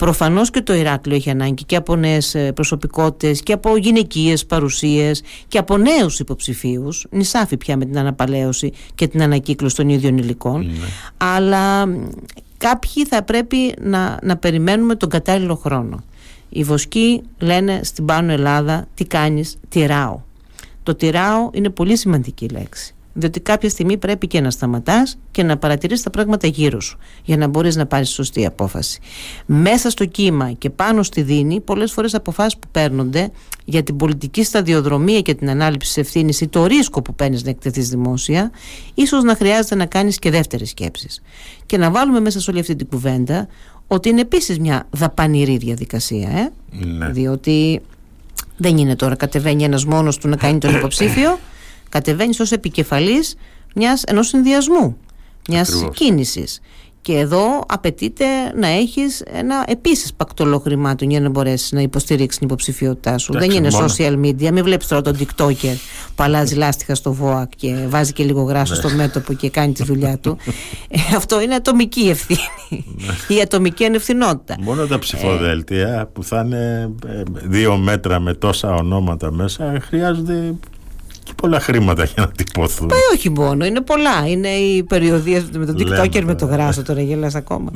Προφανώς 0.01 0.51
και 0.51 0.61
το 0.61 0.73
Ηράκλειο 0.73 1.15
έχει 1.15 1.29
ανάγκη 1.29 1.63
και 1.63 1.75
από 1.75 1.95
νέες 1.95 2.35
ε, 2.35 2.51
προσωπικότητες 2.51 3.41
και 3.41 3.53
από 3.53 3.77
γυναικείες 3.77 4.45
παρουσίες 4.45 5.21
και 5.47 5.57
από 5.57 5.77
νέους 5.77 6.19
υποψηφίους 6.19 7.07
νησάφι 7.09 7.57
πια 7.57 7.77
με 7.77 7.85
την 7.85 7.97
αναπαλαίωση 7.97 8.71
και 8.95 9.07
την 9.07 9.21
ανακύκλωση 9.21 9.75
των 9.75 9.89
ίδιων 9.89 10.17
υλικών 10.17 10.65
ναι. 10.65 10.71
αλλά 11.17 11.83
κάποιοι 12.57 13.05
θα 13.05 13.23
πρέπει 13.23 13.73
να, 13.81 14.19
να 14.23 14.37
περιμένουμε 14.37 14.95
τον 14.95 15.09
κατάλληλο 15.09 15.55
χρόνο. 15.55 16.03
Οι 16.49 16.63
βοσκοί 16.63 17.21
λένε 17.39 17.79
στην 17.83 18.05
Πάνω 18.05 18.31
Ελλάδα 18.31 18.87
τι 18.93 19.05
κάνεις, 19.05 19.57
τυράω. 19.69 20.19
Το 20.83 20.95
τυράω 20.95 21.49
είναι 21.53 21.69
πολύ 21.69 21.97
σημαντική 21.97 22.47
λέξη. 22.47 22.95
Διότι 23.13 23.39
κάποια 23.39 23.69
στιγμή 23.69 23.97
πρέπει 23.97 24.27
και 24.27 24.41
να 24.41 24.49
σταματάς 24.49 25.17
και 25.31 25.43
να 25.43 25.57
παρατηρείς 25.57 26.01
τα 26.01 26.09
πράγματα 26.09 26.47
γύρω 26.47 26.79
σου 26.79 26.97
για 27.23 27.37
να 27.37 27.47
μπορείς 27.47 27.75
να 27.75 27.85
πάρεις 27.85 28.09
σωστή 28.09 28.45
απόφαση. 28.45 28.99
Μέσα 29.45 29.89
στο 29.89 30.05
κύμα 30.05 30.51
και 30.51 30.69
πάνω 30.69 31.03
στη 31.03 31.21
δίνη 31.21 31.59
πολλές 31.59 31.91
φορές 31.91 32.13
αποφάσεις 32.13 32.57
που 32.57 32.67
παίρνονται 32.71 33.31
για 33.65 33.83
την 33.83 33.95
πολιτική 33.95 34.43
σταδιοδρομία 34.43 35.21
και 35.21 35.33
την 35.33 35.49
ανάληψη 35.49 35.93
της 35.93 35.97
ευθύνης 36.03 36.41
ή 36.41 36.47
το 36.47 36.65
ρίσκο 36.65 37.01
που 37.01 37.15
παίρνεις 37.15 37.43
να 37.43 37.49
εκτεθείς 37.49 37.89
δημόσια 37.89 38.51
ίσως 38.93 39.23
να 39.23 39.35
χρειάζεται 39.35 39.75
να 39.75 39.85
κάνεις 39.85 40.19
και 40.19 40.29
δεύτερες 40.31 40.69
σκέψεις. 40.69 41.21
Και 41.65 41.77
να 41.77 41.91
βάλουμε 41.91 42.19
μέσα 42.19 42.39
σε 42.39 42.51
όλη 42.51 42.59
αυτή 42.59 42.75
την 42.75 42.87
κουβέντα 42.87 43.47
ότι 43.87 44.09
είναι 44.09 44.21
επίσης 44.21 44.59
μια 44.59 44.87
δαπανηρή 44.89 45.57
διαδικασία 45.57 46.29
ε; 46.29 46.51
ναι. 46.85 47.09
διότι 47.09 47.81
δεν 48.57 48.77
είναι 48.77 48.95
τώρα 48.95 49.15
κατεβαίνει 49.15 49.63
ένας 49.63 49.85
μόνος 49.85 50.17
του 50.17 50.27
να 50.27 50.35
κάνει 50.35 50.57
τον 50.57 50.75
υποψήφιο 50.77 51.39
κατεβαίνεις 51.91 52.39
ως 52.39 52.51
επικεφαλής 52.51 53.35
μιας, 53.75 54.03
ενός 54.03 54.27
συνδυασμού, 54.27 54.97
μιας 55.49 55.85
κίνησης. 55.93 56.61
Και 57.01 57.13
εδώ 57.17 57.63
απαιτείται 57.67 58.25
να 58.55 58.67
έχεις 58.67 59.21
ένα 59.21 59.63
επίσης 59.67 60.13
πακτολό 60.13 60.59
χρημάτων 60.59 61.09
για 61.09 61.21
να 61.21 61.29
μπορέσεις 61.29 61.71
να 61.71 61.81
υποστηρίξεις 61.81 62.37
την 62.37 62.47
υποψηφιότητά 62.47 63.17
σου. 63.17 63.33
Δεν 63.33 63.51
είναι 63.51 63.67
social 63.71 64.19
media. 64.25 64.51
Μην 64.51 64.63
βλέπεις 64.63 64.87
τώρα 64.87 65.01
τον 65.01 65.17
TikToker 65.17 65.75
που 66.15 66.23
αλλάζει 66.23 66.55
λάστιχα 66.55 66.95
στο 66.95 67.13
ΒΟΑΚ 67.13 67.51
και 67.55 67.85
βάζει 67.87 68.13
και 68.13 68.23
λίγο 68.23 68.41
γράσο 68.41 68.75
στο 68.75 68.89
ναι. 68.89 68.95
μέτωπο 68.95 69.33
και 69.33 69.49
κάνει 69.49 69.73
τη 69.73 69.83
δουλειά 69.83 70.17
του. 70.17 70.37
Ε, 70.93 71.15
αυτό 71.15 71.41
είναι 71.41 71.55
ατομική 71.55 72.09
ευθύνη. 72.09 72.39
Ναι. 72.69 73.35
Η 73.35 73.41
ατομική 73.41 73.85
ανευθυνότητα. 73.85 74.55
Μόνο 74.61 74.85
τα 74.85 74.99
ψηφοδέλτια 74.99 76.09
που 76.13 76.23
θα 76.23 76.41
είναι 76.45 76.91
ε, 77.07 77.21
δύο 77.43 77.77
μέτρα 77.77 78.19
με 78.19 78.33
τόσα 78.33 78.75
ονόματα 78.75 79.31
μέσα 79.31 79.77
χρειάζονται 79.81 80.53
και 81.23 81.31
πολλά 81.35 81.59
χρήματα 81.59 82.03
για 82.03 82.13
να 82.17 82.31
τυπωθούν. 82.31 82.89
Ε, 82.89 83.15
όχι 83.15 83.29
μόνο, 83.29 83.65
είναι 83.65 83.81
πολλά. 83.81 84.27
Είναι 84.27 84.47
οι 84.49 84.83
περιοδίε 84.83 85.43
με 85.57 85.65
τον 85.65 85.75
TikToker 85.77 86.23
με 86.23 86.35
το 86.35 86.45
γράσο 86.45 86.83
τώρα, 86.83 87.01
γελάς 87.01 87.35
ακόμα. 87.35 87.71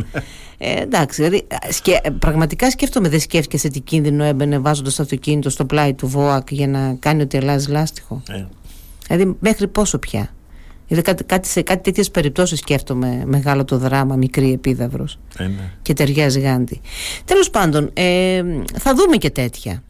ε, 0.58 0.82
εντάξει, 0.82 1.22
δηλαδή, 1.22 1.48
σκε, 1.70 2.02
πραγματικά 2.20 2.72
σκέφτομαι, 2.72 3.10
δεν 3.10 3.20
σκέφτηκε 3.20 3.70
τι 3.70 3.80
κίνδυνο 3.80 4.24
έμπαινε 4.24 4.60
βάζοντας 4.60 4.96
το 4.96 5.04
αυτοκίνητο 5.04 5.50
στο 5.50 5.66
πλάι 5.66 5.94
του 5.94 6.08
ΒΟΑΚ 6.08 6.52
για 6.52 6.68
να 6.68 6.96
κάνει 7.00 7.22
ότι 7.22 7.38
αλλάζει 7.38 7.72
λάστιχο; 7.72 8.22
Ε. 8.30 8.46
Δηλαδή, 9.08 9.36
μέχρι 9.40 9.68
πόσο 9.68 9.98
πια; 9.98 10.30
Δηλαδή 10.88 11.06
κάτι, 11.06 11.24
κάτι, 11.24 11.48
σε 11.48 11.62
κάτι 11.62 11.84
τέτοιες 11.84 12.12
περιπτώσεις 12.12 12.60
σκέφτομαι 12.60 13.24
μεγάλο 13.26 13.66
το 13.66 13.78
δράμα, 13.78 14.16
μικρή 14.16 14.52
επίδαυρος. 14.52 15.20
Ε, 15.38 15.44
ναι. 15.44 15.72
Και 15.82 15.94
ταιριάζει 15.94 16.40
γάντι. 16.40 16.82
Τέλος 17.26 17.50
πάντων, 17.50 17.90
ε, 17.94 18.44
θα 18.78 18.96
δούμε 18.96 19.18
και 19.18 19.30
τέτοια 19.30 19.84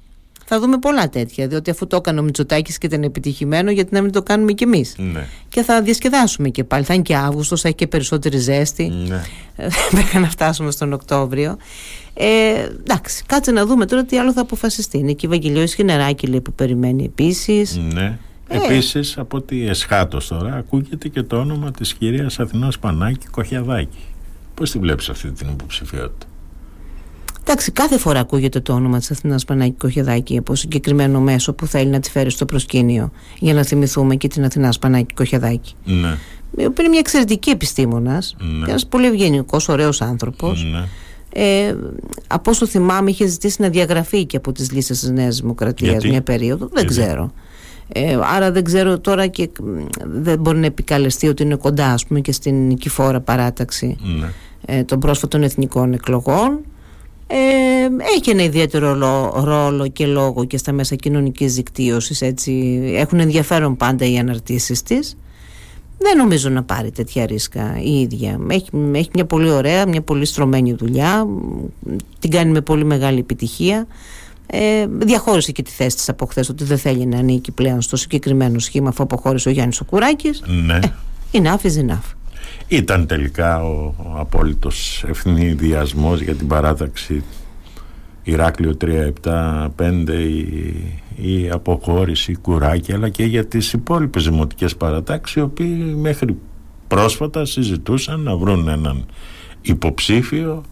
θα 0.46 0.60
δούμε 0.60 0.78
πολλά 0.78 1.10
τέτοια. 1.10 1.48
Διότι 1.48 1.70
αφού 1.70 1.88
το 1.88 1.96
έκανε 1.96 2.20
ο 2.20 2.24
Μητσοτάκης 2.24 2.78
και 2.78 2.86
ήταν 2.86 3.04
επιτυχημένο, 3.04 3.72
γιατί 3.72 3.94
να 3.94 4.02
μην 4.02 4.12
το 4.12 4.24
κάνουμε 4.24 4.52
κι 4.52 4.64
εμείς. 4.64 4.96
Ναι. 4.98 5.28
Και 5.50 5.62
θα 5.62 5.82
διασκεδάσουμε 5.82 6.50
και 6.50 6.64
πάλι. 6.64 6.84
Θα 6.84 6.94
είναι 6.94 7.04
και 7.04 7.16
Αύγουστος, 7.16 7.62
θα 7.62 7.68
έχει 7.68 7.78
και 7.78 7.88
περισσότερη 7.88 8.38
ζέστη. 8.38 8.88
Ναι. 9.08 9.22
Μέχρι 9.98 10.20
να 10.20 10.30
φτάσουμε 10.30 10.72
στον 10.72 10.94
Οκτώβριο. 10.94 11.58
Ε, 12.14 12.70
εντάξει, 12.80 13.24
κάτσε 13.26 13.52
να 13.52 13.66
δούμε 13.66 13.86
τώρα 13.86 14.04
τι 14.04 14.18
άλλο 14.18 14.34
θα 14.34 14.42
αποφασιστεί. 14.42 14.98
Είναι 14.98 15.14
και 15.14 15.26
η 15.26 15.30
Βαγγελιώη 15.30 15.68
Χινεράκη 15.68 16.28
λέει, 16.28 16.42
που 16.42 16.54
περιμένει 16.54 17.04
επίσης. 17.04 17.78
Ναι. 17.94 18.18
Ε. 18.48 18.58
Επίσης, 18.58 19.18
από 19.18 19.38
ό,τι 19.38 19.68
εσχάτως 19.68 20.28
τώρα, 20.28 20.54
ακούγεται 20.56 21.08
και 21.08 21.24
το 21.24 21.38
όνομα 21.38 21.72
της 21.72 21.94
κυρίας 21.94 22.40
Αθηνάς 22.40 22.80
Πανάκη 22.80 23.28
Κοχιαδάκη. 23.28 24.04
Πώς 24.54 24.72
τη 24.72 24.80
βλέπεις 24.80 25.10
αυτή 25.10 25.32
την 25.32 25.48
υποψηφιότητα; 25.50 26.26
Εντάξει, 27.48 27.72
κάθε 27.72 27.98
φορά 27.98 28.20
ακούγεται 28.20 28.60
το 28.60 28.74
όνομα 28.74 28.98
της 28.98 29.12
Αθηνάς 29.12 29.46
Πανάκη 29.46 29.76
Κοχεδάκη 29.78 30.38
από 30.38 30.56
συγκεκριμένο 30.56 31.20
μέσο 31.20 31.54
που 31.54 31.66
θέλει 31.66 31.90
να 31.90 32.00
τη 32.00 32.10
φέρει 32.10 32.30
στο 32.30 32.46
προσκήνιο 32.46 33.12
για 33.40 33.54
να 33.54 33.64
θυμηθούμε 33.64 34.16
και 34.16 34.28
την 34.28 34.44
Αθηνάς 34.46 34.80
Πανάκη 34.80 35.14
Κοχεδάκη. 35.14 35.74
Ναι. 35.86 36.18
Η 36.58 36.66
οποία 36.66 36.84
είναι 36.84 36.90
μια 36.90 37.00
εξαιρετική 37.00 37.50
επιστήμονας 37.50 38.36
ναι. 38.40 38.66
και 38.66 38.70
ένας 38.70 38.86
πολύ 38.86 39.08
ευγενικός, 39.08 39.70
ωραίος 39.70 40.02
άνθρωπος. 40.02 40.64
Ναι. 40.64 40.84
Ε, 41.30 41.76
από 42.28 42.52
όσο 42.52 42.66
θυμάμαι, 42.66 43.10
είχε 43.10 43.26
ζητήσει 43.26 43.62
να 43.62 43.70
διαγραφεί 43.70 44.26
και 44.26 44.38
από 44.38 44.52
τις 44.52 44.72
λίστες 44.72 45.00
της 45.00 45.10
Νέας 45.10 45.40
Δημοκρατίας 45.40 46.06
μια 46.06 46.22
περίοδο. 46.22 46.70
Δεν 46.74 46.88
ξέρω. 46.88 47.32
Ε, 47.88 48.18
άρα 48.36 48.52
δεν 48.52 48.64
ξέρω 48.64 49.00
τώρα 49.00 49.28
και 49.28 49.50
δεν 50.04 50.40
μπορεί 50.40 50.58
να 50.58 50.66
επικαλεστεί 50.66 51.28
ότι 51.28 51.44
είναι 51.44 51.56
κοντά 51.56 51.88
ας 51.88 52.06
πούμε, 52.06 52.20
και 52.20 52.32
στην 52.32 52.68
νικηφόρα 52.68 53.20
παράταξη 53.20 53.98
ναι. 54.20 54.28
ε, 54.66 54.84
των 54.84 55.00
πρόσφατων 55.00 55.44
εθνικών 55.44 55.94
εκλογών 55.94 56.60
ε, 57.28 57.36
έχει 58.16 58.30
ένα 58.30 58.44
ιδιαίτερο 58.44 58.94
ρόλο 59.44 59.88
και 59.88 60.06
λόγο 60.06 60.46
και 60.46 60.58
στα 60.58 60.72
μέσα 60.72 60.96
κοινωνικής 60.96 61.56
δικτύωσης 61.56 62.22
έτσι. 62.22 62.82
έχουν 62.96 63.20
ενδιαφέρον 63.20 63.78
πάντα 63.78 64.06
οι 64.06 64.18
αναρτήσεις 64.18 64.84
της. 64.84 65.18
Δεν 65.98 66.18
νομίζω 66.18 66.50
να 66.50 66.64
πάρει 66.64 66.92
τέτοια 66.92 67.26
ρίσκα 67.26 67.80
η 67.84 68.00
ίδια. 68.00 68.40
Έχει, 68.50 68.70
έχει 68.92 69.10
μια 69.14 69.26
πολύ 69.26 69.50
ωραία, 69.50 69.88
μια 69.88 70.02
πολύ 70.02 70.26
στρωμένη 70.26 70.74
δουλειά. 70.74 71.28
Την 72.20 72.32
κάνει 72.32 72.52
με 72.52 72.62
πολύ 72.62 72.86
μεγάλη 72.86 73.20
επιτυχία. 73.20 73.88
Ε, 74.48 74.86
διαχώρισε 74.88 75.52
και 75.52 75.62
τη 75.62 75.72
θέση 75.72 75.96
της 75.96 76.10
από 76.10 76.26
χθες 76.26 76.50
ότι 76.50 76.64
δεν 76.64 76.78
θέλει 76.78 77.06
να 77.06 77.18
ανήκει 77.18 77.52
πλέον 77.52 77.82
στο 77.82 77.96
συγκεκριμένο 77.96 78.60
σχήμα 78.60 78.90
αφού 78.90 79.04
αποχώρησε 79.04 79.50
ο 79.50 79.52
Γιάννης 79.52 79.80
Οκουράκης 79.80 80.44
ναι. 80.66 80.80
ε, 81.32 81.42
enough 81.42 81.66
is 81.66 81.90
enough 81.90 82.14
ήταν 82.68 83.06
τελικά 83.06 83.64
ο, 83.64 83.94
ο 83.98 84.14
απόλυτος 84.18 85.04
ευνηδιασμός 85.08 86.22
για 86.22 86.36
την 86.36 86.48
παράταξη 86.48 87.24
Ηράκλειο 88.24 88.78
375 88.82 89.70
η, 91.16 91.40
η 91.40 91.50
αποχώρηση 91.50 92.32
η 92.32 92.36
κουράκι 92.36 92.94
αλλά 92.94 93.10
και 93.10 93.24
για 93.24 93.46
τις 93.46 93.74
υπόλοιπες 93.74 94.24
δημοτικές 94.24 94.76
παρατάξεις 94.76 95.36
οι 95.36 95.42
οποίοι 95.42 95.96
μέχρι 95.98 96.38
πρόσφατα 96.88 97.46
συζητούσαν 97.46 98.20
να 98.20 98.36
βρουν 98.36 98.68
έναν 98.68 99.06
υποψήφιο 99.62 100.64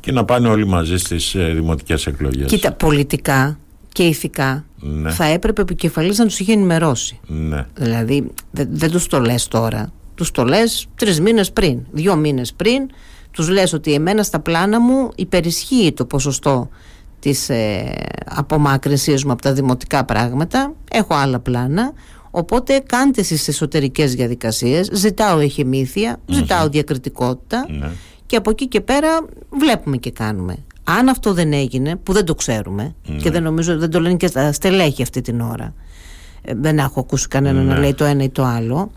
και 0.00 0.12
να 0.12 0.24
πάνε 0.24 0.48
όλοι 0.48 0.66
μαζί 0.66 0.96
στις 0.96 1.34
ε, 1.34 1.52
δημοτικές 1.54 2.06
εκλογές. 2.06 2.50
Κοίτα, 2.50 2.72
πολιτικά 2.72 3.58
και 3.92 4.02
ηθικά 4.02 4.64
ναι. 4.80 5.10
θα 5.10 5.24
έπρεπε 5.24 5.60
ο 5.60 5.64
επικεφαλής 5.64 6.18
να 6.18 6.24
τους 6.24 6.38
είχε 6.38 6.52
ενημερώσει. 6.52 7.20
Ναι. 7.26 7.66
Δηλαδή 7.74 8.30
δεν, 8.50 8.68
δεν 8.70 8.90
τους 8.90 9.06
το 9.06 9.20
λες 9.20 9.48
τώρα 9.48 9.92
τους 10.20 10.30
το 10.30 10.44
λες 10.44 10.86
τρεις 10.94 11.20
μήνες 11.20 11.52
πριν, 11.52 11.80
δύο 11.90 12.16
μήνες 12.16 12.52
πριν. 12.52 12.88
Τους 13.30 13.48
λες 13.48 13.72
ότι 13.72 13.92
εμένα 13.92 14.22
στα 14.22 14.40
πλάνα 14.40 14.80
μου 14.80 15.10
υπερισχύει 15.16 15.92
το 15.92 16.04
ποσοστό 16.04 16.68
της 17.18 17.48
ε, 17.48 17.92
απομάκρυνσής 18.24 19.24
μου 19.24 19.32
από 19.32 19.42
τα 19.42 19.52
δημοτικά 19.52 20.04
πράγματα. 20.04 20.74
Έχω 20.90 21.14
άλλα 21.14 21.38
πλάνα. 21.40 21.92
Οπότε 22.30 22.82
κάντε 22.86 23.22
στις 23.22 23.48
εσωτερικές 23.48 24.14
διαδικασίες, 24.14 24.90
ζητάω 24.92 25.38
ζητάω 26.26 26.68
διακριτικότητα 26.68 27.66
ναι. 27.80 27.90
και 28.26 28.36
από 28.36 28.50
εκεί 28.50 28.68
και 28.68 28.80
πέρα 28.80 29.08
βλέπουμε 29.50 29.96
και 29.96 30.10
κάνουμε. 30.10 30.56
Αν 30.84 31.08
αυτό 31.08 31.32
δεν 31.32 31.52
έγινε, 31.52 31.96
που 31.96 32.12
δεν 32.12 32.24
το 32.24 32.34
ξέρουμε 32.34 32.94
Ναι. 33.06 33.16
και 33.16 33.30
δεν 33.30 33.42
νομίζω, 33.42 33.78
δεν 33.78 33.90
το 33.90 34.00
λένε 34.00 34.16
και 34.16 34.26
στα 34.26 34.52
στελέχη 34.52 35.02
αυτή 35.02 35.20
την 35.20 35.40
ώρα. 35.40 35.74
Ε, 36.42 36.52
δεν 36.56 36.78
έχω 36.78 37.00
ακούσει 37.00 37.28
κανένα 37.28 37.62
να 37.62 37.74
Ναι. 37.74 37.80
λέει 37.80 37.94
το 37.94 38.04
ένα 38.04 38.22
ή 38.22 38.28
το 38.28 38.44
άλλο. 38.44 38.90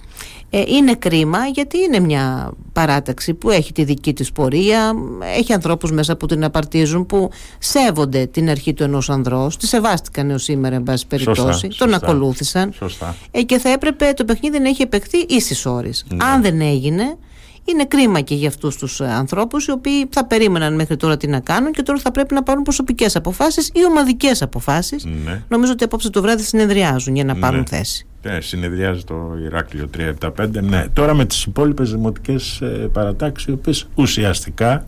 Ε, 0.55 0.63
είναι 0.67 0.95
κρίμα 0.95 1.45
γιατί 1.45 1.77
είναι 1.77 1.99
μια 1.99 2.51
παράταξη 2.73 3.33
που 3.33 3.49
έχει 3.49 3.71
τη 3.71 3.83
δική 3.83 4.13
της 4.13 4.31
πορεία, 4.31 4.93
έχει 5.37 5.53
ανθρώπους 5.53 5.91
μέσα 5.91 6.15
που 6.15 6.25
την 6.25 6.43
απαρτίζουν 6.43 7.05
που 7.05 7.29
σέβονται 7.59 8.25
την 8.25 8.49
αρχή 8.49 8.73
του 8.73 8.83
ενός 8.83 9.09
ανδρός, 9.09 9.57
τη 9.57 9.67
σεβάστηκαν 9.67 10.29
έως 10.29 10.43
σήμερα 10.43 10.75
εν 10.75 10.83
πάση 10.83 11.07
περιπτώσει, 11.07 11.41
Σωστά, 11.41 11.67
τον 11.67 11.89
σωστά. 11.89 11.95
ακολούθησαν 11.95 12.73
Σωστά. 12.73 13.15
ε, 13.31 13.41
και 13.41 13.57
θα 13.57 13.69
έπρεπε 13.69 14.13
το 14.15 14.25
παιχνίδι 14.25 14.59
να 14.59 14.69
έχει 14.69 14.81
επεχθεί 14.81 15.17
ίσης 15.17 15.65
ώρες. 15.65 16.05
Ναι. 16.09 16.25
Αν 16.25 16.41
δεν 16.41 16.61
έγινε, 16.61 17.17
είναι 17.65 17.85
κρίμα 17.85 18.21
και 18.21 18.35
για 18.35 18.47
αυτούς 18.47 18.77
τους 18.77 18.99
ε, 18.99 19.05
ανθρώπους 19.05 19.65
οι 19.65 19.71
οποίοι 19.71 20.07
θα 20.11 20.25
περίμεναν 20.25 20.75
μέχρι 20.75 20.95
τώρα 20.97 21.17
τι 21.17 21.27
να 21.27 21.39
κάνουν 21.39 21.71
και 21.71 21.81
τώρα 21.81 21.99
θα 21.99 22.11
πρέπει 22.11 22.33
να 22.33 22.43
πάρουν 22.43 22.63
προσωπικές 22.63 23.15
αποφάσεις 23.15 23.67
ή 23.73 23.85
ομαδικές 23.85 24.41
αποφάσεις. 24.41 25.05
Ναι. 25.25 25.41
Νομίζω 25.47 25.71
ότι 25.71 25.83
απόψε 25.83 26.09
το 26.09 26.21
βράδυ 26.21 26.43
συνεδριάζουν 26.43 27.15
για 27.15 27.23
να 27.23 27.35
πάρουν 27.35 27.59
Ναι. 27.59 27.65
θέση. 27.77 28.05
Ναι, 28.21 28.41
συνεδριάζει 28.41 29.03
το 29.03 29.15
Ηράκλειο 29.45 29.87
375. 29.87 30.61
Ναι. 30.61 30.85
Τώρα 30.93 31.13
με 31.13 31.25
τις 31.25 31.43
υπόλοιπες 31.43 31.91
δημοτικές 31.91 32.61
ε, 32.61 32.65
παρατάξεις 32.93 33.47
οι 33.47 33.51
οποίες 33.51 33.87
ουσιαστικά 33.95 34.85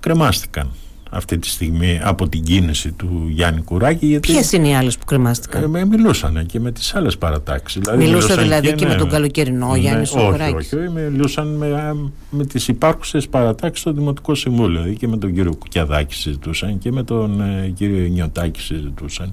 κρεμάστηκαν 0.00 0.70
αυτή 1.10 1.38
τη 1.38 1.48
στιγμή 1.48 2.00
από 2.02 2.28
την 2.28 2.42
κίνηση 2.42 2.92
του 2.92 3.26
Γιάννη 3.30 3.60
Κουράκη 3.62 4.06
γιατί 4.06 4.32
Ποιες 4.32 4.52
είναι 4.52 4.68
οι 4.68 4.74
άλλες 4.74 4.98
που 4.98 5.04
κρεμάστηκαν; 5.04 5.62
ε, 5.62 5.66
με- 5.66 5.84
μιλούσαν 5.84 6.46
και 6.46 6.60
με 6.60 6.72
τις 6.72 6.94
άλλες 6.94 7.18
παρατάξεις 7.18 7.80
δηλαδή, 7.80 7.98
Μιλούσε 8.04 8.16
μιλούσαν 8.26 8.42
δηλαδή 8.42 8.72
και 8.74 8.86
με 8.86 8.94
τον 8.94 9.06
ναι, 9.06 9.12
καλοκαιρινό 9.12 9.72
ναι, 9.72 9.78
Γιάννη 9.78 10.00
όχι, 10.02 10.10
Σοκουράκη. 10.10 10.54
όχι, 10.54 10.76
μιλούσαν 10.94 11.48
με, 11.56 11.96
με 12.30 12.44
τις 12.46 12.68
υπάρχουσες 12.68 13.28
παρατάξεις 13.28 13.80
στο 13.80 13.92
Δημοτικό 13.92 14.34
Συμβούλιο 14.34 14.80
δηλαδή 14.80 14.96
και 14.98 15.08
με 15.08 15.16
τον 15.16 15.34
κύριο 15.34 15.54
Κουκιαδάκη 15.56 16.14
συζητούσαν 16.14 16.78
και 16.78 16.92
με 16.92 17.02
τον 17.02 17.40
ε, 17.40 17.68
κύριο 17.74 18.06
Νιωτάκη 18.08 18.60
συζητούσαν 18.60 19.32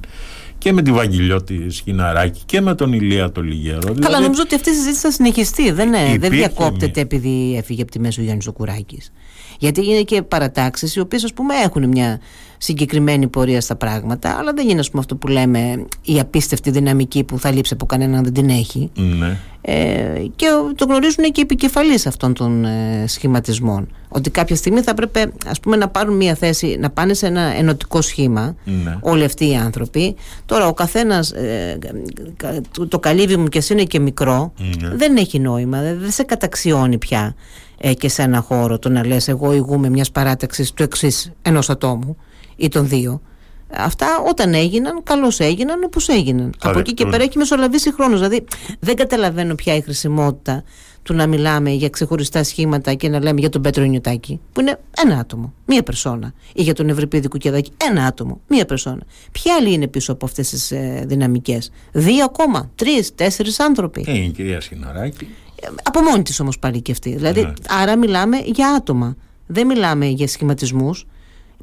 και 0.57 0.74
με 0.74 0.82
τη 0.82 0.91
Βαγγελιώτη 0.91 1.69
Σκιναράκη 1.69 2.41
και 2.45 2.61
με 2.61 2.76
τον 2.76 2.93
Ηλία 2.93 3.32
το 3.32 3.41
Λιγέρο 3.41 3.80
Καλά, 3.80 3.93
δηλαδή, 3.93 4.24
νομίζω 4.24 4.41
ότι 4.45 4.55
αυτή 4.55 4.69
η 4.69 4.74
συζήτηση 4.74 4.99
θα 5.01 5.11
συνεχιστεί. 5.11 5.71
Δεν, 5.71 5.88
είναι, 5.88 5.97
δεν 5.97 6.13
Υπήρχε 6.13 6.36
διακόπτεται 6.36 6.86
μια- 6.93 7.01
επειδή 7.01 7.55
έφυγε 7.57 7.82
από 7.82 7.91
τη 7.91 7.99
μέση 7.99 8.19
ο 8.19 8.24
Γιάννης 8.24 8.43
Ζοκουράκη. 8.43 9.01
Γιατί 9.64 9.86
είναι 9.89 10.01
και 10.01 10.22
παρατάξεις 10.22 10.95
οι 10.95 10.99
οποίες, 10.99 11.24
ας 11.24 11.34
πούμε, 11.34 11.53
έχουν 11.55 11.88
μια 11.88 12.20
συγκεκριμένη 12.57 13.28
πορεία 13.28 13.61
στα 13.61 13.76
πράγματα, 13.76 14.36
αλλά 14.39 14.53
δεν 14.53 14.70
είναι, 14.70 14.80
ας 14.80 14.88
πούμε, 14.89 15.01
αυτό 15.01 15.16
που 15.16 15.28
λέμε 15.28 15.86
η 16.01 16.20
απίστευτη 16.20 16.72
δυναμική 16.72 17.24
που 17.24 17.39
θα 17.39 17.51
λείψει 17.51 17.74
από 17.74 17.86
κανέναν 17.86 18.24
δεν 18.24 18.34
την 18.34 18.49
έχει. 18.49 18.91
ναι. 18.95 19.38
Ε, 19.66 20.26
και 20.36 20.45
ο- 20.47 20.74
το 20.76 20.86
γνωρίζουν 20.86 21.24
και 21.24 21.32
οι 21.36 21.41
επικεφαλείς 21.41 22.05
αυτών 22.07 22.34
των 22.34 22.66
ε, 22.66 23.03
σχηματισμών. 23.07 23.88
Ότι 24.09 24.30
κάποια 24.30 24.55
στιγμή 24.55 24.82
θα 24.82 24.91
έπρεπε 24.91 25.32
ας 25.47 25.59
πούμε, 25.59 25.76
να 25.76 25.88
πάρουν 25.88 26.16
μια 26.16 26.36
θέση, 26.36 26.78
να 26.80 26.89
πάνε 26.89 27.14
σε 27.14 27.26
ένα 27.28 27.41
ενωτικό 27.41 28.01
σχήμα 28.01 28.55
Ναι. 28.84 28.97
όλοι 29.01 29.24
αυτοί 29.24 29.49
οι 29.49 29.55
άνθρωποι. 29.55 30.16
Τώρα 30.45 30.68
ο 30.68 30.74
καθένας, 30.74 31.32
ε, 31.32 31.78
κα- 32.38 32.61
το, 32.72 32.88
το 32.88 32.99
καλύβι 32.99 33.38
μου 33.38 33.47
και 33.47 33.57
εσύ 33.57 33.74
είναι 33.74 33.84
και 33.84 33.99
μικρό, 33.99 34.53
Ναι. 34.82 34.89
δεν 34.95 35.16
έχει 35.18 35.39
νόημα, 35.39 35.82
δεν 35.82 35.99
δεν 35.99 36.11
σε 36.11 36.24
καταξιώνει 36.24 36.97
πια 36.97 37.36
ε, 37.78 37.93
και 37.93 38.09
σε 38.09 38.21
ένα 38.21 38.39
χώρο 38.41 38.80
το 38.80 38.89
να 38.89 39.05
λες 39.05 39.28
εγώ 39.28 39.53
ηγούμε 39.53 39.89
μιας 39.89 40.11
παράταξης 40.11 40.71
του 40.71 40.84
εξής 40.84 41.32
ενός 41.41 41.69
ατόμου 41.69 42.17
ή 42.55 42.67
των 42.67 42.88
δύο. 42.88 43.21
Αυτά 43.76 44.07
όταν 44.28 44.53
έγιναν, 44.53 45.03
καλώς 45.03 45.39
έγιναν 45.39 45.84
όπως 45.84 46.09
έγιναν. 46.09 46.53
Από 46.61 46.80
εκεί 46.80 46.82
και 46.82 46.93
δεχτούν. 46.93 47.11
πέρα 47.11 47.24
έχει 47.24 47.38
μεσολαβήσει 47.38 47.93
χρόνος. 47.93 48.19
Δηλαδή 48.19 48.45
δεν 48.80 48.95
καταλαβαίνω 48.95 49.55
πια 49.55 49.76
η 49.76 49.82
χρησιμότητα 49.82 50.63
του 51.03 51.13
να 51.13 51.28
μιλάμε 51.28 51.69
για 51.69 51.89
ξεχωριστά 51.89 52.43
σχήματα 52.43 52.93
και 52.93 53.09
να 53.09 53.21
λέμε 53.21 53.39
για 53.39 53.49
τον 53.49 53.61
Πέτρο 53.61 53.84
Νιωτάκη, 53.84 54.39
που 54.53 54.61
είναι 54.61 54.80
ένα 55.03 55.17
άτομο, 55.17 55.53
μία 55.65 55.84
περσόνα. 55.84 56.34
Ή 56.53 56.61
για 56.61 56.74
τον 56.74 56.89
Ευρυπίδη 56.89 57.28
Κουκιαδάκη, 57.28 57.71
ένα 57.89 58.05
άτομο, 58.05 58.41
μία 58.47 58.65
περσόνα. 58.65 59.01
Ποιοι 59.32 59.51
άλλοι 59.51 59.74
είναι 59.74 59.88
πίσω 59.88 60.11
από 60.11 60.26
αυτές 60.26 60.49
τις 60.49 60.71
ε, 60.71 61.03
δυναμικές, 61.07 61.71
Δύο 61.91 62.24
ακόμα, 62.24 62.69
τρεις, 62.76 63.15
τέσσερις 63.15 63.59
άνθρωποι. 63.59 64.01
Και 64.01 64.11
η 64.11 64.30
κυρία 64.30 64.61
Σκιναράκη 64.61 65.28
Ε, 65.53 65.53
Από 65.84 66.01
μόνη 66.01 66.24
της 66.24 66.39
όμως 66.39 66.59
πάλι 66.59 66.82
και 66.82 66.91
αυτή. 66.91 67.16
Δηλαδή, 67.16 67.41
Ναι. 67.41 67.53
άρα 67.82 67.97
μιλάμε 67.97 68.38
για 68.45 68.70
άτομα. 68.70 69.16
Δεν 69.47 69.66
μιλάμε 69.68 70.05
για 70.05 70.28
σχηματισμούς. 70.28 71.05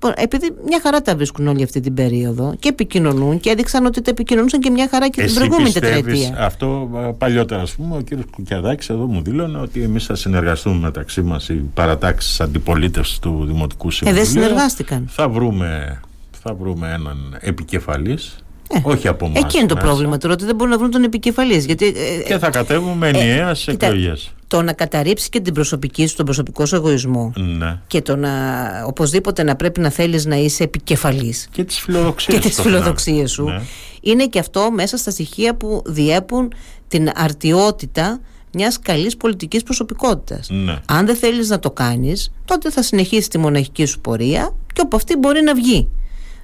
Λοιπόν, 0.02 0.12
επειδή 0.16 0.50
μια 0.66 0.80
χαρά 0.82 1.02
τα 1.02 1.16
βρίσκουν 1.16 1.46
όλη 1.46 1.62
αυτή 1.62 1.80
την 1.80 1.94
περίοδο 1.94 2.54
και 2.58 2.68
επικοινωνούν 2.68 3.40
και 3.40 3.50
έδειξαν 3.50 3.84
ότι 3.86 4.00
τα 4.02 4.10
επικοινωνούσαν 4.10 4.60
και 4.60 4.70
μια 4.70 4.88
χαρά 4.90 5.04
και 5.08 5.12
την 5.16 5.24
Εσύ 5.24 5.34
προηγούμενη 5.34 5.64
πιστεύεις 5.72 5.94
τετραετία. 6.02 6.44
αυτό 6.46 6.90
ε, 6.94 7.12
παλιότερα 7.18 7.62
ας 7.62 7.72
πούμε 7.72 7.96
ο 7.96 8.00
κύριος 8.00 8.26
Κουκιαδάκης 8.30 8.88
εδώ 8.88 9.06
μου 9.06 9.22
δήλωνε 9.22 9.58
ότι 9.58 9.82
εμείς 9.82 10.04
θα 10.06 10.14
συνεργαστούμε 10.14 10.76
μεταξύ 10.78 11.22
μας 11.22 11.48
οι 11.48 11.54
παρατάξεις 11.74 12.40
αντιπολίτευσης 12.40 13.18
του 13.18 13.44
Δημοτικού 13.46 13.88
Ε, 13.88 13.90
Συμβουλίου 13.90 14.22
δεν 14.22 14.30
συνεργάστηκαν. 14.32 15.04
θα 15.10 15.28
βρούμε, 15.28 16.00
θα 16.42 16.54
βρούμε 16.54 16.92
έναν 16.92 17.36
επικεφαλής 17.40 18.36
Ε, 18.72 18.80
όχι 18.82 19.08
από 19.08 19.24
εμάς 19.26 19.42
Εκεί 19.42 19.58
είναι 19.58 19.66
το 19.66 19.74
μέσα, 19.74 19.86
πρόβλημα 19.86 20.16
τώρα, 20.18 20.32
ότι 20.34 20.44
δεν 20.44 20.54
μπορούν 20.54 20.72
να 20.72 20.78
βρουν 20.78 20.90
τον 20.90 21.02
επικεφαλής. 21.02 21.64
Γιατί 21.64 21.86
ε, 21.86 22.22
και 22.22 22.38
θα 22.38 22.50
κατέβουμε 22.50 23.08
ενιαία 23.08 23.54
στις 23.54 23.66
κοίτα, 23.66 23.86
εκλογές 23.86 24.32
το 24.50 24.62
να 24.62 24.72
καταρρύψει 24.72 25.28
και 25.28 25.40
την 25.40 25.54
προσωπική 25.54 26.06
σου, 26.06 26.16
τον 26.16 26.24
προσωπικό 26.24 26.66
σου 26.66 26.74
εγωισμό 26.74 27.32
ναι. 27.36 27.78
και 27.86 28.02
το 28.02 28.16
να 28.16 28.30
οπωσδήποτε 28.86 29.42
να 29.42 29.56
πρέπει 29.56 29.80
να 29.80 29.90
θέλεις 29.90 30.24
να 30.26 30.36
είσαι 30.36 30.62
επικεφαλής 30.62 31.48
και 31.52 31.64
τις 31.64 31.78
φιλοδοξίες 31.78 32.36
και 32.36 32.42
τις 32.42 32.52
στο 32.52 32.62
φινάλε. 32.62 32.78
φιλοδοξίες 32.80 33.30
σου 33.30 33.44
Ναι. 33.44 33.60
είναι 34.00 34.26
και 34.26 34.38
αυτό 34.38 34.70
μέσα 34.70 34.96
στα 34.96 35.10
στοιχεία 35.10 35.54
που 35.54 35.82
διέπουν 35.86 36.52
την 36.88 37.10
αρτιότητα 37.14 38.20
μιας 38.52 38.78
καλής 38.78 39.16
πολιτικής 39.16 39.62
προσωπικότητας. 39.62 40.48
Ναι. 40.50 40.78
Αν 40.86 41.06
δεν 41.06 41.16
θέλεις 41.16 41.48
να 41.48 41.58
το 41.58 41.70
κάνεις, 41.70 42.32
τότε 42.44 42.70
θα 42.70 42.82
συνεχίσει 42.82 43.28
τη 43.28 43.38
μοναχική 43.38 43.84
σου 43.84 44.00
πορεία 44.00 44.54
και 44.72 44.80
από 44.80 44.96
αυτή 44.96 45.16
μπορεί 45.16 45.42
να 45.42 45.54
βγει. 45.54 45.88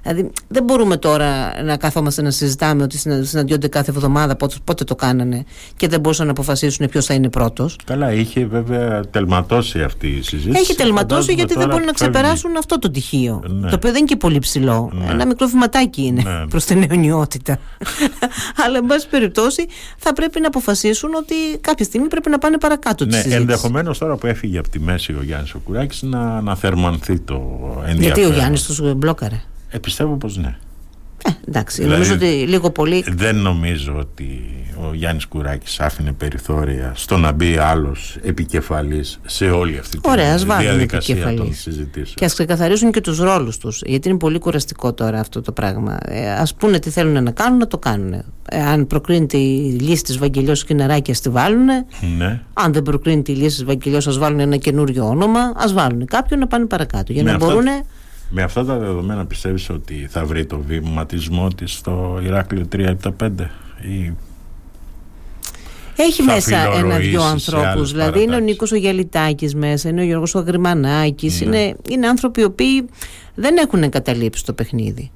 Δηλαδή 0.07 0.31
δεν 0.47 0.63
μπορούμε 0.63 0.97
τώρα 0.97 1.63
να 1.63 1.77
καθόμαστε 1.77 2.21
να 2.21 2.31
συζητάμε 2.31 2.83
ότι 2.83 2.97
συνα- 2.97 3.23
συναντιόνται 3.23 3.67
κάθε 3.67 3.91
εβδομάδα 3.91 4.35
πότε, 4.35 4.55
πότε 4.63 4.83
το 4.83 4.95
κάνανε 4.95 5.43
και 5.77 5.87
δεν 5.87 5.99
μπορούσαν 5.99 6.25
να 6.25 6.31
αποφασίσουν 6.31 6.87
ποιος 6.89 7.05
θα 7.05 7.13
είναι 7.13 7.29
πρώτος. 7.29 7.77
Καλά, 7.85 8.11
είχε 8.13 8.45
βέβαια 8.45 9.01
τελματώσει 9.01 9.81
αυτή 9.81 10.07
η 10.07 10.21
συζήτηση. 10.21 10.59
Έχει 10.59 10.75
τελματώσει 10.75 11.07
Φαντάζομαι 11.09 11.33
γιατί 11.33 11.53
δεν 11.53 11.61
τώρα 11.63 11.67
μπορούν 11.73 11.85
να 11.85 11.93
φεύγει. 11.97 12.11
ξεπεράσουν 12.13 12.57
αυτό 12.57 12.79
το 12.79 12.91
τυχείο. 12.91 13.43
Ναι. 13.47 13.69
Το 13.69 13.75
οποίο 13.75 13.89
δεν 13.89 13.97
είναι 13.97 14.07
και 14.07 14.15
πολύ 14.15 14.39
ψηλό. 14.39 14.91
Ναι. 14.93 15.11
Ένα 15.11 15.25
μικρό 15.25 15.47
βηματάκι 15.47 16.01
είναι 16.01 16.21
Ναι. 16.21 16.47
προς 16.47 16.65
την 16.65 16.85
αιωνιότητα. 16.89 17.57
Αλλά, 18.65 18.77
εν 18.77 18.85
πάση 18.85 19.07
περιπτώσει, 19.09 19.65
θα 19.97 20.13
πρέπει 20.13 20.39
να 20.39 20.47
αποφασίσουν 20.47 21.13
ότι 21.13 21.35
κάποια 21.61 21.85
στιγμή 21.85 22.07
πρέπει 22.07 22.29
να 22.29 22.37
πάνε 22.37 22.57
παρακάτω 22.57 23.03
τη 23.03 23.09
Ναι, 23.09 23.15
συζήτηση. 23.15 23.41
ενδεχομένως 23.41 23.97
τώρα 23.97 24.15
που 24.15 24.27
έφυγε 24.27 24.57
από 24.57 24.69
τη 24.69 24.79
μέση 24.79 25.11
ο 25.11 25.23
Γιάννης 25.23 25.53
Οκουράκη 25.53 26.05
να, 26.05 26.41
να 26.41 26.55
θερμανθεί 26.55 27.19
το 27.19 27.35
ενδιαφέρον. 27.87 28.01
Γιατί 28.01 28.23
ο 28.23 28.29
Γιάννης 28.31 28.63
τους 28.63 28.93
μπλόκαρε; 28.95 29.41
Ε, 29.69 29.77
πιστεύω 29.77 30.15
πως 30.15 30.37
ναι. 30.37 30.55
Ε, 31.25 31.29
εντάξει, 31.47 31.81
Δηλαδή- 31.81 31.93
νομίζω 32.01 32.13
ότι 32.15 32.25
λίγο 32.47 32.69
πολύ. 32.71 33.03
Δεν 33.15 33.35
νομίζω 33.35 33.95
ότι 33.99 34.41
ο 34.89 34.93
Γιάννης 34.93 35.25
Κουράκης 35.25 35.79
άφηνε 35.79 36.11
περιθώρια 36.11 36.91
στο 36.95 37.17
να 37.17 37.31
μπει 37.31 37.57
άλλος 37.57 38.17
επικεφαλής 38.23 39.19
σε 39.25 39.49
όλη 39.49 39.77
αυτή 39.77 39.99
τη 39.99 40.09
Ωραία, 40.09 40.33
ας 40.33 40.45
βάλουν 40.45 40.63
διαδικασία 40.69 41.15
των 41.15 41.23
επικεφαλής. 41.27 41.61
συζητήσεων. 41.61 42.13
Και 42.15 42.25
ας 42.25 42.33
ξεκαθαρίσουν 42.33 42.91
και 42.91 43.01
τους 43.01 43.17
ρόλους 43.19 43.57
τους. 43.57 43.81
Γιατί 43.85 44.09
είναι 44.09 44.17
πολύ 44.17 44.39
κουραστικό 44.39 44.93
τώρα 44.93 45.19
αυτό 45.19 45.41
το 45.41 45.51
πράγμα. 45.51 45.97
Ε, 46.05 46.31
ας 46.31 46.53
πούνε 46.55 46.79
τι 46.79 46.89
θέλουν 46.89 47.23
να 47.23 47.31
κάνουν, 47.31 47.57
να 47.59 47.67
το 47.67 47.77
κάνουν. 47.77 48.13
Ε, 48.49 48.61
αν 48.65 48.87
προκρίνεται 48.87 49.37
η 49.37 49.77
λύση 49.79 50.03
της 50.03 50.17
Βαγγελιό 50.17 50.55
Σκηναράκη, 50.55 51.11
ας 51.11 51.19
τη 51.21 51.29
βάλουν. 51.29 51.65
Ναι. 52.17 52.41
Αν 52.53 52.73
δεν 52.73 52.83
προκρίνεται 52.83 53.31
η 53.31 53.35
λύση 53.35 53.55
της 53.55 53.63
Βαγγελιό, 53.63 53.97
ας 53.97 54.17
βάλουν 54.17 54.39
ένα 54.39 54.57
καινούριο 54.57 55.07
όνομα. 55.07 55.39
Α 55.39 55.73
βάλουν 55.73 56.05
κάποιον 56.05 56.39
να 56.39 56.47
πάνε 56.47 56.65
παρακάτω. 56.65 57.13
Για 57.13 57.23
Με 57.23 57.29
να 57.29 57.35
αυτά- 57.35 57.47
μπορούν. 57.53 57.65
Με 58.29 58.41
αυτά 58.41 58.65
τα 58.65 58.77
δεδομένα 58.77 59.25
πιστεύεις 59.25 59.69
ότι 59.69 60.07
θα 60.09 60.25
βρει 60.25 60.45
το 60.45 60.59
βηματισμό 60.59 61.47
της 61.47 61.73
στο 61.73 62.19
Ηράκλειο 62.23 62.67
375 62.71 62.93
ή 63.81 64.13
Έχει 65.95 66.23
θα 66.23 66.33
μέσα 66.33 66.59
φιλορροήσει 66.59 66.85
ένα-δυο 66.85 67.21
σε 67.21 67.27
ανθρώπους. 67.27 67.67
άλλες 67.67 67.91
Δηλαδή 67.91 68.17
είναι 68.17 68.21
ο 68.21 68.25
παρατάξεις. 68.25 68.51
Νίκος 68.51 68.71
ο 68.71 68.75
Γιαλιτάκη 68.75 69.55
μέσα, 69.55 69.89
είναι 69.89 70.01
ο 70.01 70.03
Γιώργος 70.03 70.35
ο 70.35 70.39
Αγριμανάκης. 70.39 71.41
Ναι. 71.41 71.45
Είναι, 71.45 71.75
είναι 71.89 72.07
άνθρωποι 72.07 72.41
οι 72.41 72.43
οποίοι 72.43 72.85
δεν 73.35 73.57
έχουν 73.57 73.83
εγκαταλείψει 73.83 74.45
το 74.45 74.53
παιχνίδι. 74.53 75.11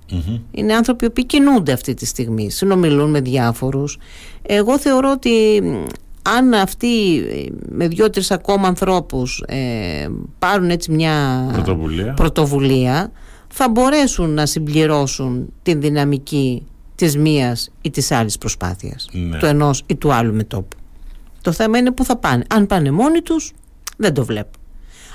Είναι 0.52 0.74
άνθρωποι 0.74 1.06
οι 1.06 1.08
οποίοι 1.08 1.26
κινούνται 1.26 1.72
αυτή 1.72 1.94
τη 1.94 2.06
στιγμή, 2.06 2.52
συνομιλούν 2.52 3.10
με 3.10 3.22
διάφορους. 3.22 3.98
Εγώ 4.42 4.80
θεωρώ 4.80 5.12
ότι 5.12 5.62
μ, 5.64 5.84
αν 6.22 6.54
αυτοί 6.54 7.18
ε, 7.18 7.46
με 7.70 7.88
δύο-τρει 7.88 8.24
ακόμα 8.30 8.68
ανθρώπους 8.68 9.44
ε, 9.48 10.08
πάρουν 10.40 10.70
έτσι 10.70 10.92
μια 10.92 11.46
Πρωτοβουλία. 11.54 12.14
πρωτοβουλία, 12.14 13.12
θα 13.48 13.70
μπορέσουν 13.70 14.30
να 14.34 14.46
συμπληρώσουν 14.46 15.54
την 15.64 15.82
δυναμική 15.82 16.66
της 16.96 17.18
μίας 17.18 17.70
ή 17.82 17.90
της 17.90 18.12
άλλης 18.12 18.38
προσπάθειας 18.38 19.08
Ναι. 19.12 19.38
του 19.38 19.46
ενός 19.46 19.84
ή 19.86 19.96
του 19.96 20.14
άλλου 20.14 20.34
μετόπου 20.34 20.78
το 21.42 21.52
θέμα 21.52 21.78
είναι 21.78 21.92
που 21.92 22.04
θα 22.06 22.18
πάνε 22.18 22.44
αν 22.54 22.68
πάνε 22.68 22.92
μόνοι 22.92 23.22
τους 23.22 23.52
δεν 23.98 24.14
το 24.14 24.26
βλέπω 24.26 24.60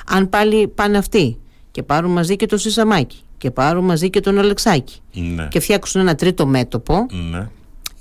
αν 0.06 0.28
πάλι 0.28 0.68
πάνε 0.68 0.98
αυτοί 0.98 1.38
και 1.70 1.82
πάρουν 1.82 2.10
μαζί 2.12 2.36
και 2.36 2.46
το 2.46 2.56
Σισαμάκι 2.58 3.16
και 3.38 3.50
πάρουν 3.50 3.84
μαζί 3.84 4.10
και 4.10 4.20
τον 4.20 4.38
Αλεξάκη 4.38 5.00
Ναι. 5.14 5.48
και 5.50 5.60
φτιάξουν 5.60 6.00
ένα 6.00 6.14
τρίτο 6.14 6.46
μέτωπο 6.46 7.06
Ναι. 7.30 7.48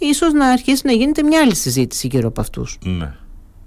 Ίσως 0.06 0.34
να 0.34 0.48
αρχίσει 0.48 0.82
να 0.86 0.92
γίνεται 0.92 1.24
μια 1.24 1.42
άλλη 1.42 1.56
συζήτηση 1.56 2.08
γύρω 2.08 2.28
από 2.28 2.42
αυτούς 2.42 2.78
Ναι. 2.84 3.14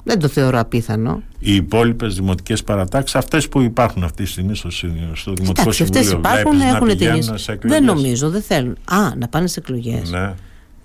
Δεν 0.04 0.18
το 0.18 0.28
θεωρώ 0.28 0.58
απίθανο. 0.58 1.22
Οι 1.38 1.54
υπόλοιπες 1.54 2.14
δημοτικές 2.14 2.64
παρατάξεις, 2.64 3.14
αυτές 3.14 3.48
που 3.48 3.60
υπάρχουν 3.60 4.04
αυτή 4.04 4.22
τη 4.22 4.28
στιγμή 4.28 4.54
στο, 4.54 4.70
στο 4.70 5.32
Δημοτικό 5.32 5.72
Συμβούλιο, 5.72 6.00
αυτές 6.00 6.10
υπάρχουν, 6.18 6.60
έχουν 6.60 6.88
εταιρείε. 6.88 7.22
Δεν 7.60 7.84
νομίζω, 7.84 8.30
δεν 8.30 8.42
θέλουν. 8.42 8.76
Α, 8.84 9.14
να 9.16 9.28
πάνε 9.28 9.46
σε 9.46 9.60
εκλογές. 9.60 10.10
Ναι. 10.10 10.34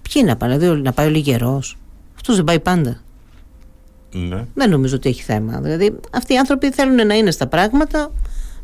Ποιοι 0.02 0.24
να 0.26 0.36
πάνε, 0.36 0.58
δηλαδή 0.58 0.82
να 0.82 0.92
πάει 0.92 1.08
ο 1.08 1.10
Λιγερός. 1.10 1.78
Αυτός 2.16 2.36
δεν 2.36 2.44
πάει 2.44 2.60
πάντα. 2.60 3.02
Ναι. 4.14 4.46
Δεν 4.54 4.70
νομίζω 4.70 4.96
ότι 4.96 5.10
έχει 5.10 5.24
θέμα. 5.24 5.60
Δηλαδή, 5.62 6.00
αυτοί 6.12 6.34
οι 6.34 6.38
άνθρωποι 6.38 6.72
θέλουν 6.72 7.08
να 7.08 7.14
είναι 7.14 7.32
στα 7.32 7.48
πράγματα 7.48 8.12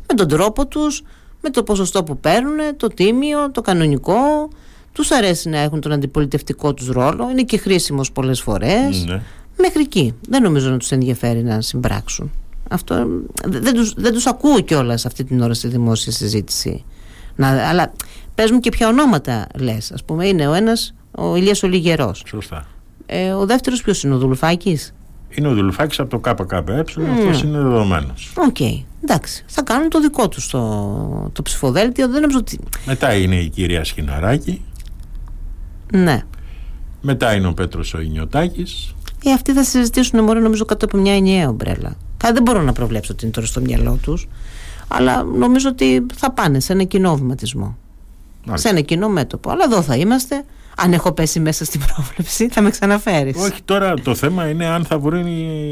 με 0.08 0.14
τον 0.14 0.28
τρόπο 0.28 0.66
τους, 0.66 1.02
με 1.40 1.50
το 1.50 1.62
ποσοστό 1.62 2.04
που 2.04 2.18
παίρνουν, 2.18 2.56
το 2.76 2.86
τίμιο, 2.86 3.50
το 3.50 3.60
κανονικό. 3.60 4.48
Τους 4.92 5.10
αρέσει 5.10 5.48
να 5.48 5.58
έχουν 5.58 5.80
τον 5.80 5.92
αντιπολιτευτικό 5.92 6.74
τους 6.74 6.88
ρόλο. 6.88 7.30
Είναι 7.30 7.42
και 7.42 7.58
χρήσιμος 7.58 8.12
πολλές 8.12 8.40
φορές. 8.40 9.04
Ναι. 9.04 9.22
Μέχρι 9.58 9.80
εκεί. 9.80 10.14
Δεν 10.28 10.42
νομίζω 10.42 10.70
να 10.70 10.76
τους 10.76 10.90
ενδιαφέρει 10.90 11.42
να 11.42 11.60
συμπράξουν. 11.60 12.30
Αυτό 12.70 13.06
δεν 13.44 13.74
τους, 13.74 13.94
δεν 13.96 14.12
τους 14.12 14.26
ακούω 14.26 14.60
κιόλας 14.60 15.06
αυτή 15.06 15.24
την 15.24 15.40
ώρα 15.40 15.54
στη 15.54 15.68
δημόσια 15.68 16.12
συζήτηση. 16.12 16.84
Να, 17.36 17.68
αλλά 17.68 17.92
πες 18.34 18.50
μου 18.50 18.60
και 18.60 18.70
ποια 18.70 18.88
ονόματα 18.88 19.46
λες. 19.58 19.92
Α 19.92 19.96
πούμε, 20.04 20.26
είναι 20.26 20.48
ο 20.48 20.52
ένας 20.52 20.94
ο 21.10 21.36
Ηλίας 21.36 21.62
ο 21.62 21.66
Λιγερός. 21.66 22.22
Σωστά. 22.26 22.66
Ε, 23.06 23.32
ο 23.32 23.46
δεύτερος 23.46 23.82
ποιος 23.82 24.02
είναι, 24.02 24.14
ο 24.14 24.18
Δουλουφάκης; 24.18 24.94
Είναι 25.30 25.48
ο 25.48 25.54
Δουλουφάκης 25.54 26.00
από 26.00 26.10
το 26.10 26.18
ΚΚΕ, 26.18 26.54
mm. 26.56 27.04
αυτός 27.12 27.42
είναι 27.42 27.58
δεδομένος. 27.58 28.32
Ok. 28.36 28.56
Okay. 28.58 28.82
Εντάξει. 29.02 29.44
Θα 29.46 29.62
κάνουν 29.62 29.88
το 29.88 30.00
δικό 30.00 30.28
τους 30.28 30.48
το, 30.48 31.30
το 31.32 31.42
ψηφοδέλτιο. 31.42 32.08
Δεν 32.08 32.20
νομίζω 32.20 32.38
ότι... 32.38 32.58
Μετά 32.86 33.14
είναι 33.14 33.36
η 33.36 33.48
κυρία 33.48 33.84
Σχιναράκη. 33.84 34.64
Ναι. 35.92 36.22
Μετά 37.00 37.34
είναι 37.34 37.46
ο 37.46 37.52
Πέτρος 37.52 37.94
ο 37.94 38.00
Ινιωτάκης. 38.00 38.94
Ε, 39.24 39.32
αυτοί 39.32 39.52
θα 39.52 39.64
συζητήσουν 39.64 40.24
μόνο 40.24 40.40
νομίζω 40.40 40.64
κάτω 40.64 40.84
από 40.84 40.96
μια 40.96 41.14
ενιαία 41.14 41.48
ομπρέλα. 41.48 41.96
Θα, 42.16 42.32
δεν 42.32 42.42
μπορώ 42.42 42.62
να 42.62 42.72
προβλέψω 42.72 43.14
τι 43.14 43.24
είναι 43.24 43.34
τώρα 43.34 43.46
στο 43.46 43.60
μυαλό 43.60 43.98
τους. 44.02 44.28
Αλλά 44.88 45.22
νομίζω 45.22 45.68
ότι 45.68 46.06
θα 46.14 46.30
πάνε 46.30 46.60
σε 46.60 46.72
ένα 46.72 46.82
κοινό 46.82 47.16
βηματισμό. 47.16 47.76
Σε 48.54 48.68
ένα 48.68 48.80
κοινό 48.80 49.08
μέτωπο. 49.08 49.50
Αλλά 49.50 49.64
εδώ 49.64 49.82
θα 49.82 49.96
είμαστε 49.96 50.44
αν 50.76 50.92
έχω 50.92 51.12
πέσει 51.12 51.40
μέσα 51.40 51.64
στην 51.64 51.80
πρόβλεψη, 51.94 52.48
θα 52.48 52.60
με 52.60 52.70
ξαναφέρεις. 52.70 53.36
Όχι, 53.36 53.62
τώρα 53.64 53.94
το 53.94 54.14
θέμα 54.14 54.48
είναι 54.48 54.66
αν 54.66 54.84
θα 54.84 54.98
βρουν 54.98 55.26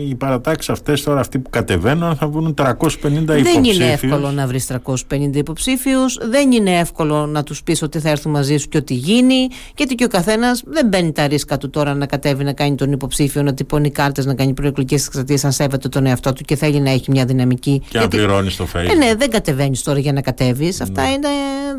οι 0.09 0.15
παρατάξεις 0.19 0.71
αυτές, 0.71 1.03
τώρα 1.03 1.21
αυτοί 1.21 1.39
που 1.39 1.51
κατεβαίνουν, 1.51 2.03
αν 2.03 2.17
θα 2.17 2.29
βρουν 2.29 2.55
350 2.55 2.67
υποψήφιου. 2.73 3.43
Δεν 3.43 3.65
είναι 3.65 3.93
εύκολο 3.93 4.31
να 4.31 4.47
βρεις 4.47 4.67
350 4.67 5.31
υποψήφιους. 5.35 6.19
Δεν 6.31 6.53
είναι 6.53 6.79
εύκολο 6.79 7.27
να 7.27 7.43
τους 7.43 7.63
πεις 7.63 7.83
ότι 7.83 7.99
θα 7.99 8.09
έρθουν 8.09 8.33
μαζί 8.33 8.57
σου 8.57 8.69
και 8.69 8.79
ότι 8.79 8.95
γίνει. 8.95 9.49
Γιατί 9.77 9.95
και 9.95 10.05
ο 10.05 10.09
καθένας 10.09 10.63
δεν 10.67 10.87
μπαίνει 10.87 11.13
τα 11.13 11.27
ρίσκα 11.27 11.59
του 11.59 11.71
τώρα 11.71 11.95
να 11.95 12.07
κατέβει 12.07 12.45
να 12.45 12.53
κάνει 12.53 12.75
τον 12.75 12.93
υποψήφιο, 12.93 13.43
να 13.43 13.55
τυπώνει 13.55 13.91
κάρτες, 13.91 14.27
να 14.27 14.35
κάνει 14.35 14.55
προεκλογικές 14.55 15.07
εξαρτήσει, 15.07 15.47
αν 15.47 15.53
σέβεται 15.53 15.89
τον 15.89 16.07
εαυτό 16.07 16.33
του 16.33 16.43
και 16.43 16.57
θέλει 16.57 16.81
να 16.81 16.91
έχει 16.91 17.11
μια 17.11 17.25
δυναμική. 17.25 17.83
Και 17.89 17.99
αν 17.99 18.09
πληρώνεις 18.09 18.57
το 18.57 18.67
Facebook. 18.75 18.91
Ε, 18.91 18.95
ναι, 18.95 19.15
δεν 19.15 19.31
κατεβαίνεις 19.31 19.83
τώρα 19.83 19.99
για 19.99 20.13
να 20.13 20.21
κατέβεις. 20.21 20.81
Αυτά 20.81 21.03
ναι. 21.03 21.09
είναι, 21.09 21.29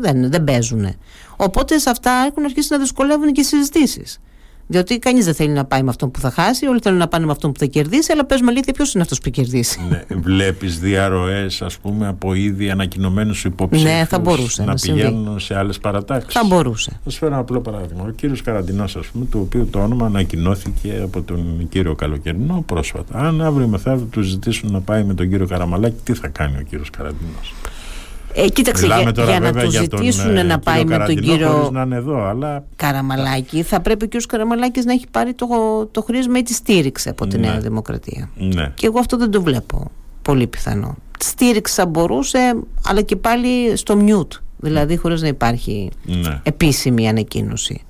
δεν, 0.00 0.30
δεν 0.30 0.44
παίζουν. 0.44 0.94
Οπότε 1.42 1.78
σε 1.78 1.90
αυτά 1.90 2.10
έχουν 2.28 2.44
αρχίσει 2.44 2.68
να 2.70 2.78
δυσκολεύουν 2.78 3.32
και 3.32 3.40
οι 3.40 3.44
συζητήσεις. 3.44 4.20
Διότι 4.66 4.98
κανείς 4.98 5.24
δεν 5.24 5.34
θέλει 5.34 5.52
να 5.52 5.64
πάει 5.64 5.82
με 5.82 5.88
αυτόν 5.90 6.10
που 6.10 6.20
θα 6.20 6.30
χάσει, 6.30 6.66
όλοι 6.66 6.78
θέλουν 6.82 6.98
να 6.98 7.08
πάνε 7.08 7.24
με 7.26 7.32
αυτόν 7.32 7.52
που 7.52 7.58
θα 7.58 7.66
κερδίσει, 7.66 8.12
αλλά 8.12 8.24
πες 8.24 8.40
με 8.40 8.46
αλήθεια 8.50 8.72
ποιος 8.72 8.94
είναι 8.94 9.02
αυτός 9.02 9.18
που 9.18 9.30
κερδίσει; 9.30 9.80
Ναι, 9.88 10.16
Βλέπεις 10.16 10.78
διαρροές, 10.78 11.62
ας 11.62 11.78
πούμε, 11.78 12.08
από 12.08 12.34
ήδη 12.34 12.70
ανακοινωμένους 12.70 13.44
υποψήφιους. 13.44 13.92
Ναι, 13.92 14.04
θα 14.04 14.18
μπορούσε. 14.18 14.62
Να, 14.62 14.68
να 14.68 14.74
πηγαίνουν 14.74 15.40
σε 15.40 15.56
άλλες 15.56 15.78
παρατάξεις. 15.78 16.32
Θα 16.32 16.46
μπορούσε. 16.46 17.00
Θα 17.04 17.10
σου 17.10 17.18
φέρω 17.18 17.32
ένα 17.32 17.40
απλό 17.40 17.60
παράδειγμα. 17.60 18.04
Ο 18.04 18.10
κύριος 18.10 18.42
Καραντινός, 18.42 18.96
ας 18.96 19.06
πούμε, 19.06 19.26
το 19.30 19.38
οποίο 19.38 19.66
το 19.70 19.78
όνομα 19.78 20.06
ανακοινώθηκε 20.06 21.00
από 21.02 21.22
τον 21.22 21.68
κύριο 21.68 21.94
Καλοκαιρινό 21.94 22.64
πρόσφατα. 22.66 23.18
Αν 23.18 23.42
αύριο 23.42 23.66
μεθαύριο 23.66 24.06
του 24.10 24.22
ζητήσουν 24.22 24.72
να 24.72 24.80
πάει 24.80 25.04
με 25.04 25.14
τον 25.14 25.28
κύριο 25.28 25.46
Καραμαλάκη, 25.46 26.00
τι 26.04 26.14
θα 26.14 26.28
κάνει 26.28 26.56
ο 26.56 26.62
κύριος 26.62 26.90
Καραντινός; 26.90 27.54
Ε, 28.34 28.48
κοίταξε, 28.48 28.86
για, 28.86 29.12
για 29.24 29.40
να 29.40 29.52
του 29.52 29.70
ζητήσουν 29.70 30.34
τον, 30.34 30.46
να 30.46 30.58
πάει 30.58 30.84
με 30.84 30.98
τον 30.98 31.16
κύριο 31.16 31.68
να 31.72 31.82
είναι 31.82 31.96
εδώ, 31.96 32.24
αλλά... 32.24 32.64
Καραμαλάκη, 32.76 33.62
θα 33.62 33.80
πρέπει 33.80 34.04
ο 34.04 34.06
κύριος 34.06 34.26
Καραμαλάκης 34.26 34.84
να 34.84 34.92
έχει 34.92 35.06
πάρει 35.10 35.34
το, 35.34 35.46
το 35.90 36.02
χρήσμα 36.02 36.38
ή 36.38 36.42
τη 36.42 36.52
στήριξη 36.52 37.08
από 37.08 37.26
τη 37.26 37.38
ναι. 37.38 37.46
Νέα 37.46 37.58
Δημοκρατία. 37.58 38.30
Ναι. 38.36 38.72
Και 38.74 38.86
εγώ 38.86 38.98
αυτό 38.98 39.16
δεν 39.16 39.30
το 39.30 39.42
βλέπω 39.42 39.90
πολύ 40.22 40.46
πιθανό. 40.46 40.96
Στήριξη 41.18 41.74
θα 41.74 41.86
μπορούσε, 41.86 42.56
αλλά 42.86 43.02
και 43.02 43.16
πάλι 43.16 43.76
στο 43.76 43.96
μιούτ. 43.96 44.32
Δηλαδή 44.56 44.96
χωρίς 44.96 45.22
να 45.22 45.28
υπάρχει 45.28 45.90
ναι. 46.04 46.40
επίσημη 46.42 47.08
ανακοίνωση. 47.08 47.84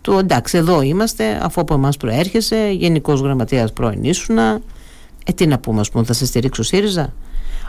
Του 0.00 0.18
εντάξει, 0.18 0.56
εδώ 0.58 0.82
είμαστε, 0.82 1.40
αφού 1.42 1.60
από 1.60 1.74
εμάς 1.74 1.96
προέρχεσαι, 1.96 2.70
Γενικός 2.72 3.20
Γραμματέας 3.20 3.72
πρώην 3.72 4.04
ήσουνα. 4.04 4.60
Ε, 5.26 5.32
τι 5.32 5.46
να 5.46 5.58
πούμε, 5.58 5.80
ας 5.80 5.90
πούμε, 5.90 6.04
θα 6.04 6.12
σε 6.12 6.26
στηρίξω 6.26 6.62
ΣΥΡΙΖΑ; 6.62 7.12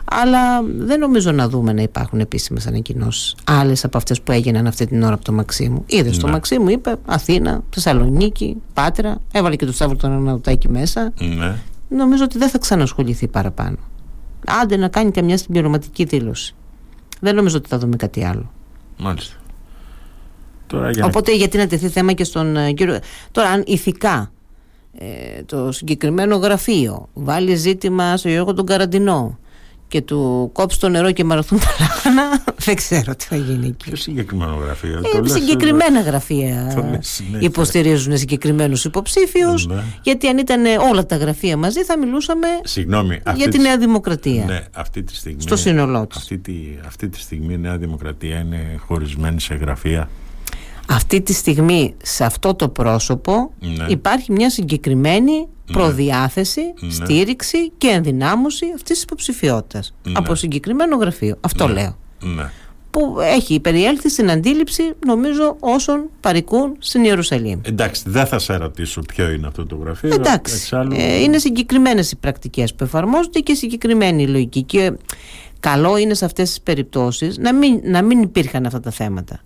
Αλλά 0.06 0.64
δεν 0.64 1.00
νομίζω 1.00 1.32
να 1.32 1.50
δούμε 1.50 1.74
να 1.74 1.82
υπάρχουν 1.82 2.20
επίσημες 2.20 2.68
ανακοινώσεις. 2.68 3.36
Άλλες 3.44 3.84
από 3.84 3.98
αυτές 3.98 4.22
που 4.22 4.32
έγιναν 4.32 4.68
αυτή 4.68 4.86
την 4.86 5.04
ώρα 5.04 5.14
από 5.14 5.24
το 5.24 5.32
Μαξίμου. 5.32 5.84
Είδες 5.86 6.16
ναι. 6.16 6.22
το 6.22 6.28
Μαξίμου, 6.28 6.70
είπε 6.70 6.96
Αθήνα, 7.06 7.64
Θεσσαλονίκη, 7.70 8.56
Πάτρα, 8.74 9.22
έβαλε 9.32 9.56
και 9.56 9.66
το 9.66 9.72
Σταύρο 9.72 9.96
τον 9.98 10.12
Ανατοτάκη 10.12 10.70
μέσα. 10.70 11.14
Ναι. 11.38 11.56
Νομίζω 11.90 12.24
ότι 12.24 12.38
δεν 12.38 12.50
θα 12.50 12.58
ξανασχοληθεί 12.58 13.28
παραπάνω. 13.28 13.78
Άντε 14.62 14.78
να 14.78 14.88
κάνει 14.88 15.12
καμιά 15.12 15.38
συμπληρωματική 15.38 16.04
δήλωση. 16.04 16.56
Δεν 17.20 17.36
νομίζω 17.36 17.58
ότι 17.58 17.70
θα 17.70 17.78
δούμε 17.78 17.96
κάτι 17.96 18.26
άλλο. 18.26 18.52
Μάλιστα. 18.98 19.36
Τώρα, 20.68 20.92
για 20.92 21.06
Οπότε 21.06 21.36
γιατί 21.36 21.58
να 21.58 21.68
τεθεί 21.68 21.90
θέμα 21.90 22.14
και 22.14 22.24
στον 22.24 22.58
ε, 22.58 22.72
κύριο. 22.72 23.00
Τώρα, 23.32 23.50
αν 23.50 23.64
ηθικά 23.68 24.32
ε, 24.98 25.44
το 25.44 25.72
συγκεκριμένο 25.72 26.36
γραφείο 26.36 27.10
βάλει 27.14 27.56
ζήτημα 27.56 28.18
στο 28.18 28.30
Γιώργο 28.30 28.54
τον 28.54 28.66
Καραντινό 28.66 29.38
και 29.88 30.02
του 30.02 30.50
κόψει 30.54 30.80
το 30.80 30.90
νερό 30.90 31.12
και 31.12 31.24
μαρωθούν 31.24 31.60
τα 31.60 31.76
λάχανα, 31.80 32.44
δεν 32.66 32.76
ξέρω 32.76 33.16
τι 33.16 33.26
θα 33.26 33.36
γίνει 33.36 33.68
εκεί. 33.68 33.84
Ποιο 33.84 33.96
συγκεκριμένο 33.96 34.56
γραφείο. 34.56 35.02
Ε, 35.24 35.28
συγκεκριμένα 35.28 36.02
γραφεία 36.02 36.76
υποστηρίζουν 37.40 38.18
συγκεκριμένους 38.18 38.86
υποψήφιους. 38.86 39.68
Ναι. 39.68 39.84
Γιατί 40.02 40.28
αν 40.28 40.38
ήταν 40.38 40.66
όλα 40.92 41.06
τα 41.06 41.16
γραφεία 41.16 41.58
μαζί, 41.58 41.84
θα 41.84 41.98
μιλούσαμε 41.98 42.48
Συγγνώμη, 42.64 43.22
για 43.36 43.48
τη 43.48 43.60
Νέα 43.60 43.78
Δημοκρατία. 43.78 44.46
Ναι, 44.46 44.64
αυτή 44.72 45.04
τη 45.04 45.16
στιγμή. 45.16 45.42
Στο 45.42 45.56
σύνολό 45.56 46.08
τη. 46.08 46.16
Αυτή, 46.18 46.38
τη, 46.38 46.54
αυτή 46.86 47.10
τη 47.10 47.20
στιγμή 47.20 47.54
η 47.54 47.58
Νέα 47.58 47.78
Δημοκρατία 47.78 48.40
είναι 48.40 48.80
χωρισμένη 48.86 49.42
σε 49.42 49.56
γραφεία. 49.56 50.10
Αυτή 50.90 51.22
τη 51.22 51.34
στιγμή 51.34 51.96
σε 52.04 52.24
αυτό 52.26 52.54
το 52.56 52.70
πρόσωπο 52.70 53.52
ναι. 53.60 53.86
υπάρχει 53.88 54.32
μια 54.32 54.50
συγκεκριμένη 54.50 55.32
ναι. 55.32 55.46
προδιάθεση, 55.74 56.62
ναι. 56.80 56.92
στήριξη 56.92 57.72
και 57.78 57.88
ενδυνάμωση 57.88 58.66
αυτής 58.76 58.94
της 58.94 59.04
υποψηφιότητας 59.04 59.94
από 60.14 60.36
συγκεκριμένο 60.36 60.96
γραφείο. 60.96 61.38
Αυτό 61.42 61.68
λέω. 61.68 61.98
Που 62.92 63.16
έχει 63.20 63.60
περιέλθει 63.60 64.10
στην 64.10 64.32
αντίληψη 64.32 64.84
νομίζω 65.06 65.56
όσων 65.60 66.10
παρικούν 66.20 66.76
στην 66.80 67.04
Ιερουσαλήμ. 67.04 67.60
Εντάξει, 67.62 68.04
δεν 68.06 68.26
θα 68.26 68.40
σε 68.40 68.56
ρωτήσω 68.56 69.02
ποιο 69.02 69.32
είναι 69.32 69.48
αυτό 69.48 69.66
το 69.66 69.76
γραφείο. 69.76 70.14
Εντάξει, 70.14 70.56
Εξάλλου... 70.56 70.96
ε, 70.98 71.22
είναι 71.22 71.38
συγκεκριμένες 71.38 72.12
οι 72.12 72.16
πρακτικές 72.16 72.76
που 72.76 72.84
εφαρμόζονται 72.84 73.40
και 73.40 73.54
συγκεκριμένη 73.54 74.24
η 74.24 74.28
λογική. 74.28 74.64
Και 74.64 74.94
καλό 75.60 75.98
είναι 75.98 76.14
σε 76.14 76.26
αυτές 76.26 76.50
τις 76.50 76.62
περιπτώσεις 76.62 77.38
να 77.38 77.54
μην, 77.54 77.80
να 77.84 78.02
μην 78.02 78.22
υπήρχαν 78.22 78.66
αυτά 78.66 78.80
τα 78.80 78.92
θέματα 78.92 79.40